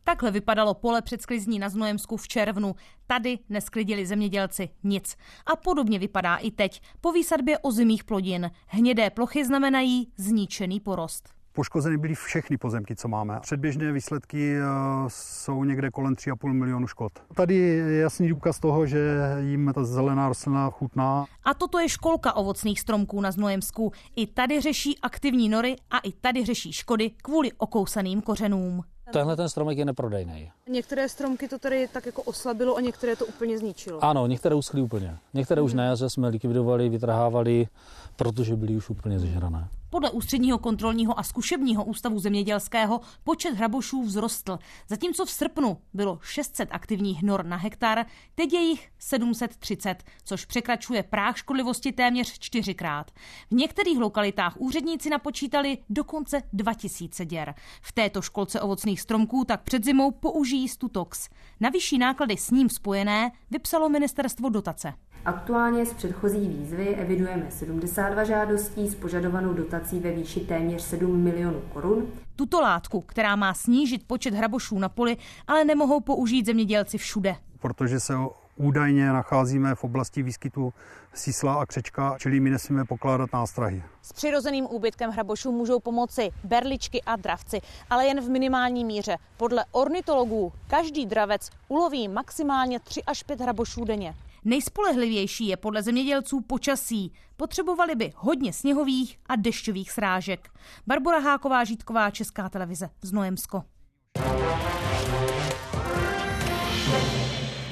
Takhle 0.04 0.30
vypadalo 0.30 0.74
pole 0.74 1.02
před 1.02 1.22
sklizní 1.22 1.58
na 1.58 1.68
Znojemsku 1.68 2.16
v 2.16 2.28
červnu. 2.28 2.74
Tady 3.06 3.38
nesklidili 3.48 4.06
zemědělci 4.06 4.68
nic. 4.82 5.16
A 5.46 5.56
podobně 5.56 5.98
vypadá 5.98 6.36
i 6.36 6.50
teď. 6.50 6.80
Po 7.00 7.12
výsadbě 7.12 7.58
ozimých 7.58 8.04
plodin 8.04 8.50
hnědé 8.66 9.10
plochy 9.10 9.44
znamenají 9.44 10.12
zničený 10.16 10.80
porost. 10.80 11.43
Poškozeny 11.54 11.98
byly 11.98 12.14
všechny 12.14 12.58
pozemky, 12.58 12.96
co 12.96 13.08
máme. 13.08 13.40
Předběžné 13.40 13.92
výsledky 13.92 14.56
eh, 14.56 14.62
jsou 15.08 15.64
někde 15.64 15.90
kolem 15.90 16.14
3,5 16.14 16.52
milionu 16.52 16.86
škod. 16.86 17.12
Tady 17.34 17.54
je 17.54 17.96
jasný 17.98 18.28
důkaz 18.28 18.60
toho, 18.60 18.86
že 18.86 19.18
jim 19.40 19.72
ta 19.74 19.84
zelená 19.84 20.28
rostlina 20.28 20.70
chutná. 20.70 21.24
A 21.44 21.54
toto 21.54 21.78
je 21.78 21.88
školka 21.88 22.32
ovocných 22.32 22.80
stromků 22.80 23.20
na 23.20 23.30
Znojemsku. 23.30 23.92
I 24.16 24.26
tady 24.26 24.60
řeší 24.60 24.98
aktivní 24.98 25.48
nory 25.48 25.76
a 25.90 25.98
i 25.98 26.12
tady 26.12 26.44
řeší 26.44 26.72
škody 26.72 27.10
kvůli 27.10 27.52
okousaným 27.52 28.20
kořenům. 28.22 28.84
Tenhle 29.12 29.36
ten 29.36 29.48
stromek 29.48 29.78
je 29.78 29.84
neprodejný. 29.84 30.50
Některé 30.68 31.08
stromky 31.08 31.48
to 31.48 31.58
tady 31.58 31.88
tak 31.92 32.06
jako 32.06 32.22
oslabilo 32.22 32.76
a 32.76 32.80
některé 32.80 33.16
to 33.16 33.26
úplně 33.26 33.58
zničilo. 33.58 34.04
Ano, 34.04 34.26
některé 34.26 34.54
uschly 34.54 34.82
úplně. 34.82 35.16
Některé 35.34 35.60
mm. 35.60 35.66
už 35.66 35.74
ne, 35.74 35.96
že 35.96 36.10
jsme 36.10 36.28
likvidovali, 36.28 36.88
vytrhávali, 36.88 37.68
protože 38.16 38.56
byly 38.56 38.76
už 38.76 38.90
úplně 38.90 39.18
zežrané. 39.18 39.68
Podle 39.94 40.10
Ústředního 40.10 40.58
kontrolního 40.58 41.18
a 41.18 41.22
zkušebního 41.22 41.84
ústavu 41.84 42.18
zemědělského 42.18 43.00
počet 43.24 43.54
hrabošů 43.54 44.04
vzrostl. 44.04 44.58
Zatímco 44.88 45.24
v 45.24 45.30
srpnu 45.30 45.78
bylo 45.92 46.18
600 46.22 46.68
aktivních 46.72 47.22
nor 47.22 47.44
na 47.44 47.56
hektar, 47.56 48.06
teď 48.34 48.52
je 48.52 48.60
jich 48.60 48.88
730, 48.98 50.04
což 50.24 50.44
překračuje 50.44 51.02
práh 51.02 51.38
škodlivosti 51.38 51.92
téměř 51.92 52.38
čtyřikrát. 52.38 53.10
V 53.50 53.54
některých 53.54 53.98
lokalitách 53.98 54.56
úředníci 54.56 55.10
napočítali 55.10 55.78
dokonce 55.90 56.42
2000 56.52 57.24
děr. 57.26 57.54
V 57.82 57.92
této 57.92 58.22
školce 58.22 58.60
ovocných 58.60 59.00
stromků 59.00 59.44
tak 59.44 59.62
před 59.62 59.84
zimou 59.84 60.10
použijí 60.10 60.68
Stutox. 60.68 61.28
Na 61.60 61.70
vyšší 61.70 61.98
náklady 61.98 62.36
s 62.36 62.50
ním 62.50 62.70
spojené 62.70 63.32
vypsalo 63.50 63.88
ministerstvo 63.88 64.48
dotace. 64.48 64.94
Aktuálně 65.24 65.86
z 65.86 65.92
předchozí 65.92 66.48
výzvy 66.48 66.88
evidujeme 66.88 67.46
72 67.50 68.24
žádostí 68.24 68.88
s 68.88 68.94
požadovanou 68.94 69.52
dotací 69.52 70.00
ve 70.00 70.10
výši 70.10 70.40
téměř 70.40 70.82
7 70.82 71.22
milionů 71.22 71.60
korun. 71.72 72.06
Tuto 72.36 72.60
látku, 72.60 73.00
která 73.00 73.36
má 73.36 73.54
snížit 73.54 74.06
počet 74.06 74.34
hrabošů 74.34 74.78
na 74.78 74.88
poli, 74.88 75.16
ale 75.46 75.64
nemohou 75.64 76.00
použít 76.00 76.46
zemědělci 76.46 76.98
všude. 76.98 77.36
Protože 77.60 78.00
se 78.00 78.14
údajně 78.56 79.12
nacházíme 79.12 79.74
v 79.74 79.84
oblasti 79.84 80.22
výskytu 80.22 80.72
sísla 81.14 81.54
a 81.54 81.66
křečka, 81.66 82.16
čili 82.18 82.40
my 82.40 82.50
nesmíme 82.50 82.84
pokládat 82.84 83.32
nástrahy. 83.32 83.82
S 84.02 84.12
přirozeným 84.12 84.66
úbytkem 84.70 85.10
hrabošů 85.10 85.52
můžou 85.52 85.80
pomoci 85.80 86.30
berličky 86.44 87.02
a 87.02 87.16
dravci, 87.16 87.60
ale 87.90 88.06
jen 88.06 88.20
v 88.20 88.28
minimální 88.28 88.84
míře. 88.84 89.16
Podle 89.36 89.64
ornitologů 89.72 90.52
každý 90.66 91.06
dravec 91.06 91.50
uloví 91.68 92.08
maximálně 92.08 92.80
3 92.80 93.02
až 93.02 93.22
5 93.22 93.40
hrabošů 93.40 93.84
denně. 93.84 94.14
Nejspolehlivější 94.44 95.46
je 95.46 95.56
podle 95.56 95.82
zemědělců 95.82 96.40
počasí. 96.40 97.12
Potřebovali 97.36 97.94
by 97.94 98.12
hodně 98.16 98.52
sněhových 98.52 99.18
a 99.26 99.36
dešťových 99.36 99.90
srážek. 99.90 100.48
Barbara 100.86 101.18
Háková, 101.18 101.64
Žítková, 101.64 102.10
Česká 102.10 102.48
televize, 102.48 102.90
Znojemsko. 103.02 103.64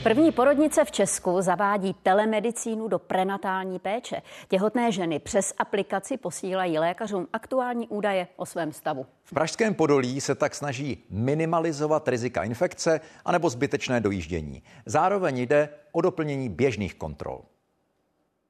První 0.02 0.32
porodnice 0.32 0.84
v 0.84 0.90
Česku 0.90 1.40
zavádí 1.40 1.94
telemedicínu 2.02 2.88
do 2.88 2.98
prenatální 2.98 3.78
péče. 3.78 4.22
Těhotné 4.48 4.92
ženy 4.92 5.18
přes 5.18 5.54
aplikaci 5.58 6.16
posílají 6.16 6.78
lékařům 6.78 7.28
aktuální 7.32 7.88
údaje 7.88 8.28
o 8.36 8.46
svém 8.46 8.72
stavu. 8.72 9.06
V 9.24 9.34
Pražském 9.34 9.74
Podolí 9.74 10.20
se 10.20 10.34
tak 10.34 10.54
snaží 10.54 11.04
minimalizovat 11.10 12.08
rizika 12.08 12.42
infekce 12.42 13.00
anebo 13.24 13.50
zbytečné 13.50 14.00
dojíždění. 14.00 14.62
Zároveň 14.86 15.38
jde 15.38 15.68
o 15.92 16.00
doplnění 16.00 16.48
běžných 16.48 16.94
kontrol. 16.94 17.42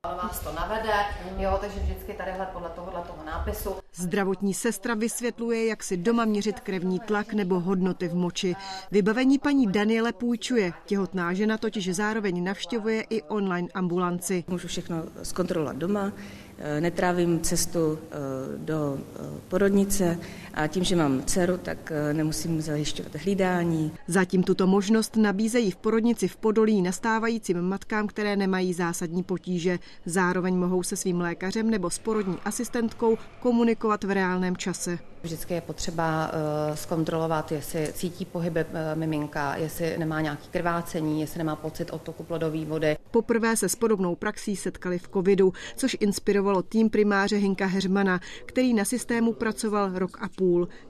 Ale 0.07 0.17
vás 0.17 0.41
to 0.41 0.53
navede, 0.53 0.93
jo, 1.39 1.59
takže 1.61 1.81
vždycky 1.81 2.13
tadyhle 2.13 2.47
podle 2.53 2.69
tohohle 2.69 3.03
toho 3.07 3.25
nápisu 3.27 3.71
Zdravotní 3.95 4.55
sestra 4.55 4.95
vysvětluje, 4.95 5.67
jak 5.67 5.83
si 5.83 5.97
doma 5.97 6.25
měřit 6.25 6.61
krevní 6.61 7.01
tlak 7.01 7.33
nebo 7.33 7.61
hodnoty 7.61 8.09
v 8.09 8.15
moči. 8.15 8.57
Vybavení 8.91 9.39
paní 9.39 9.67
Daniele 9.67 10.13
půjčuje. 10.13 10.73
Těhotná 10.85 11.35
žena 11.35 11.59
totiž 11.59 11.95
zároveň 11.95 12.45
navštěvuje 12.45 13.03
i 13.11 13.23
online 13.23 13.69
ambulanci. 13.75 14.45
Můžu 14.49 14.69
všechno 14.69 15.05
zkontrolovat 15.23 15.77
doma, 15.77 16.13
Eh, 16.65 16.81
netrávím 16.81 17.41
cestu 17.41 17.99
eh, 17.99 18.17
do 18.59 18.99
eh, 18.99 19.41
porodnice 19.49 20.19
a 20.55 20.67
tím, 20.67 20.85
že 20.85 20.97
mám 20.97 21.23
dceru, 21.23 21.57
tak 21.57 21.93
nemusím 22.13 22.61
zajišťovat 22.61 23.15
hlídání. 23.15 23.93
Zatím 24.07 24.43
tuto 24.43 24.67
možnost 24.67 25.17
nabízejí 25.17 25.71
v 25.71 25.77
porodnici 25.77 26.29
v 26.29 26.37
Podolí 26.37 26.83
nastávajícím 26.83 27.63
matkám, 27.63 28.07
které 28.07 28.37
nemají 28.37 28.73
zásadní 28.73 29.23
potíže. 29.23 29.79
Zároveň 30.07 30.57
mohou 30.57 30.83
se 30.83 30.97
svým 30.97 31.21
lékařem 31.21 31.71
nebo 31.71 31.91
s 31.91 31.99
porodní 31.99 32.39
asistentkou 32.45 33.19
komunikovat 33.41 34.05
v 34.05 34.11
reálném 34.11 34.57
čase. 34.57 34.99
Vždycky 35.23 35.55
je 35.55 35.61
potřeba 35.61 36.31
uh, 36.33 36.77
zkontrolovat, 36.77 37.53
jestli 37.53 37.93
cítí 37.93 38.25
pohyby 38.25 38.65
uh, 38.65 38.77
miminka, 38.95 39.57
jestli 39.57 39.99
nemá 39.99 40.21
nějaký 40.21 40.49
krvácení, 40.49 41.21
jestli 41.21 41.39
nemá 41.39 41.57
pocit 41.57 41.91
odtoku 41.91 42.23
plodové 42.23 42.65
vody. 42.65 42.97
Poprvé 43.11 43.57
se 43.57 43.69
s 43.69 43.77
podobnou 43.77 44.15
praxí 44.15 44.57
setkali 44.57 44.99
v 44.99 45.09
covidu, 45.09 45.53
což 45.77 45.97
inspirovalo 46.01 46.63
tým 46.63 46.91
primáře 46.91 47.37
Hinka 47.37 47.67
Heřmana, 47.67 48.21
který 48.47 48.75
na 48.75 48.85
systému 48.85 49.33
pracoval 49.33 49.91
rok 49.95 50.19
a 50.21 50.29
půl. 50.29 50.42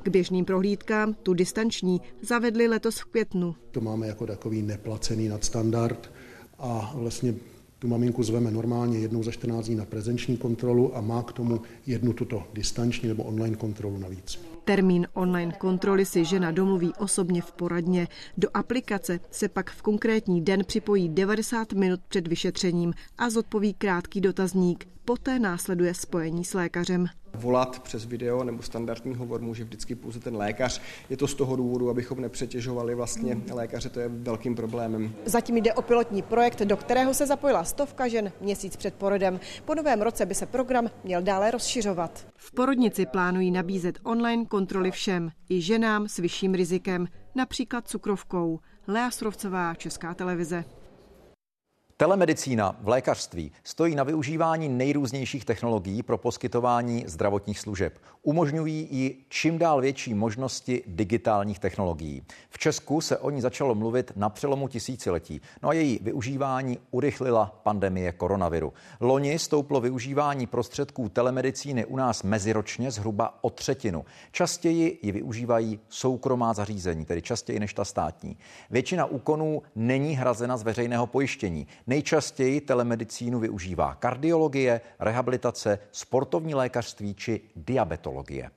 K 0.02 0.08
běžným 0.08 0.44
prohlídkám, 0.44 1.14
tu 1.14 1.34
distanční, 1.34 2.00
zavedli 2.22 2.68
letos 2.68 2.98
v 2.98 3.04
květnu. 3.04 3.54
To 3.70 3.80
máme 3.80 4.06
jako 4.06 4.26
takový 4.26 4.62
neplacený 4.62 5.28
nadstandard 5.28 6.12
a 6.58 6.92
vlastně 6.94 7.34
tu 7.78 7.88
maminku 7.88 8.22
zveme 8.22 8.50
normálně 8.50 8.98
jednou 8.98 9.22
za 9.22 9.30
14 9.30 9.66
dní 9.66 9.74
na 9.74 9.84
prezenční 9.84 10.36
kontrolu 10.36 10.96
a 10.96 11.00
má 11.00 11.22
k 11.22 11.32
tomu 11.32 11.60
jednu 11.86 12.12
tuto 12.12 12.44
distanční 12.54 13.08
nebo 13.08 13.22
online 13.22 13.56
kontrolu 13.56 13.98
navíc. 13.98 14.38
Termín 14.64 15.06
online 15.14 15.52
kontroly 15.52 16.06
si 16.06 16.24
žena 16.24 16.50
domluví 16.50 16.92
osobně 16.98 17.42
v 17.42 17.52
poradně. 17.52 18.08
Do 18.38 18.48
aplikace 18.54 19.20
se 19.30 19.48
pak 19.48 19.70
v 19.70 19.82
konkrétní 19.82 20.40
den 20.40 20.64
připojí 20.66 21.08
90 21.08 21.72
minut 21.72 22.00
před 22.08 22.28
vyšetřením 22.28 22.92
a 23.18 23.30
zodpoví 23.30 23.74
krátký 23.74 24.20
dotazník. 24.20 24.91
Poté 25.04 25.38
následuje 25.38 25.94
spojení 25.94 26.44
s 26.44 26.54
lékařem. 26.54 27.06
Volat 27.34 27.78
přes 27.78 28.04
video 28.04 28.44
nebo 28.44 28.62
standardní 28.62 29.14
hovor 29.14 29.40
může 29.40 29.64
vždycky 29.64 29.94
pouze 29.94 30.20
ten 30.20 30.36
lékař. 30.36 30.80
Je 31.10 31.16
to 31.16 31.28
z 31.28 31.34
toho 31.34 31.56
důvodu, 31.56 31.90
abychom 31.90 32.20
nepřetěžovali 32.20 32.94
vlastně 32.94 33.38
lékaře, 33.52 33.88
to 33.88 34.00
je 34.00 34.08
velkým 34.08 34.54
problémem. 34.54 35.14
Zatím 35.24 35.56
jde 35.56 35.74
o 35.74 35.82
pilotní 35.82 36.22
projekt, 36.22 36.62
do 36.62 36.76
kterého 36.76 37.14
se 37.14 37.26
zapojila 37.26 37.64
stovka 37.64 38.08
žen 38.08 38.32
měsíc 38.40 38.76
před 38.76 38.94
porodem. 38.94 39.40
Po 39.64 39.74
novém 39.74 40.02
roce 40.02 40.26
by 40.26 40.34
se 40.34 40.46
program 40.46 40.90
měl 41.04 41.22
dále 41.22 41.50
rozšiřovat. 41.50 42.26
V 42.36 42.52
porodnici 42.52 43.06
plánují 43.06 43.50
nabízet 43.50 43.98
online 44.02 44.46
kontroly 44.46 44.90
všem, 44.90 45.30
i 45.48 45.60
ženám 45.60 46.08
s 46.08 46.16
vyšším 46.16 46.54
rizikem, 46.54 47.06
například 47.34 47.88
cukrovkou. 47.88 48.60
Lea 48.88 49.10
Srovcová, 49.10 49.74
Česká 49.74 50.14
televize. 50.14 50.64
Telemedicína 52.02 52.76
v 52.80 52.88
lékařství 52.88 53.52
stojí 53.64 53.94
na 53.94 54.04
využívání 54.04 54.68
nejrůznějších 54.68 55.44
technologií 55.44 56.02
pro 56.02 56.18
poskytování 56.18 57.04
zdravotních 57.06 57.58
služeb. 57.58 57.98
Umožňují 58.22 58.88
i 58.90 59.16
čím 59.28 59.58
dál 59.58 59.80
větší 59.80 60.14
možnosti 60.14 60.82
digitálních 60.86 61.58
technologií. 61.58 62.22
V 62.50 62.58
Česku 62.58 63.00
se 63.00 63.18
o 63.18 63.30
ní 63.30 63.40
začalo 63.40 63.74
mluvit 63.74 64.12
na 64.16 64.28
přelomu 64.28 64.68
tisíciletí. 64.68 65.40
No 65.62 65.68
a 65.68 65.72
její 65.72 65.98
využívání 66.02 66.78
urychlila 66.90 67.60
pandemie 67.62 68.12
koronaviru. 68.12 68.72
Loni 69.00 69.38
stouplo 69.38 69.80
využívání 69.80 70.46
prostředků 70.46 71.08
telemedicíny 71.08 71.84
u 71.84 71.96
nás 71.96 72.22
meziročně 72.22 72.90
zhruba 72.90 73.38
o 73.40 73.50
třetinu. 73.50 74.04
Častěji 74.32 74.98
ji 75.02 75.12
využívají 75.12 75.80
soukromá 75.88 76.54
zařízení, 76.54 77.04
tedy 77.04 77.22
častěji 77.22 77.60
než 77.60 77.74
ta 77.74 77.84
státní. 77.84 78.36
Většina 78.70 79.04
úkonů 79.06 79.62
není 79.74 80.14
hrazena 80.14 80.56
z 80.56 80.62
veřejného 80.62 81.06
pojištění. 81.06 81.66
Nejčastěji 81.92 82.60
telemedicínu 82.60 83.40
využívá 83.40 83.94
kardiologie, 83.94 84.80
rehabilitace, 84.98 85.78
sportovní 85.92 86.54
lékařství 86.54 87.14
či 87.14 87.40
diabetologie. 87.56 88.50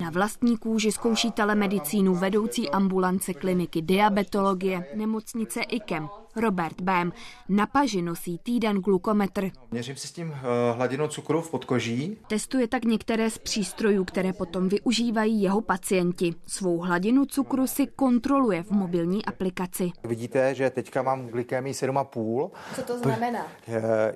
Na 0.00 0.10
vlastní 0.10 0.56
kůži 0.56 0.92
zkouší 0.92 1.30
telemedicínu 1.30 2.14
vedoucí 2.14 2.70
ambulance 2.70 3.34
kliniky 3.34 3.82
diabetologie 3.82 4.84
nemocnice 4.94 5.60
IKEM 5.60 6.08
Robert 6.36 6.80
Bém. 6.80 7.12
Na 7.48 7.66
paži 7.66 8.02
nosí 8.02 8.38
týden 8.38 8.76
glukometr. 8.76 9.50
Měřím 9.70 9.96
si 9.96 10.08
s 10.08 10.12
tím 10.12 10.34
eh, 10.34 10.72
hladinu 10.72 11.08
cukru 11.08 11.40
v 11.40 11.50
podkoží. 11.50 12.16
Testuje 12.26 12.68
tak 12.68 12.84
některé 12.84 13.30
z 13.30 13.38
přístrojů, 13.38 14.04
které 14.04 14.32
potom 14.32 14.68
využívají 14.68 15.42
jeho 15.42 15.60
pacienti. 15.60 16.34
Svou 16.46 16.78
hladinu 16.78 17.24
cukru 17.26 17.66
si 17.66 17.86
kontroluje 17.86 18.62
v 18.62 18.70
mobilní 18.70 19.24
aplikaci. 19.24 19.90
Vidíte, 20.04 20.54
že 20.54 20.70
teďka 20.70 21.02
mám 21.02 21.26
glykémii 21.26 21.74
7,5. 21.74 22.50
Co 22.74 22.82
to 22.82 22.98
znamená? 22.98 23.46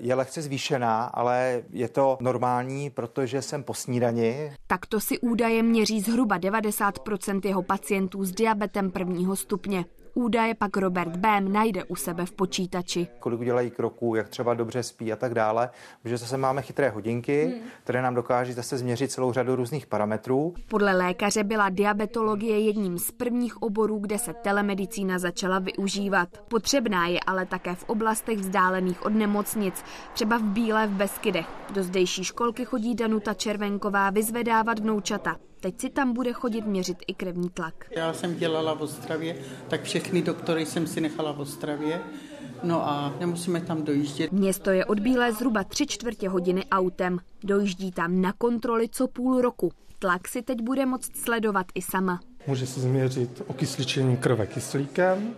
Je 0.00 0.14
lehce 0.14 0.42
zvýšená, 0.42 1.04
ale 1.04 1.62
je 1.70 1.88
to 1.88 2.18
normální, 2.20 2.90
protože 2.90 3.42
jsem 3.42 3.62
po 3.62 3.74
snídani. 3.74 4.52
Takto 4.66 5.00
si 5.00 5.18
údaje 5.24 5.62
měří 5.62 6.00
zhruba 6.00 6.38
90% 6.38 7.40
jeho 7.44 7.62
pacientů 7.62 8.24
s 8.24 8.32
diabetem 8.32 8.90
prvního 8.90 9.36
stupně. 9.36 9.84
Údaje 10.14 10.54
pak 10.54 10.76
Robert 10.76 11.16
Bém 11.16 11.52
najde 11.52 11.84
u 11.84 11.96
sebe 11.96 12.26
v 12.26 12.32
počítači. 12.32 13.08
Kolik 13.20 13.40
udělají 13.40 13.70
kroků, 13.70 14.14
jak 14.14 14.28
třeba 14.28 14.54
dobře 14.54 14.82
spí 14.82 15.12
a 15.12 15.16
tak 15.16 15.34
dále. 15.34 15.70
Protože 16.02 16.16
zase 16.16 16.36
máme 16.36 16.62
chytré 16.62 16.90
hodinky, 16.90 17.44
hmm. 17.44 17.68
které 17.82 18.02
nám 18.02 18.14
dokáží 18.14 18.52
zase 18.52 18.78
změřit 18.78 19.10
celou 19.10 19.32
řadu 19.32 19.56
různých 19.56 19.86
parametrů. 19.86 20.54
Podle 20.68 20.92
lékaře 20.92 21.44
byla 21.44 21.68
diabetologie 21.68 22.60
jedním 22.60 22.98
z 22.98 23.10
prvních 23.10 23.62
oborů, 23.62 23.98
kde 23.98 24.18
se 24.18 24.34
telemedicína 24.34 25.18
začala 25.18 25.58
využívat. 25.58 26.28
Potřebná 26.48 27.06
je 27.06 27.20
ale 27.26 27.46
také 27.46 27.74
v 27.74 27.84
oblastech 27.84 28.38
vzdálených 28.38 29.06
od 29.06 29.12
nemocnic, 29.14 29.84
třeba 30.12 30.38
v 30.38 30.42
Bílé 30.42 30.86
v 30.86 30.90
Beskydech. 30.90 31.46
Do 31.74 31.82
zdejší 31.82 32.24
školky 32.24 32.64
chodí 32.64 32.94
Danuta 32.94 33.34
Červenková 33.34 34.10
vyzvedávat 34.10 34.78
vnoučata. 34.78 35.36
Teď 35.64 35.80
si 35.80 35.90
tam 35.90 36.12
bude 36.12 36.32
chodit 36.32 36.66
měřit 36.66 36.96
i 37.06 37.14
krevní 37.14 37.50
tlak. 37.50 37.74
Já 37.96 38.12
jsem 38.12 38.36
dělala 38.36 38.74
v 38.74 38.82
Ostravě, 38.82 39.36
tak 39.68 39.82
všechny 39.82 40.22
doktory 40.22 40.66
jsem 40.66 40.86
si 40.86 41.00
nechala 41.00 41.32
v 41.32 41.40
Ostravě. 41.40 42.00
No 42.62 42.88
a 42.88 43.14
nemusíme 43.20 43.60
tam 43.60 43.82
dojíždět. 43.82 44.32
Město 44.32 44.70
je 44.70 44.84
od 44.84 45.00
Bílé 45.00 45.32
zhruba 45.32 45.64
tři 45.64 45.86
čtvrtě 45.86 46.28
hodiny 46.28 46.64
autem. 46.64 47.18
Dojíždí 47.44 47.92
tam 47.92 48.20
na 48.20 48.32
kontroly 48.32 48.88
co 48.88 49.08
půl 49.08 49.40
roku. 49.40 49.72
Tlak 49.98 50.28
si 50.28 50.42
teď 50.42 50.62
bude 50.62 50.86
moct 50.86 51.16
sledovat 51.16 51.66
i 51.74 51.82
sama. 51.82 52.20
Může 52.46 52.66
si 52.66 52.80
změřit 52.80 53.42
okysličení 53.46 54.16
krve 54.16 54.46
kyslíkem, 54.46 55.34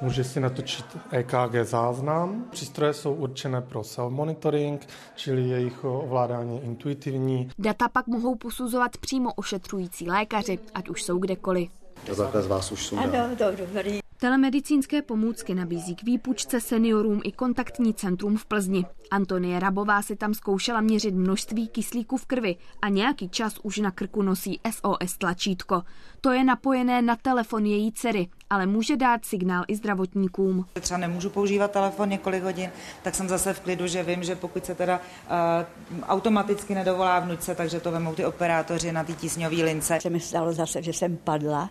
Může 0.00 0.24
si 0.24 0.40
natočit 0.40 0.84
EKG 1.10 1.54
záznam. 1.62 2.44
Přístroje 2.50 2.92
jsou 2.92 3.14
určené 3.14 3.60
pro 3.60 3.80
self-monitoring, 3.80 4.78
čili 5.16 5.48
jejich 5.48 5.84
ovládání 5.84 6.60
intuitivní. 6.64 7.50
Data 7.58 7.88
pak 7.88 8.06
mohou 8.06 8.34
posuzovat 8.34 8.96
přímo 8.96 9.32
ošetřující 9.32 10.08
lékaři, 10.08 10.58
ať 10.74 10.88
už 10.88 11.02
jsou 11.02 11.18
kdekoliv. 11.18 11.70
Takhle 12.16 12.42
z 12.42 12.46
vás 12.46 12.72
už 12.72 12.86
jsou. 12.86 12.98
Ano, 12.98 13.36
dobrý. 13.38 14.00
Telemedicínské 14.20 15.02
pomůcky 15.02 15.54
nabízí 15.54 15.94
k 15.94 16.02
výpučce 16.02 16.60
seniorům 16.60 17.20
i 17.24 17.32
kontaktní 17.32 17.94
centrum 17.94 18.36
v 18.36 18.46
Plzni. 18.46 18.84
Antonie 19.10 19.60
Rabová 19.60 20.02
si 20.02 20.16
tam 20.16 20.34
zkoušela 20.34 20.80
měřit 20.80 21.14
množství 21.14 21.68
kyslíku 21.68 22.16
v 22.16 22.26
krvi 22.26 22.56
a 22.82 22.88
nějaký 22.88 23.28
čas 23.28 23.54
už 23.62 23.78
na 23.78 23.90
krku 23.90 24.22
nosí 24.22 24.60
SOS 24.70 25.18
tlačítko. 25.18 25.82
To 26.20 26.32
je 26.32 26.44
napojené 26.44 27.02
na 27.02 27.16
telefon 27.16 27.66
její 27.66 27.92
dcery, 27.92 28.28
ale 28.50 28.66
může 28.66 28.96
dát 28.96 29.24
signál 29.24 29.64
i 29.68 29.76
zdravotníkům. 29.76 30.66
Třeba 30.80 30.98
nemůžu 30.98 31.30
používat 31.30 31.70
telefon 31.70 32.08
několik 32.08 32.42
hodin, 32.42 32.70
tak 33.02 33.14
jsem 33.14 33.28
zase 33.28 33.54
v 33.54 33.60
klidu, 33.60 33.86
že 33.86 34.02
vím, 34.02 34.22
že 34.22 34.36
pokud 34.36 34.64
se 34.64 34.74
teda 34.74 35.00
uh, 35.00 36.02
automaticky 36.08 36.74
nedovolá 36.74 37.20
vnučce, 37.20 37.54
takže 37.54 37.80
to 37.80 37.90
vemou 37.90 38.14
ty 38.14 38.24
operátoři 38.24 38.92
na 38.92 39.04
té 39.04 39.12
tísňové 39.12 39.56
lince. 39.56 39.98
Se 40.02 40.10
mi 40.10 40.20
stalo 40.20 40.52
zase, 40.52 40.82
že 40.82 40.92
jsem 40.92 41.16
padla 41.16 41.70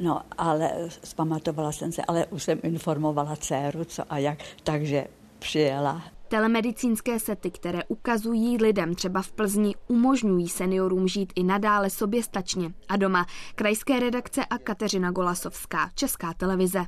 No, 0.00 0.20
ale 0.38 0.70
zpamatovala 1.04 1.72
jsem 1.72 1.92
se, 1.92 2.02
ale 2.02 2.26
už 2.26 2.42
jsem 2.42 2.58
informovala 2.62 3.36
dceru, 3.36 3.84
co 3.84 4.12
a 4.12 4.18
jak, 4.18 4.38
takže 4.62 5.06
přijela. 5.38 6.02
Telemedicínské 6.28 7.18
sety, 7.18 7.50
které 7.50 7.84
ukazují 7.88 8.56
lidem 8.56 8.94
třeba 8.94 9.22
v 9.22 9.32
Plzni, 9.32 9.74
umožňují 9.88 10.48
seniorům 10.48 11.08
žít 11.08 11.32
i 11.36 11.42
nadále 11.42 11.90
soběstačně 11.90 12.72
a 12.88 12.96
doma. 12.96 13.26
Krajské 13.54 14.00
redakce 14.00 14.44
a 14.44 14.58
Kateřina 14.58 15.10
Golasovská, 15.10 15.90
Česká 15.94 16.34
televize. 16.34 16.86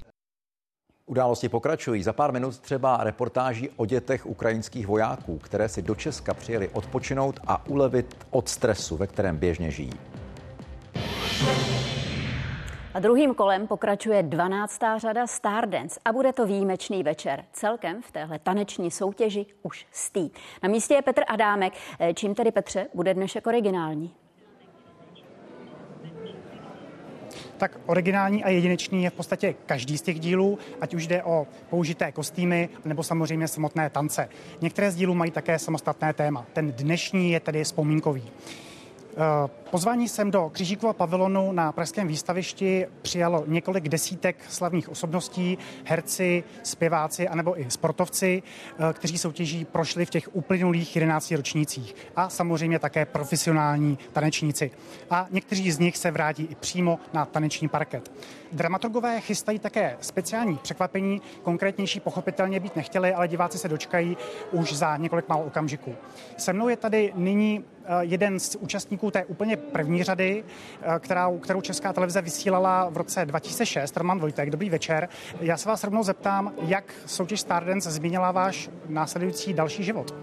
Události 1.07 1.49
pokračují. 1.49 2.03
Za 2.03 2.13
pár 2.13 2.33
minut 2.33 2.59
třeba 2.59 3.05
reportáží 3.05 3.69
o 3.77 3.87
dětech 3.87 4.27
ukrajinských 4.27 4.87
vojáků, 4.87 5.39
které 5.39 5.69
si 5.69 5.83
do 5.83 5.95
Česka 5.95 6.35
přijeli 6.35 6.69
odpočinout 6.69 7.41
a 7.47 7.67
ulevit 7.67 8.27
od 8.31 8.49
stresu, 8.49 8.97
ve 8.97 9.07
kterém 9.07 9.37
běžně 9.37 9.71
žijí. 9.71 9.93
A 12.95 13.01
druhým 13.01 13.35
kolem 13.35 13.67
pokračuje 13.67 14.23
12. 14.23 14.81
řada 14.97 15.27
Stardance 15.27 16.01
a 16.05 16.13
bude 16.13 16.33
to 16.33 16.47
výjimečný 16.47 17.03
večer. 17.03 17.45
Celkem 17.53 18.03
v 18.03 18.11
téhle 18.11 18.39
taneční 18.39 18.91
soutěži 18.91 19.47
už 19.63 19.87
stý. 19.93 20.31
Na 20.63 20.69
místě 20.69 20.95
je 20.95 21.03
Petr 21.03 21.23
Adámek. 21.29 21.73
Eh, 22.01 22.15
čím 22.15 22.35
tedy, 22.35 22.53
Petře, 22.53 22.87
bude 22.95 23.15
dnešek 23.15 23.47
originální? 23.47 24.15
tak 27.57 27.79
originální 27.87 28.45
a 28.45 28.49
jedinečný 28.49 29.05
je 29.05 29.11
v 29.11 29.13
podstatě 29.13 29.55
každý 29.67 29.99
z 29.99 30.03
těch 30.03 30.21
dílů, 30.21 30.59
ať 30.81 30.95
už 30.95 31.07
jde 31.07 31.23
o 31.23 31.47
použité 31.71 32.13
kostýmy 32.13 32.69
nebo 32.85 33.03
samozřejmě 33.03 33.49
samotné 33.49 33.91
tance. 33.91 34.29
Některé 34.61 34.91
z 34.91 34.97
dílů 34.97 35.15
mají 35.15 35.31
také 35.31 35.59
samostatné 35.59 36.13
téma. 36.13 36.47
Ten 36.53 36.73
dnešní 36.73 37.31
je 37.31 37.41
tedy 37.41 37.65
vzpomínkový. 37.65 38.23
Eh, 39.21 39.49
pozvání 39.71 40.09
sem 40.09 40.31
do 40.31 40.51
Křížíkova 40.53 40.93
pavilonu 40.93 41.53
na 41.53 41.73
Pražském 41.73 42.09
výstavišti 42.09 42.87
přijalo 43.03 43.45
několik 43.47 43.89
desítek 43.89 44.37
slavných 44.49 44.89
osobností, 44.89 45.59
herci, 45.85 46.45
zpěváci 46.63 47.29
anebo 47.29 47.61
i 47.61 47.71
sportovci, 47.71 48.43
eh, 48.43 48.93
kteří 48.93 49.19
soutěží 49.19 49.65
prošli 49.65 50.07
v 50.07 50.11
těch 50.11 50.37
uplynulých 50.37 50.97
11 50.97 51.37
ročnících 51.37 51.95
a 52.17 52.29
samozřejmě 52.29 52.79
také 52.79 53.05
profesionální 53.05 53.99
tanečníci. 54.13 54.71
A 55.11 55.27
někteří 55.31 55.71
z 55.71 55.79
nich 55.79 55.97
se 55.97 56.11
vrátí 56.11 56.43
i 56.51 56.55
přímo 56.55 56.99
na 57.13 57.25
taneční 57.25 57.69
parket. 57.69 58.13
Dramaturgové 58.53 59.21
chystají 59.21 59.59
také 59.59 59.97
speciální 60.01 60.57
překvapení, 60.57 61.23
konkrétnější 61.43 62.01
pochopitelně 62.01 62.61
být 62.61 62.77
nechtěli, 62.77 63.15
ale 63.15 63.29
diváci 63.29 63.59
se 63.59 63.69
dočkají 63.69 64.17
už 64.53 64.73
za 64.73 64.97
několik 64.97 65.29
málo 65.29 65.45
okamžiků. 65.45 65.95
Se 66.37 66.53
mnou 66.53 66.69
je 66.69 66.77
tady 66.77 67.13
nyní 67.17 67.65
jeden 68.01 68.41
z 68.41 68.57
účastníků 68.61 69.11
té 69.11 69.25
úplně 69.25 69.57
první 69.57 70.03
řady, 70.03 70.45
eh, 70.83 70.99
kterou, 70.99 71.39
kterou 71.39 71.61
Česká 71.61 71.93
televize 71.93 72.23
vysílala 72.23 72.89
v 72.91 72.97
roce 72.97 73.27
2006, 73.27 73.97
Roman 73.97 74.19
Vojtek. 74.19 74.51
Dobrý 74.51 74.71
večer. 74.71 75.09
Já 75.41 75.57
se 75.57 75.69
vás 75.69 75.85
rovnou 75.85 76.03
zeptám, 76.03 76.53
jak 76.63 76.95
soutěž 77.07 77.41
Stardance 77.41 77.91
změnila 77.91 78.33
váš 78.33 78.71
následující 78.89 79.55
další 79.55 79.85
život? 79.85 80.15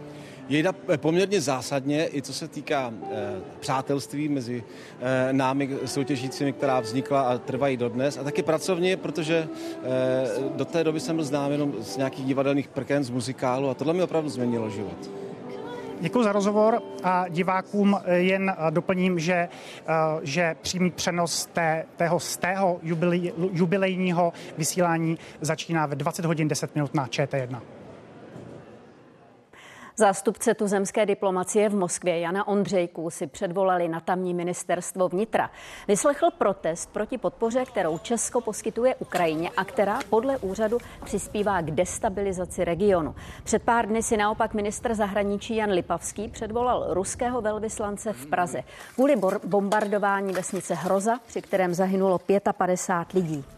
Jejda 0.50 0.74
poměrně 0.98 1.42
zásadně, 1.42 2.10
i 2.14 2.22
co 2.22 2.34
se 2.34 2.48
týká 2.48 2.94
e, 3.12 3.42
přátelství 3.60 4.30
mezi 4.30 4.64
e, 5.00 5.34
námi 5.34 5.70
soutěžícími, 5.86 6.54
která 6.54 6.80
vznikla 6.80 7.22
a 7.22 7.38
trvají 7.38 7.78
dodnes, 7.78 8.18
a 8.18 8.24
taky 8.24 8.44
pracovně, 8.44 8.98
protože 8.98 9.36
e, 9.38 9.48
do 10.56 10.66
té 10.66 10.84
doby 10.84 11.00
jsem 11.00 11.16
byl 11.16 11.26
znám 11.26 11.52
jenom 11.52 11.74
z 11.80 11.98
nějakých 11.98 12.26
divadelných 12.26 12.68
prken, 12.68 13.04
z 13.04 13.10
muzikálu 13.10 13.70
a 13.70 13.74
tohle 13.74 13.94
mi 13.94 14.04
opravdu 14.04 14.30
změnilo 14.30 14.70
život. 14.70 15.27
Děkuji 16.02 16.24
za 16.24 16.32
rozhovor 16.32 16.82
a 17.04 17.28
divákům 17.30 18.00
jen 18.08 18.56
doplním, 18.70 19.20
že, 19.20 19.50
že 20.22 20.56
přímý 20.62 20.92
přenos 20.92 21.46
té, 21.46 21.86
tého, 21.96 22.20
z 22.20 22.38
tého 22.38 22.80
jubilej, 22.84 23.34
jubilejního 23.52 24.34
vysílání 24.58 25.18
začíná 25.42 25.86
ve 25.86 25.96
20 25.96 26.26
hodin 26.26 26.48
10 26.48 26.76
minut 26.76 26.94
na 26.94 27.06
ČT1. 27.06 27.60
Zástupce 30.00 30.54
tuzemské 30.54 31.06
diplomacie 31.06 31.70
v 31.70 31.76
Moskvě 31.76 32.20
Jana 32.20 32.48
Ondřejků 32.48 33.10
si 33.10 33.28
předvolali 33.28 33.88
na 33.88 34.00
tamní 34.00 34.34
ministerstvo 34.34 35.10
vnitra. 35.10 35.50
Vyslechl 35.88 36.28
protest 36.38 36.90
proti 36.94 37.18
podpoře, 37.18 37.66
kterou 37.66 37.98
Česko 37.98 38.42
poskytuje 38.42 38.96
Ukrajině 38.96 39.50
a 39.58 39.66
která 39.66 40.00
podle 40.10 40.38
úřadu 40.38 40.78
přispívá 41.04 41.62
k 41.62 41.72
destabilizaci 41.72 42.66
regionu. 42.66 43.16
Před 43.44 43.64
pár 43.64 43.88
dny 43.88 44.04
si 44.04 44.18
naopak 44.18 44.54
ministr 44.54 44.94
zahraničí 44.94 45.56
Jan 45.56 45.72
Lipavský 45.72 46.28
předvolal 46.28 46.86
ruského 46.90 47.42
velvyslance 47.42 48.14
v 48.14 48.26
Praze 48.26 48.64
kvůli 48.96 49.16
bombardování 49.46 50.34
vesnice 50.34 50.74
Hroza, 50.74 51.20
při 51.28 51.42
kterém 51.42 51.74
zahynulo 51.74 52.20
55 52.58 53.22
lidí. 53.22 53.57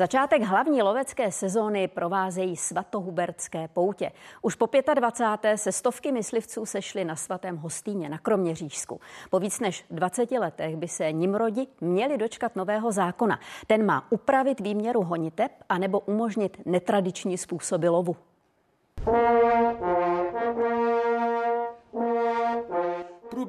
Začátek 0.00 0.42
hlavní 0.42 0.82
lovecké 0.82 1.32
sezóny 1.32 1.88
provázejí 1.88 2.56
svatohubertské 2.56 3.68
poutě. 3.68 4.12
Už 4.42 4.54
po 4.54 4.68
25. 4.94 5.58
se 5.58 5.72
stovky 5.72 6.12
myslivců 6.12 6.66
sešly 6.66 7.04
na 7.04 7.16
svatém 7.16 7.56
Hostýně 7.56 8.08
na 8.08 8.18
Kroměřížsku. 8.18 9.00
Po 9.30 9.38
víc 9.38 9.60
než 9.60 9.84
20 9.90 10.30
letech 10.30 10.76
by 10.76 10.88
se 10.88 11.12
Nimrodi 11.12 11.66
měli 11.80 12.18
dočkat 12.18 12.56
nového 12.56 12.92
zákona. 12.92 13.40
Ten 13.66 13.86
má 13.86 14.06
upravit 14.10 14.60
výměru 14.60 15.02
honiteb 15.02 15.52
anebo 15.68 16.00
umožnit 16.00 16.62
netradiční 16.66 17.38
způsoby 17.38 17.86
lovu. 17.86 18.16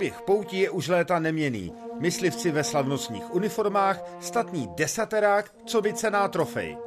Průběh 0.02 0.22
poutí 0.22 0.60
je 0.60 0.70
už 0.70 0.88
léta 0.88 1.20
neměný. 1.20 1.74
Myslivci 2.00 2.52
ve 2.52 2.64
slavnostních 2.64 3.34
uniformách, 3.34 4.04
statný 4.20 4.70
desaterák, 4.76 5.56
co 5.66 5.82
by 5.82 5.94
cená 5.94 6.28
trofej. 6.28 6.78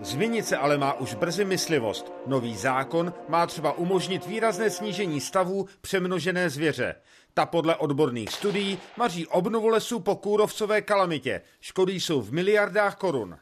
Změnit 0.00 0.46
se 0.46 0.56
ale 0.56 0.78
má 0.78 0.92
už 0.92 1.14
brzy 1.14 1.44
myslivost. 1.44 2.12
Nový 2.26 2.56
zákon 2.56 3.14
má 3.28 3.46
třeba 3.46 3.72
umožnit 3.72 4.26
výrazné 4.26 4.70
snížení 4.70 5.20
stavů 5.20 5.66
přemnožené 5.80 6.50
zvěře. 6.50 6.94
Ta 7.34 7.46
podle 7.46 7.76
odborných 7.76 8.30
studií 8.30 8.78
maří 8.96 9.26
obnovu 9.26 9.68
lesů 9.68 10.00
po 10.00 10.16
kůrovcové 10.16 10.82
kalamitě. 10.82 11.42
Škody 11.60 11.92
jsou 11.92 12.22
v 12.22 12.32
miliardách 12.32 12.96
korun. 12.96 13.38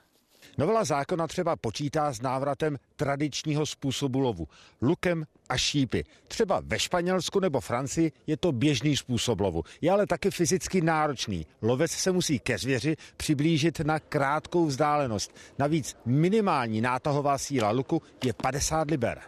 Novela 0.59 0.85
zákona 0.85 1.27
třeba 1.27 1.57
počítá 1.57 2.13
s 2.13 2.21
návratem 2.21 2.77
tradičního 2.97 3.67
způsobu 3.67 4.19
lovu, 4.19 4.49
lukem 4.83 5.25
a 5.49 5.57
šípy. 5.57 6.05
Třeba 6.29 6.63
ve 6.65 6.79
Španělsku 6.79 7.41
nebo 7.41 7.61
Francii 7.61 8.13
je 8.27 8.37
to 8.37 8.53
běžný 8.53 8.97
způsob 8.97 9.41
lovu. 9.41 9.63
Je 9.81 9.91
ale 9.91 10.07
taky 10.07 10.31
fyzicky 10.31 10.81
náročný. 10.81 11.47
Lovec 11.63 11.91
se 11.91 12.13
musí 12.13 12.39
ke 12.39 12.59
zvěři 12.59 12.97
přiblížit 13.17 13.81
na 13.81 13.99
krátkou 13.99 14.67
vzdálenost. 14.67 15.35
Navíc 15.59 15.97
minimální 16.05 16.81
nátahová 16.81 17.39
síla 17.39 17.71
luku 17.71 18.03
je 18.25 18.33
50 18.33 18.91
liber. 18.91 19.21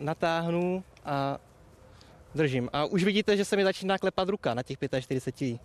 Natáhnu 0.00 0.84
a 1.04 1.38
držím. 2.34 2.68
A 2.72 2.84
už 2.84 3.04
vidíte, 3.04 3.36
že 3.36 3.44
se 3.44 3.56
mi 3.56 3.64
začíná 3.64 3.98
klepat 3.98 4.28
ruka 4.28 4.54
na 4.54 4.62
těch 4.62 4.78
45 5.00 5.60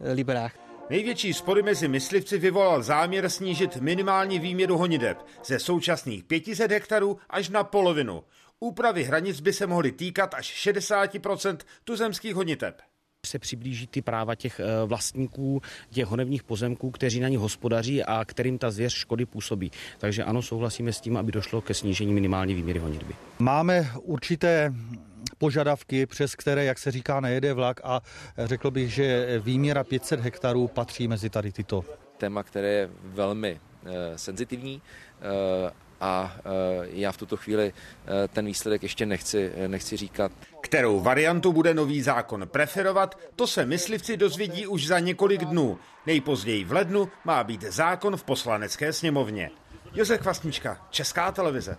liberách. 0.00 0.73
Největší 0.90 1.34
spory 1.34 1.62
mezi 1.62 1.88
myslivci 1.88 2.38
vyvolal 2.38 2.82
záměr 2.82 3.30
snížit 3.30 3.76
minimální 3.76 4.38
výměru 4.38 4.78
honideb 4.78 5.18
ze 5.44 5.58
současných 5.58 6.24
500 6.24 6.70
hektarů 6.70 7.18
až 7.30 7.48
na 7.48 7.64
polovinu. 7.64 8.24
Úpravy 8.60 9.04
hranic 9.04 9.40
by 9.40 9.52
se 9.52 9.66
mohly 9.66 9.92
týkat 9.92 10.34
až 10.34 10.68
60% 10.68 11.56
tuzemských 11.84 12.34
honiteb 12.34 12.80
se 13.26 13.38
přiblíží 13.38 13.86
ty 13.86 14.02
práva 14.02 14.34
těch 14.34 14.60
eh, 14.60 14.86
vlastníků 14.86 15.62
těch 15.90 16.06
honebních 16.06 16.42
pozemků, 16.42 16.90
kteří 16.90 17.20
na 17.20 17.28
ně 17.28 17.38
hospodaří 17.38 18.04
a 18.04 18.24
kterým 18.24 18.58
ta 18.58 18.70
zvěř 18.70 18.94
škody 18.94 19.26
působí. 19.26 19.70
Takže 19.98 20.24
ano, 20.24 20.42
souhlasíme 20.42 20.92
s 20.92 21.00
tím, 21.00 21.16
aby 21.16 21.32
došlo 21.32 21.60
ke 21.60 21.74
snížení 21.74 22.12
minimální 22.12 22.54
výměry 22.54 22.78
honitby. 22.78 23.14
Máme 23.38 23.90
určité 24.02 24.74
požadavky, 25.38 26.06
přes 26.06 26.34
které, 26.34 26.64
jak 26.64 26.78
se 26.78 26.90
říká, 26.90 27.20
nejede 27.20 27.52
vlak 27.52 27.80
a 27.84 28.00
řekl 28.38 28.70
bych, 28.70 28.94
že 28.94 29.38
výměra 29.40 29.84
500 29.84 30.20
hektarů 30.20 30.68
patří 30.68 31.08
mezi 31.08 31.30
tady 31.30 31.52
tyto. 31.52 31.84
Téma, 32.18 32.42
které 32.42 32.68
je 32.68 32.90
velmi 33.02 33.60
e, 33.86 34.18
senzitivní 34.18 34.82
e, 35.20 35.84
a 36.00 36.36
já 36.82 37.12
v 37.12 37.16
tuto 37.16 37.36
chvíli 37.36 37.72
ten 38.28 38.46
výsledek 38.46 38.82
ještě 38.82 39.06
nechci, 39.06 39.52
nechci 39.66 39.96
říkat. 39.96 40.32
Kterou 40.60 41.00
variantu 41.00 41.52
bude 41.52 41.74
nový 41.74 42.02
zákon 42.02 42.48
preferovat, 42.48 43.18
to 43.36 43.46
se 43.46 43.66
myslivci 43.66 44.16
dozvědí 44.16 44.66
už 44.66 44.86
za 44.86 44.98
několik 44.98 45.44
dnů. 45.44 45.78
Nejpozději 46.06 46.64
v 46.64 46.72
lednu 46.72 47.08
má 47.24 47.44
být 47.44 47.62
zákon 47.62 48.16
v 48.16 48.24
poslanecké 48.24 48.92
sněmovně. 48.92 49.50
Josef 49.94 50.20
Kvasnička, 50.20 50.86
Česká 50.90 51.32
televize. 51.32 51.76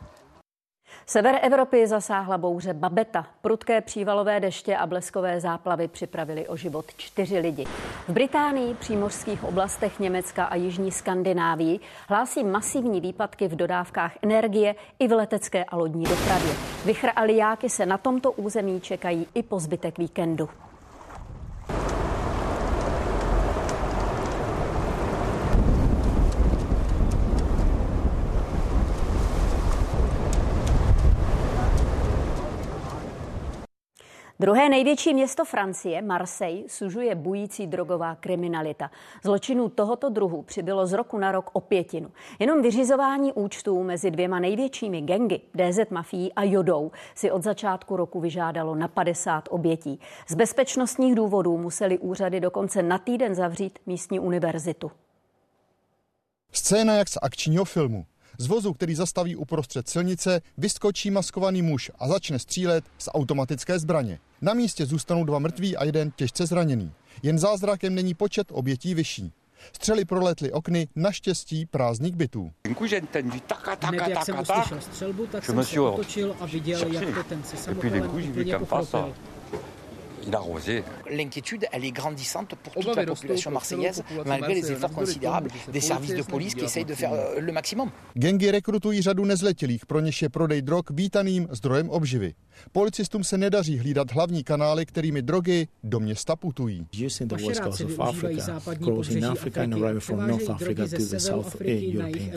Sever 1.06 1.39
Evropy 1.41 1.88
zasáhla 1.88 2.38
bouře 2.38 2.74
Babeta. 2.74 3.28
Prudké 3.41 3.82
přívalové 3.82 4.39
deště 4.39 4.78
a 4.78 4.88
bleskové 4.88 5.39
záplavy 5.39 5.88
připravili 5.88 6.48
o 6.48 6.56
život 6.56 6.86
čtyři 6.98 7.39
lidi. 7.39 7.66
V 8.08 8.10
Británii, 8.10 8.74
přímořských 8.74 9.43
oblastech 9.43 10.00
Německa 10.00 10.46
a 10.46 10.56
Jižní 10.56 10.91
Skandinávii 10.91 11.80
hlásí 12.08 12.43
masivní 12.43 13.02
výpadky 13.02 13.48
v 13.48 13.56
dodávkách 13.56 14.12
energie 14.22 14.76
i 15.00 15.08
v 15.08 15.12
letecké 15.12 15.64
a 15.64 15.76
lodní 15.76 16.04
dopravě. 16.04 16.54
Vychr 16.86 17.10
a 17.16 17.58
se 17.68 17.86
na 17.86 17.98
tomto 17.98 18.32
území 18.32 18.82
čekají 18.82 19.28
i 19.34 19.43
po 19.43 19.60
zbytek 19.60 19.98
víkendu. 19.98 20.50
Druhé 34.39 34.69
největší 34.69 35.13
město 35.13 35.45
Francie, 35.45 36.01
Marseille, 36.01 36.63
sužuje 36.69 37.15
bující 37.15 37.67
drogová 37.67 38.15
kriminalita. 38.15 38.91
Zločinů 39.23 39.69
tohoto 39.69 40.09
druhu 40.09 40.41
přibylo 40.41 40.88
z 40.88 40.93
roku 40.93 41.17
na 41.17 41.31
rok 41.31 41.49
o 41.53 41.59
pětinu. 41.61 42.11
Jenom 42.39 42.61
vyřizování 42.61 43.33
účtů 43.33 43.83
mezi 43.83 44.11
dvěma 44.11 44.39
největšími 44.39 45.01
gengy, 45.01 45.41
DZ 45.53 45.89
Mafií 45.89 46.33
a 46.33 46.43
Jodou, 46.43 46.91
si 47.15 47.31
od 47.31 47.43
začátku 47.43 47.95
roku 47.95 48.19
vyžádalo 48.19 48.75
na 48.75 48.88
50 48.88 49.47
obětí. 49.51 49.99
Z 50.27 50.36
bezpečnostních 50.36 51.15
důvodů 51.15 51.57
museli 51.57 51.97
úřady 51.97 52.39
dokonce 52.39 52.83
na 52.83 52.97
týden 52.97 53.36
zavřít 53.36 53.79
místní 53.86 54.19
univerzitu. 54.19 54.91
Scéna 56.51 56.93
jak 56.93 57.09
z 57.09 57.17
akčního 57.21 57.65
filmu. 57.65 58.05
Z 58.38 58.47
vozu, 58.47 58.73
který 58.73 58.95
zastaví 58.95 59.36
uprostřed 59.36 59.89
silnice, 59.89 60.41
vyskočí 60.57 61.11
maskovaný 61.11 61.61
muž 61.61 61.91
a 61.99 62.07
začne 62.07 62.39
střílet 62.39 62.86
z 62.97 63.09
automatické 63.13 63.79
zbraně. 63.79 64.19
Na 64.41 64.53
místě 64.53 64.86
zůstanou 64.86 65.23
dva 65.23 65.39
mrtví 65.39 65.77
a 65.77 65.83
jeden 65.83 66.11
těžce 66.11 66.45
zraněný. 66.45 66.91
Jen 67.23 67.39
zázrakem 67.39 67.95
není 67.95 68.13
počet 68.13 68.47
obětí 68.51 68.93
vyšší. 68.93 69.31
Střely 69.73 70.05
proletly 70.05 70.51
okny, 70.51 70.88
naštěstí 70.95 71.65
prázdných 71.65 72.15
bytů. 72.15 72.51
Hned 73.81 74.07
jak 74.07 74.25
jsem 74.25 74.39
uslyšel 74.39 74.81
střelbu, 74.81 75.27
tak 75.27 75.45
jsem 75.45 75.63
se 75.63 75.79
otočil 75.79 76.36
a 76.39 76.45
viděl, 76.45 76.88
jak 76.93 77.15
to 77.15 77.23
ten 77.23 77.43
se 77.43 77.71
úplně 77.71 78.01
pokropil. 78.59 79.13
Il 80.28 80.36
a 80.36 80.39
arrosé. 80.39 80.84
L'inquiétude, 81.09 81.65
elle 81.71 81.86
est 81.86 81.91
grandissante 81.91 82.55
pour 82.55 82.73
toute 82.73 82.95
la 82.95 83.05
population 83.05 83.51
marseillaise, 83.51 84.03
malgré 84.26 84.53
les 84.53 84.71
efforts 84.71 84.91
considérables 84.91 85.49
des 85.71 85.82
services 85.82 86.15
de 86.15 86.23
police 86.23 86.55
qui 86.55 86.65
essayent 86.65 86.86
de 86.86 86.95
faire 86.95 87.13
euh, 87.13 87.39
le 87.39 87.51
maximum. 87.51 87.91
Gengy 88.15 88.51
rekrutují 88.51 89.01
řadu 89.01 89.26
nezletilých, 89.26 89.86
pro 89.86 89.99
něž 89.99 90.21
je 90.21 90.30
prodej 90.30 90.61
drog 90.61 90.84
vítaným 90.89 91.47
zdrojem 91.51 91.89
obživy. 91.89 92.34
Policistům 92.71 93.23
se 93.23 93.38
nedaří 93.38 93.78
hlídat 93.78 94.11
hlavní 94.11 94.43
kanály, 94.43 94.86
kterými 94.86 95.21
drogy 95.21 95.67
do 95.84 95.99
města 95.99 96.36
putují. 96.36 96.88
Pašeráci 97.30 97.86
využívají 97.86 98.39
západní 98.39 98.86
pobřeží 98.86 99.23
Afriky, 99.26 99.59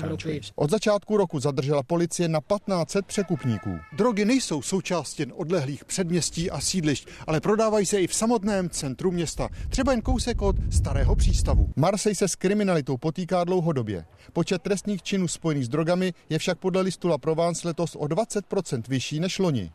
Afriky. 0.03 0.41
Od 0.55 0.70
začátku 0.70 1.16
roku 1.16 1.41
zadržela 1.41 1.82
policie 1.82 2.28
na 2.28 2.41
1500 2.41 3.07
překupníků. 3.07 3.78
Drogy 3.93 4.24
nejsou 4.24 4.62
součástí 4.62 5.22
jen 5.22 5.32
odlehlých 5.36 5.84
předměstí 5.84 6.51
a 6.51 6.61
sídlišť, 6.61 7.09
ale 7.26 7.41
prodávají 7.41 7.78
se 7.87 8.01
i 8.01 8.07
v 8.07 8.14
samotném 8.14 8.70
centru 8.70 9.11
města, 9.11 9.49
třeba 9.68 9.93
jen 9.93 10.03
kousek 10.03 10.43
od 10.43 10.57
starého 10.70 11.16
přístavu. 11.16 11.70
Marseille 11.76 12.14
se 12.14 12.29
s 12.29 12.35
kriminalitou 12.35 12.97
potýká 12.97 13.45
dlouhodobě. 13.45 14.05
Počet 14.33 14.62
trestních 14.62 15.03
činů 15.03 15.29
spojených 15.29 15.66
s 15.66 15.68
drogami 15.68 16.14
je 16.29 16.39
však 16.39 16.59
podle 16.59 16.83
listu 16.83 17.09
La 17.09 17.18
Provence 17.18 17.68
letos 17.68 17.97
o 17.97 18.05
20% 18.05 18.83
vyšší 18.89 19.20
než 19.20 19.39
loni. 19.39 19.72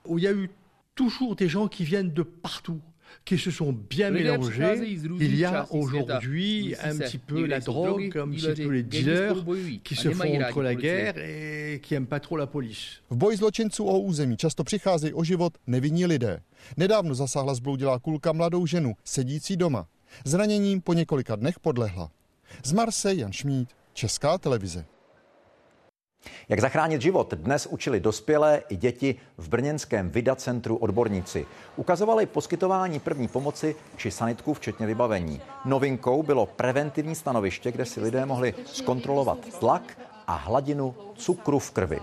toujours 0.96 1.36
des 1.36 1.48
gens 1.48 1.68
qui 1.68 1.84
viennent 1.84 2.14
de 2.14 2.24
partout 2.24 2.80
qui 3.26 3.38
se 3.38 3.52
sont 3.52 3.74
bien 3.90 4.12
mélangés. 4.12 4.98
Il 5.20 5.36
y 5.36 5.46
a 5.46 5.66
aujourd'hui 5.72 6.76
un 6.84 6.98
petit 6.98 7.18
peu 7.18 7.46
la 7.46 7.60
drogue, 7.60 8.18
un 8.18 8.30
petit 8.30 8.64
peu 8.64 8.70
les 8.70 8.84
dealers 8.84 9.46
qui 9.84 9.96
se 9.96 10.10
font 10.10 10.42
entre 10.42 10.62
la 10.62 10.76
guerre 10.76 11.18
et 11.18 11.80
qui 11.82 11.94
n'aiment 11.94 12.08
pas 12.08 12.20
trop 12.20 12.38
la 12.38 12.48
police. 12.48 13.02
V 13.10 13.16
boji 13.16 13.38
zločinců 13.38 13.86
o 13.86 14.00
území 14.00 14.38
často 14.38 14.64
přicházejí 14.64 15.14
o 15.14 15.24
život 15.24 15.58
nevinní 15.68 16.06
lidé. 16.06 16.42
Nedávno 16.78 17.16
zasáhla 17.16 17.54
zbloudilá 17.54 18.00
kulka 18.00 18.32
mladou 18.34 18.66
ženu, 18.66 18.94
sedící 19.04 19.58
doma. 19.58 19.88
Zraněním 20.26 20.82
po 20.82 20.94
několika 20.94 21.36
dnech 21.36 21.60
podlehla. 21.60 22.12
Z 22.64 22.72
Marse 22.72 23.14
Jan 23.14 23.32
Šmíd, 23.32 23.70
Česká 23.94 24.38
televize. 24.38 24.86
Jak 26.50 26.62
zachránit 26.62 27.02
život 27.02 27.34
dnes 27.34 27.68
učili 27.68 28.00
dospělé 28.00 28.62
i 28.70 28.76
děti 28.76 29.16
v 29.38 29.50
brněnském 29.50 30.10
Vida 30.10 30.36
centru 30.36 30.76
odborníci. 30.76 31.46
Ukazovali 31.76 32.26
poskytování 32.26 33.00
první 33.00 33.28
pomoci 33.28 33.76
či 33.98 34.12
sanitku 34.12 34.54
včetně 34.54 34.86
vybavení. 34.86 35.42
Novinkou 35.66 36.24
bylo 36.24 36.46
preventivní 36.46 37.16
stanoviště, 37.16 37.72
kde 37.72 37.86
si 37.86 38.02
lidé 38.02 38.26
mohli 38.26 38.54
zkontrolovat 38.66 39.38
tlak 39.60 39.98
a 40.28 40.36
hladinu 40.36 40.96
cukru 41.16 41.60
v 41.60 41.72
krvi. 41.72 42.00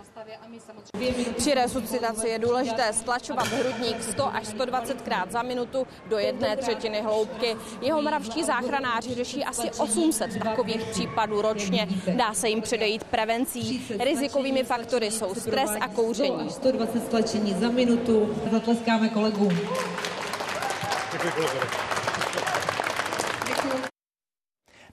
Při 1.36 1.54
resuscitaci 1.54 2.28
je 2.28 2.38
důležité 2.38 2.92
stlačovat 2.92 3.46
hrudník 3.46 4.02
100 4.02 4.34
až 4.34 4.46
120 4.46 5.02
krát 5.02 5.32
za 5.32 5.42
minutu 5.42 5.86
do 6.06 6.18
jedné 6.18 6.56
třetiny 6.56 7.00
hloubky. 7.02 7.56
Jeho 7.80 8.02
mravští 8.02 8.44
záchranáři 8.44 9.14
řeší 9.14 9.44
asi 9.44 9.70
800 9.78 10.38
takových 10.44 10.84
případů 10.84 11.42
ročně. 11.42 11.88
Dá 12.16 12.34
se 12.34 12.48
jim 12.48 12.62
předejít 12.62 13.04
prevencí. 13.04 13.86
Rizikovými 13.98 14.64
faktory 14.64 15.10
jsou 15.10 15.34
stres 15.34 15.70
a 15.80 15.88
kouření. 15.88 16.50
120 16.50 17.06
stlačení 17.06 17.54
za 17.54 17.68
minutu. 17.68 18.36
Zatleskáme 18.52 19.08
kolegům. 19.08 19.58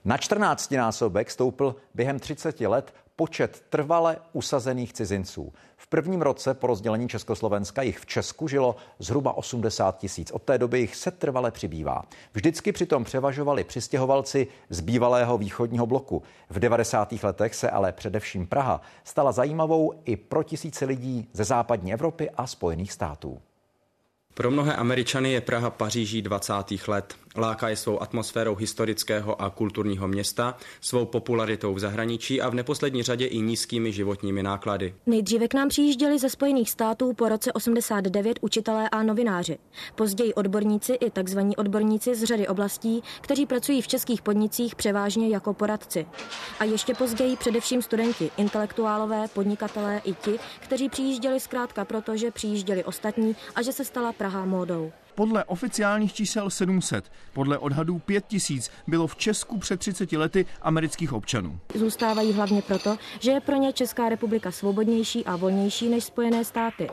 Na 0.08 0.16
14 0.16 0.70
násobek 0.70 1.30
stoupl 1.30 1.76
během 1.94 2.18
30 2.18 2.60
let 2.60 2.94
počet 3.16 3.62
trvale 3.70 4.16
usazených 4.32 4.92
cizinců. 4.92 5.52
V 5.76 5.86
prvním 5.86 6.22
roce 6.22 6.54
po 6.54 6.66
rozdělení 6.66 7.08
Československa 7.08 7.82
jich 7.82 7.98
v 7.98 8.06
Česku 8.06 8.48
žilo 8.48 8.76
zhruba 8.98 9.32
80 9.32 9.98
tisíc. 9.98 10.30
Od 10.30 10.42
té 10.42 10.58
doby 10.58 10.80
jich 10.80 10.96
se 10.96 11.10
trvale 11.10 11.50
přibývá. 11.50 12.02
Vždycky 12.32 12.72
přitom 12.72 13.04
převažovali 13.04 13.64
přistěhovalci 13.64 14.46
z 14.70 14.80
bývalého 14.80 15.38
východního 15.38 15.86
bloku. 15.86 16.22
V 16.50 16.58
90. 16.58 17.12
letech 17.22 17.54
se 17.54 17.70
ale 17.70 17.92
především 17.92 18.46
Praha 18.46 18.80
stala 19.04 19.32
zajímavou 19.32 19.92
i 20.04 20.16
pro 20.16 20.42
tisíce 20.42 20.84
lidí 20.84 21.28
ze 21.32 21.44
západní 21.44 21.92
Evropy 21.92 22.30
a 22.30 22.46
Spojených 22.46 22.92
států. 22.92 23.40
Pro 24.38 24.50
mnohé 24.50 24.76
Američany 24.76 25.32
je 25.32 25.40
Praha 25.40 25.70
Paříží 25.70 26.22
20. 26.22 26.52
let. 26.88 27.14
Láká 27.38 27.68
je 27.68 27.76
svou 27.76 28.02
atmosférou 28.02 28.54
historického 28.54 29.42
a 29.42 29.50
kulturního 29.50 30.08
města, 30.08 30.56
svou 30.80 31.04
popularitou 31.04 31.74
v 31.74 31.78
zahraničí 31.78 32.40
a 32.40 32.48
v 32.48 32.54
neposlední 32.54 33.02
řadě 33.02 33.26
i 33.26 33.38
nízkými 33.38 33.92
životními 33.92 34.42
náklady. 34.42 34.94
Nejdříve 35.06 35.48
k 35.48 35.54
nám 35.54 35.68
přijížděli 35.68 36.18
ze 36.18 36.30
Spojených 36.30 36.70
států 36.70 37.12
po 37.12 37.28
roce 37.28 37.52
89 37.52 38.38
učitelé 38.40 38.88
a 38.88 39.02
novináři. 39.02 39.58
Později 39.94 40.34
odborníci 40.34 40.92
i 40.92 41.10
tzv. 41.10 41.38
odborníci 41.56 42.14
z 42.14 42.24
řady 42.24 42.48
oblastí, 42.48 43.02
kteří 43.20 43.46
pracují 43.46 43.82
v 43.82 43.88
českých 43.88 44.22
podnicích 44.22 44.74
převážně 44.74 45.28
jako 45.28 45.54
poradci. 45.54 46.06
A 46.60 46.64
ještě 46.64 46.94
později 46.94 47.36
především 47.36 47.82
studenti, 47.82 48.30
intelektuálové, 48.36 49.28
podnikatelé 49.28 50.00
i 50.04 50.14
ti, 50.14 50.38
kteří 50.58 50.88
přijížděli 50.88 51.40
zkrátka 51.40 51.84
proto, 51.84 52.16
že 52.16 52.30
přijížděli 52.30 52.84
ostatní 52.84 53.36
a 53.54 53.62
že 53.62 53.72
se 53.72 53.84
stala 53.84 54.12
Praha 54.12 54.44
módou. 54.44 54.92
Podle 55.18 55.44
oficiálních 55.44 56.12
čísel 56.12 56.50
700, 56.50 57.12
podle 57.32 57.58
odhadů 57.58 57.98
5000 57.98 58.70
bylo 58.86 59.06
v 59.06 59.16
Česku 59.16 59.58
před 59.58 59.80
30 59.80 60.12
lety 60.12 60.46
amerických 60.62 61.12
občanů. 61.12 61.58
Zůstávají 61.74 62.32
hlavně 62.32 62.62
proto, 62.62 62.96
že 63.20 63.30
je 63.30 63.40
pro 63.40 63.56
ně 63.56 63.72
Česká 63.72 64.08
republika 64.08 64.50
svobodnější 64.50 65.24
a 65.24 65.36
volnější 65.36 65.88
než 65.88 66.04
Spojené 66.04 66.44
státy. 66.44 66.90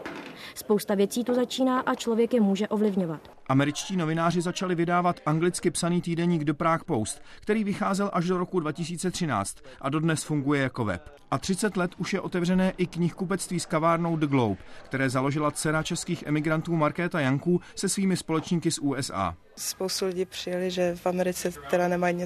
Spousta 0.55 0.95
věcí 0.95 1.23
tu 1.23 1.33
začíná 1.33 1.79
a 1.79 1.95
člověk 1.95 2.33
je 2.33 2.41
může 2.41 2.67
ovlivňovat. 2.67 3.34
Američtí 3.47 3.97
novináři 3.97 4.41
začali 4.41 4.75
vydávat 4.75 5.19
anglicky 5.25 5.71
psaný 5.71 6.01
týdeník 6.01 6.43
The 6.43 6.53
Prague 6.53 6.85
Post, 6.85 7.21
který 7.39 7.63
vycházel 7.63 8.09
až 8.13 8.25
do 8.25 8.37
roku 8.37 8.59
2013 8.59 9.57
a 9.81 9.89
dodnes 9.89 10.23
funguje 10.23 10.61
jako 10.61 10.85
web. 10.85 11.09
A 11.31 11.37
30 11.37 11.77
let 11.77 11.91
už 11.97 12.13
je 12.13 12.21
otevřené 12.21 12.73
i 12.77 12.87
knihkupectví 12.87 13.59
s 13.59 13.65
kavárnou 13.65 14.17
The 14.17 14.27
Globe, 14.27 14.61
které 14.83 15.09
založila 15.09 15.51
dcera 15.51 15.83
českých 15.83 16.23
emigrantů 16.27 16.75
Markéta 16.75 17.19
Janků 17.19 17.61
se 17.75 17.89
svými 17.89 18.17
společníky 18.17 18.71
z 18.71 18.79
USA. 18.79 19.35
Spoustu 19.55 20.05
lidí 20.05 20.25
přijeli, 20.25 20.71
že 20.71 20.95
v 20.95 21.05
Americe 21.05 21.51
teda 21.69 21.87
nemají 21.87 22.25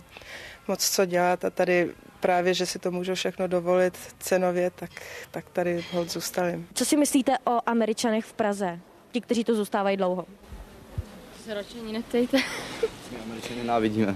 moc 0.67 0.89
co 0.89 1.05
dělat 1.05 1.45
a 1.45 1.49
tady 1.49 1.93
právě, 2.19 2.53
že 2.53 2.65
si 2.65 2.79
to 2.79 2.91
můžou 2.91 3.13
všechno 3.13 3.47
dovolit 3.47 3.97
cenově, 4.19 4.71
tak, 4.75 4.91
tak 5.31 5.49
tady 5.49 5.85
hold 5.91 6.11
zůstali. 6.11 6.65
Co 6.73 6.85
si 6.85 6.97
myslíte 6.97 7.37
o 7.37 7.69
Američanech 7.69 8.25
v 8.25 8.33
Praze? 8.33 8.79
Ti, 9.11 9.21
kteří 9.21 9.43
to 9.43 9.55
zůstávají 9.55 9.97
dlouho 9.97 10.25
se 11.49 11.55
radši 11.55 11.79
ani 11.79 11.93
netejte. 11.93 12.37
My 13.11 13.17
Američany 13.25 13.63
návidíme. 13.63 14.15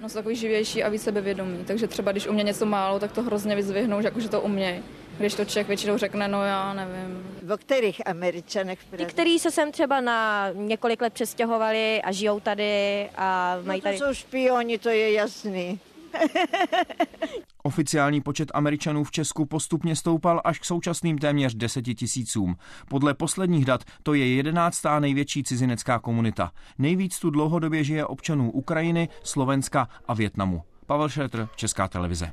No 0.00 0.08
jsou 0.08 0.14
takový 0.14 0.36
živější 0.36 0.84
a 0.84 0.88
víc 0.88 1.02
sebevědomí, 1.02 1.64
takže 1.64 1.86
třeba 1.86 2.12
když 2.12 2.26
u 2.26 2.32
mě 2.32 2.42
něco 2.42 2.66
málo, 2.66 3.00
tak 3.00 3.12
to 3.12 3.22
hrozně 3.22 3.56
vyzvihnou, 3.56 4.00
že 4.00 4.06
jakože 4.06 4.28
to 4.28 4.40
umějí. 4.40 4.82
Když 5.18 5.34
to 5.34 5.44
člověk 5.44 5.68
většinou 5.68 5.98
řekne, 5.98 6.28
no 6.28 6.44
já 6.44 6.74
nevím. 6.74 7.38
V 7.42 7.56
kterých 7.56 8.06
Američanech? 8.06 8.78
Ti, 8.96 9.04
kteří 9.04 9.38
se 9.38 9.50
sem 9.50 9.72
třeba 9.72 10.00
na 10.00 10.50
několik 10.52 11.00
let 11.00 11.12
přestěhovali 11.12 12.02
a 12.02 12.12
žijou 12.12 12.40
tady 12.40 13.08
a 13.16 13.58
mají 13.64 13.82
no 13.84 13.92
to 13.92 13.98
jsou 13.98 14.14
špioni, 14.14 14.78
to 14.78 14.88
je 14.88 15.12
jasný. 15.12 15.80
Oficiální 17.62 18.20
počet 18.20 18.50
Američanů 18.54 19.04
v 19.04 19.10
Česku 19.10 19.46
postupně 19.46 19.96
stoupal 19.96 20.40
až 20.44 20.58
k 20.58 20.64
současným 20.64 21.18
téměř 21.18 21.54
deseti 21.54 21.94
tisícům. 21.94 22.56
Podle 22.88 23.14
posledních 23.14 23.64
dat 23.64 23.84
to 24.02 24.14
je 24.14 24.34
jedenáctá 24.34 25.00
největší 25.00 25.42
cizinecká 25.42 25.98
komunita. 25.98 26.52
Nejvíc 26.78 27.18
tu 27.18 27.30
dlouhodobě 27.30 27.84
žije 27.84 28.06
občanů 28.06 28.50
Ukrajiny, 28.50 29.08
Slovenska 29.22 29.88
a 30.08 30.14
Větnamu. 30.14 30.62
Pavel 30.86 31.08
Šetr, 31.08 31.48
Česká 31.56 31.88
televize. 31.88 32.32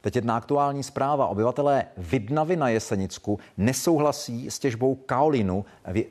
Teď 0.00 0.16
jedna 0.16 0.36
aktuální 0.36 0.82
zpráva. 0.82 1.26
Obyvatelé 1.26 1.84
Vidnavy 1.96 2.56
na 2.56 2.68
Jesenicku 2.68 3.38
nesouhlasí 3.56 4.50
s 4.50 4.58
těžbou 4.58 4.94
kaolinu 4.94 5.64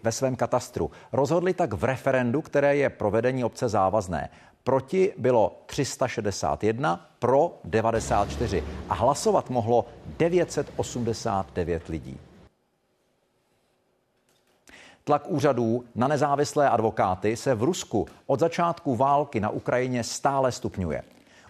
ve 0.03 0.11
svém 0.11 0.35
katastru. 0.35 0.91
Rozhodli 1.13 1.53
tak 1.53 1.73
v 1.73 1.83
referendu, 1.83 2.41
které 2.41 2.75
je 2.75 2.89
provedení 2.89 3.43
obce 3.43 3.69
závazné. 3.69 4.29
Proti 4.65 5.13
bylo 5.17 5.61
361, 5.65 7.09
pro 7.19 7.59
94 7.63 8.63
a 8.89 8.93
hlasovat 8.93 9.49
mohlo 9.49 9.85
989 10.17 11.87
lidí. 11.87 12.19
Tlak 15.03 15.27
úřadů 15.27 15.85
na 15.95 16.07
nezávislé 16.07 16.69
advokáty 16.69 17.37
se 17.37 17.55
v 17.55 17.63
Rusku 17.63 18.07
od 18.25 18.39
začátku 18.39 18.95
války 18.95 19.39
na 19.39 19.49
Ukrajině 19.49 20.03
stále 20.03 20.51
stupňuje. 20.51 21.03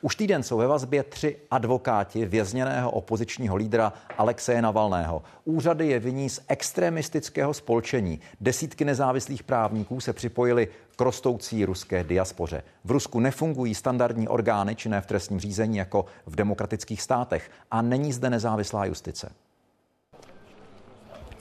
Už 0.05 0.15
týden 0.15 0.43
jsou 0.43 0.57
ve 0.57 0.67
vazbě 0.67 1.03
tři 1.03 1.37
advokáti 1.51 2.25
vězněného 2.25 2.91
opozičního 2.91 3.55
lídra 3.55 3.93
Alexeje 4.17 4.61
Navalného. 4.61 5.23
Úřady 5.45 5.87
je 5.87 5.99
viní 5.99 6.29
z 6.29 6.41
extremistického 6.47 7.53
spolčení. 7.53 8.19
Desítky 8.41 8.85
nezávislých 8.85 9.43
právníků 9.43 9.99
se 9.99 10.13
připojili 10.13 10.67
k 10.95 11.01
rostoucí 11.01 11.65
ruské 11.65 12.03
diaspoře. 12.03 12.63
V 12.83 12.91
Rusku 12.91 13.19
nefungují 13.19 13.75
standardní 13.75 14.27
orgány 14.27 14.75
činné 14.75 15.01
v 15.01 15.05
trestním 15.05 15.39
řízení 15.39 15.77
jako 15.77 16.05
v 16.25 16.35
demokratických 16.35 17.01
státech 17.01 17.51
a 17.71 17.81
není 17.81 18.13
zde 18.13 18.29
nezávislá 18.29 18.85
justice. 18.85 19.31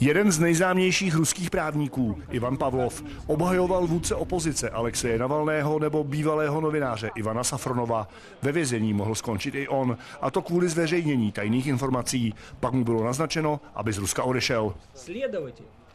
Jeden 0.00 0.32
z 0.32 0.38
nejznámějších 0.38 1.14
ruských 1.14 1.50
právníků, 1.50 2.18
Ivan 2.30 2.56
Pavlov, 2.56 3.04
obhajoval 3.26 3.86
vůdce 3.86 4.14
opozice 4.14 4.70
Alexeje 4.70 5.18
Navalného 5.18 5.78
nebo 5.78 6.04
bývalého 6.04 6.60
novináře 6.60 7.10
Ivana 7.14 7.44
Safronova. 7.44 8.08
Ve 8.42 8.52
vězení 8.52 8.92
mohl 8.92 9.14
skončit 9.14 9.54
i 9.54 9.68
on, 9.68 9.96
a 10.20 10.30
to 10.30 10.42
kvůli 10.42 10.68
zveřejnění 10.68 11.32
tajných 11.32 11.66
informací. 11.66 12.34
Pak 12.60 12.72
mu 12.72 12.84
bylo 12.84 13.04
naznačeno, 13.04 13.60
aby 13.74 13.92
z 13.92 13.98
Ruska 13.98 14.22
odešel. 14.22 14.74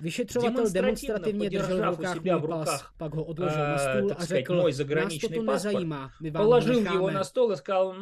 Vyšetřovatel 0.01 0.71
demonstrativně 0.73 1.51
držel 1.51 1.79
v 1.79 1.97
rukách 1.97 2.25
můj 2.25 2.41
pas, 2.49 2.85
pak 2.99 3.15
ho 3.15 3.25
odložil 3.25 3.59
na 3.59 3.79
stůl 3.79 4.11
a 4.19 4.25
řekl, 4.25 4.57
nás 4.95 5.19
toto 5.21 5.43
nezajímá, 5.43 6.11
my 6.23 6.31
vám 6.31 6.43
Положил 6.43 6.87
его 6.95 7.11
на 7.11 7.25
стол 7.25 7.53
и 7.53 7.57
сказал, 7.57 7.95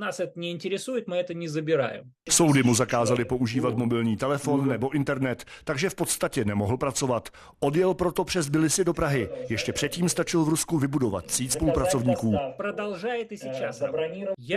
nás 0.00 0.20
это 0.20 0.32
не 0.36 0.50
интересует, 0.50 1.08
мы 1.08 1.16
это 1.16 1.34
не 1.34 1.48
забираем. 1.48 2.12
Soudy 2.30 2.62
mu 2.62 2.74
zakázali 2.74 3.24
používat 3.24 3.76
mobilní 3.76 4.16
telefon 4.16 4.68
nebo 4.68 4.90
internet, 4.90 5.44
takže 5.64 5.90
v 5.90 5.94
podstatě 5.94 6.44
nemohl 6.44 6.76
pracovat. 6.76 7.28
Odjel 7.60 7.94
proto 7.94 8.24
přes 8.24 8.48
Bilisi 8.48 8.84
do 8.84 8.94
Prahy. 8.94 9.28
Ještě 9.48 9.72
předtím 9.72 10.08
stačil 10.08 10.44
v 10.44 10.48
Rusku 10.48 10.78
vybudovat 10.78 11.30
síť 11.30 11.52
spolupracovníků. 11.52 12.38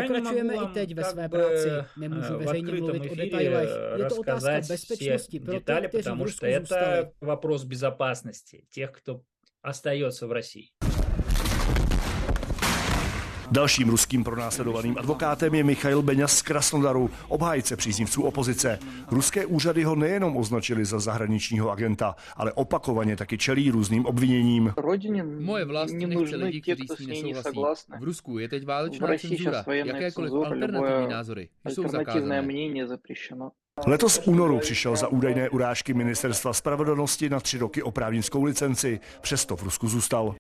Pokračujeme 0.08 0.56
i 0.56 0.68
teď 0.74 0.96
ve 0.96 1.04
své 1.04 1.30
práci. 1.30 1.70
Nemůžu 1.98 2.38
veřejně 2.38 2.74
mluvit 2.74 3.12
o 3.12 3.16
detailech. 3.16 3.70
Je 3.98 4.06
to 4.06 4.16
otázka 4.16 4.62
bezpečnosti 4.70 5.40
pro 5.40 5.60
ty, 5.60 5.74
kteří 5.88 6.10
v 6.10 6.22
Rusku 6.22 6.46
это 6.50 7.12
вопрос 7.22 7.64
безопасности 7.64 8.66
тех, 8.70 8.92
кто 8.92 9.22
остается 9.62 10.28
в 10.28 10.32
России. 10.32 10.72
Dalším 13.52 13.90
ruským 13.90 14.24
pronásledovaným 14.24 14.98
advokátem 14.98 15.56
je 15.56 15.64
Michail 15.64 16.02
Beňas 16.02 16.38
z 16.38 16.42
Krasnodaru, 16.42 17.10
obhájce 17.28 17.76
příznivců 17.76 18.24
opozice. 18.24 18.80
Ruské 19.12 19.46
úřady 19.46 19.84
ho 19.84 19.96
nejenom 19.96 20.38
označili 20.38 20.86
za 20.86 21.00
zahraničního 21.00 21.72
agenta, 21.72 22.16
ale 22.36 22.52
opakovaně 22.52 23.18
taky 23.18 23.38
čelí 23.38 23.72
různým 23.72 24.06
obviněním. 24.06 24.74
Moje 25.40 25.66
vlast 25.66 25.94
nechce 25.94 26.36
lidi, 26.36 26.62
kteří 26.62 26.88
s 26.88 27.00
ní 27.00 27.34
nesouhlasí. 27.34 27.92
V 28.00 28.04
Rusku 28.04 28.40
je 28.40 28.50
teď 28.50 28.66
válečná 28.66 29.08
cenzura. 29.18 29.64
Jakékoliv 29.72 30.34
alternativní 30.34 31.08
názory 31.08 31.50
jsou 31.70 31.88
zakázané. 31.88 32.48
Letos 33.87 34.19
v 34.19 34.29
únoru 34.29 34.59
přišel 34.59 34.97
za 34.97 35.09
údajné 35.09 35.51
urážky 35.51 35.95
ministerstva 35.95 36.53
spravedlnosti 36.53 37.31
na 37.31 37.41
tři 37.41 37.59
roky 37.59 37.83
o 37.83 37.91
právnickou 37.91 38.45
licenci. 38.45 39.01
Přesto 39.21 39.57
v 39.57 39.63
Rusku 39.63 39.89
zůstal. 39.89 40.35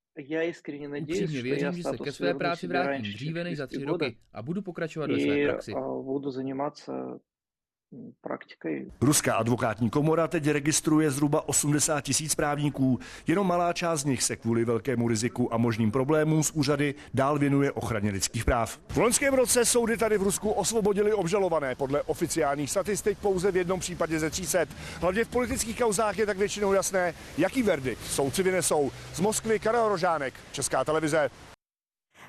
Upřímně 1.02 1.42
věřím, 1.42 1.72
že 1.72 1.82
se 1.82 1.98
ke 1.98 2.12
své 2.12 2.34
práci 2.34 2.66
vrátím 2.66 3.12
dříve 3.12 3.44
než 3.44 3.58
za 3.58 3.66
tři 3.66 3.84
roky 3.84 4.16
a 4.32 4.42
budu 4.42 4.62
pokračovat 4.62 5.10
ve 5.10 5.20
své 5.20 5.46
praxi 5.46 5.74
praktiky. 8.20 8.86
Ruská 9.00 9.34
advokátní 9.34 9.90
komora 9.90 10.28
teď 10.28 10.48
registruje 10.48 11.10
zhruba 11.10 11.48
80 11.48 12.00
tisíc 12.00 12.34
právníků. 12.34 12.98
Jenom 13.26 13.46
malá 13.46 13.72
část 13.72 14.00
z 14.00 14.04
nich 14.04 14.22
se 14.22 14.36
kvůli 14.36 14.64
velkému 14.64 15.08
riziku 15.08 15.54
a 15.54 15.56
možným 15.56 15.90
problémům 15.90 16.42
s 16.42 16.50
úřady 16.50 16.94
dál 17.14 17.38
věnuje 17.38 17.72
ochraně 17.72 18.10
lidských 18.10 18.44
práv. 18.44 18.78
V 18.88 18.96
loňském 18.96 19.34
roce 19.34 19.64
soudy 19.64 19.96
tady 19.96 20.18
v 20.18 20.22
Rusku 20.22 20.50
osvobodili 20.50 21.12
obžalované 21.12 21.74
podle 21.74 22.02
oficiálních 22.02 22.70
statistik 22.70 23.18
pouze 23.18 23.52
v 23.52 23.56
jednom 23.56 23.80
případě 23.80 24.18
ze 24.18 24.30
300. 24.30 24.58
Hlavně 25.00 25.24
v 25.24 25.28
politických 25.28 25.78
kauzách 25.78 26.18
je 26.18 26.26
tak 26.26 26.38
většinou 26.38 26.72
jasné, 26.72 27.14
jaký 27.38 27.62
verdikt 27.62 28.02
soudci 28.02 28.42
vynesou. 28.42 28.90
Z 29.14 29.20
Moskvy 29.20 29.58
Karel 29.58 29.88
Rožánek, 29.88 30.34
Česká 30.52 30.84
televize. 30.84 31.30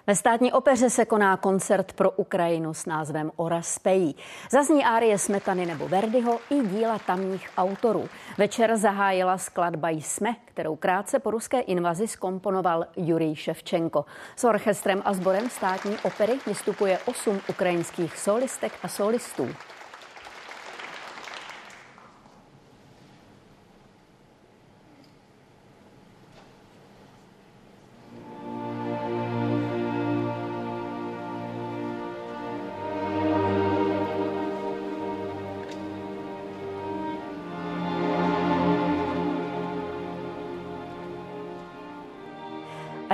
Ve 0.07 0.15
státní 0.15 0.53
opeře 0.53 0.89
se 0.89 1.05
koná 1.05 1.37
koncert 1.37 1.93
pro 1.93 2.11
Ukrajinu 2.11 2.73
s 2.73 2.85
názvem 2.85 3.31
Ora 3.35 3.61
Spejí. 3.61 4.15
Zazní 4.51 4.85
árie 4.85 5.17
Smetany 5.17 5.65
nebo 5.65 5.87
Verdiho 5.87 6.39
i 6.49 6.67
díla 6.67 6.99
tamních 6.99 7.49
autorů. 7.57 8.09
Večer 8.37 8.77
zahájila 8.77 9.37
skladba 9.37 9.89
Jsme, 9.89 10.35
kterou 10.45 10.75
krátce 10.75 11.19
po 11.19 11.31
ruské 11.31 11.59
invazi 11.59 12.07
skomponoval 12.07 12.85
Jurij 12.95 13.35
Ševčenko. 13.35 14.05
S 14.35 14.43
orchestrem 14.43 15.01
a 15.05 15.13
sborem 15.13 15.49
státní 15.49 15.97
opery 16.03 16.33
vystupuje 16.47 16.99
osm 17.05 17.41
ukrajinských 17.49 18.17
solistek 18.17 18.71
a 18.83 18.87
solistů. 18.87 19.47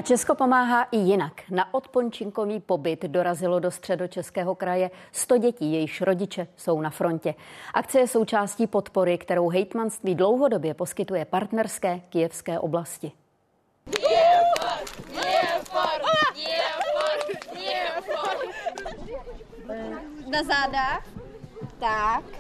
Česko 0.08 0.36
pomáhá 0.36 0.84
i 0.84 0.98
jinak. 0.98 1.34
Na 1.50 1.74
odpončinkový 1.74 2.60
pobyt 2.60 3.04
dorazilo 3.04 3.60
do 3.60 3.72
středočeského 3.72 4.56
kraje 4.56 4.92
100 5.12 5.38
dětí, 5.38 5.74
jejichž 5.74 6.02
rodiče 6.02 6.48
jsou 6.56 6.82
na 6.82 6.90
frontě. 6.90 7.36
Akce 7.74 8.00
je 8.00 8.08
součástí 8.08 8.68
podpory, 8.68 9.18
kterou 9.18 9.50
hejtmanství 9.50 10.16
dlouhodobě 10.16 10.74
poskytuje 10.74 11.26
partnerské 11.26 12.02
kijevské 12.10 12.60
oblasti. 12.60 13.12
Na 20.28 20.44
záda. 20.44 21.04
Tak. 21.80 22.37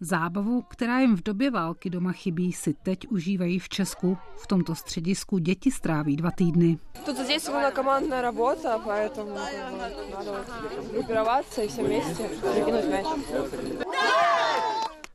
Zábavu, 0.00 0.62
která 0.62 1.00
jim 1.00 1.16
v 1.16 1.22
době 1.22 1.50
války 1.50 1.90
doma 1.90 2.12
chybí, 2.12 2.52
si 2.52 2.74
teď 2.74 3.06
užívají 3.08 3.58
v 3.58 3.68
Česku. 3.68 4.18
V 4.36 4.46
tomto 4.46 4.74
středisku 4.74 5.38
děti 5.38 5.70
stráví 5.70 6.16
dva 6.16 6.30
týdny. 6.30 6.78
Тут 7.04 7.16
здесь 7.18 7.48
была 7.48 7.70
командная 7.70 8.22
работа, 8.22 8.78
поэтому 8.78 9.34
надо 9.34 10.44
группироваться 10.92 11.62
и 11.62 11.68
все 11.68 11.82
вместе 11.82 12.28
закинуть 12.42 12.90
мяч. 12.90 13.06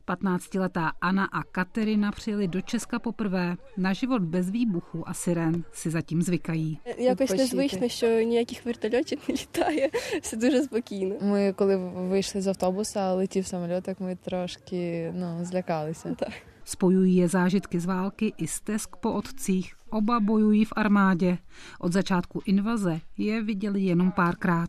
15-letá 0.08 0.92
Anna 1.00 1.24
a 1.24 1.42
Katerina 1.42 2.12
přijeli 2.12 2.48
do 2.48 2.60
Česka 2.60 2.98
poprvé. 2.98 3.56
Na 3.76 3.92
život 3.92 4.22
bez 4.22 4.50
výbuchu 4.50 5.08
a 5.08 5.14
siren 5.14 5.64
si 5.72 5.90
затім 5.90 6.22
звикаjí. 6.22 6.78
Якось 6.98 7.30
незвично, 7.30 7.88
що 7.88 8.06
ніяких 8.06 8.64
вертольотів 8.64 9.18
не 9.28 9.34
літає. 9.34 9.90
Все 10.22 10.36
дуже 10.36 10.62
спокійно. 10.62 11.14
Ми 11.22 11.52
коли 11.52 11.76
вийшли 11.76 12.40
з 12.40 12.46
автобуса, 12.46 13.14
летів 13.14 13.46
самоліт, 13.46 13.84
так 13.84 14.00
ми 14.00 14.16
трошки 14.24 15.12
ну, 15.14 15.44
злякалися. 15.44 16.14
Так. 16.14 16.32
Spojují 16.64 17.16
je 17.16 17.28
zážitky 17.28 17.80
z 17.80 17.86
války 17.86 18.34
i 18.36 18.46
stesk 18.46 18.96
po 19.00 19.12
otcích. 19.12 19.76
Oba 19.90 20.20
bojují 20.20 20.64
v 20.64 20.72
armádě. 20.76 21.38
Od 21.80 21.92
začátku 21.92 22.42
invaze 22.44 23.00
je 23.16 23.42
viděli 23.42 23.82
jenom 23.82 24.12
párkrát. 24.12 24.68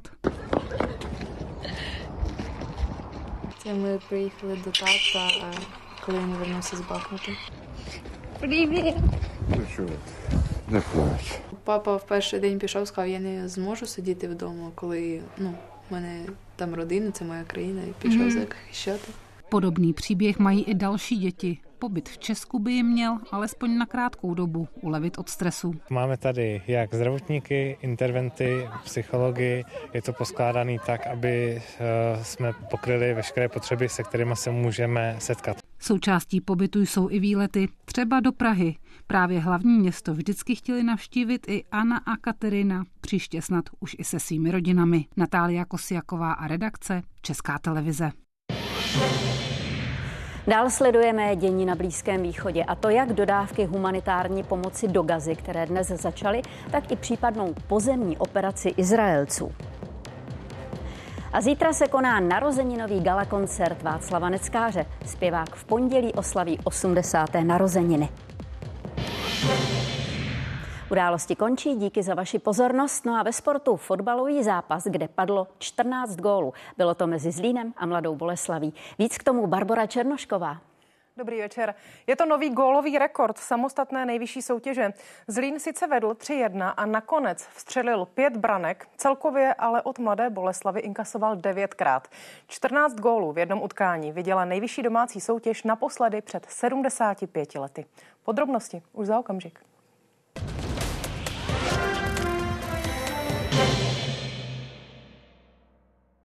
Ми 3.66 4.00
приїхали 4.08 4.58
до 4.64 4.70
тата, 4.70 5.52
коли 6.06 6.18
він 6.18 6.34
вернувся 6.34 6.76
з 6.76 6.80
Бахмута. 6.80 7.32
Привіт! 8.40 8.94
Ну 9.48 9.56
що, 9.72 9.82
не 10.68 10.80
плач. 10.80 11.40
Папа 11.64 11.96
в 11.96 12.06
перший 12.06 12.40
день 12.40 12.58
пішов, 12.58 12.88
сказав, 12.88 13.10
я 13.10 13.20
не 13.20 13.48
зможу 13.48 13.86
сидіти 13.86 14.28
вдома, 14.28 14.70
коли 14.74 15.20
ну, 15.38 15.54
в 15.90 15.92
мене 15.92 16.20
там 16.56 16.74
родина, 16.74 17.10
це 17.10 17.24
моя 17.24 17.44
країна, 17.44 17.82
і 17.82 18.02
пішов 18.02 18.22
mm-hmm. 18.22 18.30
захищати. 18.30 19.08
Podobný 19.50 19.92
příběh 19.92 20.40
mají 20.40 20.62
i 20.62 20.74
další 20.74 21.16
děti. 21.16 21.58
Pobyt 21.84 22.08
v 22.08 22.18
Česku 22.18 22.58
by 22.58 22.72
jim 22.72 22.86
měl 22.86 23.18
alespoň 23.30 23.78
na 23.78 23.86
krátkou 23.86 24.34
dobu 24.34 24.68
ulevit 24.80 25.18
od 25.18 25.28
stresu. 25.28 25.74
Máme 25.90 26.16
tady 26.16 26.62
jak 26.66 26.94
zdravotníky, 26.94 27.76
interventy, 27.82 28.68
psychologi. 28.84 29.64
Je 29.94 30.02
to 30.02 30.12
poskládaný 30.12 30.78
tak, 30.86 31.06
aby 31.06 31.62
eh, 31.62 32.24
jsme 32.24 32.52
pokryli 32.70 33.14
veškeré 33.14 33.48
potřeby, 33.48 33.88
se 33.88 34.02
kterými 34.02 34.36
se 34.36 34.50
můžeme 34.50 35.16
setkat. 35.18 35.56
Součástí 35.78 36.40
pobytu 36.40 36.80
jsou 36.80 37.10
i 37.10 37.18
výlety, 37.18 37.68
třeba 37.84 38.20
do 38.20 38.32
Prahy. 38.32 38.76
Právě 39.06 39.40
hlavní 39.40 39.78
město 39.78 40.14
vždycky 40.14 40.56
chtěli 40.56 40.82
navštívit 40.82 41.46
i 41.48 41.64
Anna 41.72 41.98
a 41.98 42.16
Katerina, 42.16 42.84
příště 43.00 43.42
snad 43.42 43.64
už 43.80 43.96
i 43.98 44.04
se 44.04 44.20
svými 44.20 44.50
rodinami. 44.50 45.04
Natália 45.16 45.64
Kosiaková 45.64 46.32
a 46.32 46.46
redakce 46.46 47.02
Česká 47.22 47.58
televize. 47.58 48.10
Dál 50.46 50.70
sledujeme 50.70 51.36
dění 51.36 51.66
na 51.66 51.74
Blízkém 51.74 52.22
východě 52.22 52.64
a 52.64 52.74
to 52.74 52.88
jak 52.88 53.12
dodávky 53.12 53.64
humanitární 53.64 54.42
pomoci 54.42 54.88
do 54.88 55.02
Gazy, 55.02 55.36
které 55.36 55.66
dnes 55.66 55.88
začaly, 55.88 56.42
tak 56.70 56.92
i 56.92 56.96
případnou 56.96 57.54
pozemní 57.66 58.16
operaci 58.18 58.68
Izraelců. 58.68 59.52
A 61.32 61.40
zítra 61.40 61.72
se 61.72 61.88
koná 61.88 62.20
narozeninový 62.20 63.00
gala 63.00 63.24
koncert 63.24 63.82
Václava 63.82 64.28
Neckáře. 64.28 64.86
Zpěvák 65.06 65.54
v 65.54 65.64
pondělí 65.64 66.12
oslaví 66.12 66.58
80. 66.64 67.34
narozeniny. 67.42 68.08
Události 70.90 71.36
končí, 71.36 71.74
díky 71.74 72.02
za 72.02 72.14
vaši 72.14 72.38
pozornost. 72.38 73.04
No 73.04 73.14
a 73.14 73.22
ve 73.22 73.32
sportu 73.32 73.76
fotbalový 73.76 74.42
zápas, 74.42 74.84
kde 74.84 75.08
padlo 75.08 75.48
14 75.58 76.16
gólů. 76.16 76.52
Bylo 76.76 76.94
to 76.94 77.06
mezi 77.06 77.30
Zlínem 77.30 77.74
a 77.76 77.86
Mladou 77.86 78.16
Boleslaví. 78.16 78.74
Víc 78.98 79.18
k 79.18 79.24
tomu 79.24 79.46
Barbara 79.46 79.86
Černošková. 79.86 80.60
Dobrý 81.16 81.40
večer. 81.40 81.74
Je 82.06 82.16
to 82.16 82.26
nový 82.26 82.50
gólový 82.50 82.98
rekord 82.98 83.38
samostatné 83.38 84.06
nejvyšší 84.06 84.42
soutěže. 84.42 84.92
Zlín 85.28 85.60
sice 85.60 85.86
vedl 85.86 86.10
3-1 86.10 86.74
a 86.76 86.86
nakonec 86.86 87.46
vstřelil 87.46 88.04
pět 88.04 88.36
branek, 88.36 88.88
celkově 88.96 89.54
ale 89.54 89.82
od 89.82 89.98
Mladé 89.98 90.30
Boleslavy 90.30 90.80
inkasoval 90.80 91.36
devětkrát. 91.36 92.08
14 92.46 92.94
gólů 92.94 93.32
v 93.32 93.38
jednom 93.38 93.62
utkání 93.62 94.12
viděla 94.12 94.44
nejvyšší 94.44 94.82
domácí 94.82 95.20
soutěž 95.20 95.62
naposledy 95.62 96.22
před 96.22 96.46
75 96.48 97.54
lety. 97.54 97.86
Podrobnosti 98.24 98.82
už 98.92 99.06
za 99.06 99.18
okamžik. 99.18 99.73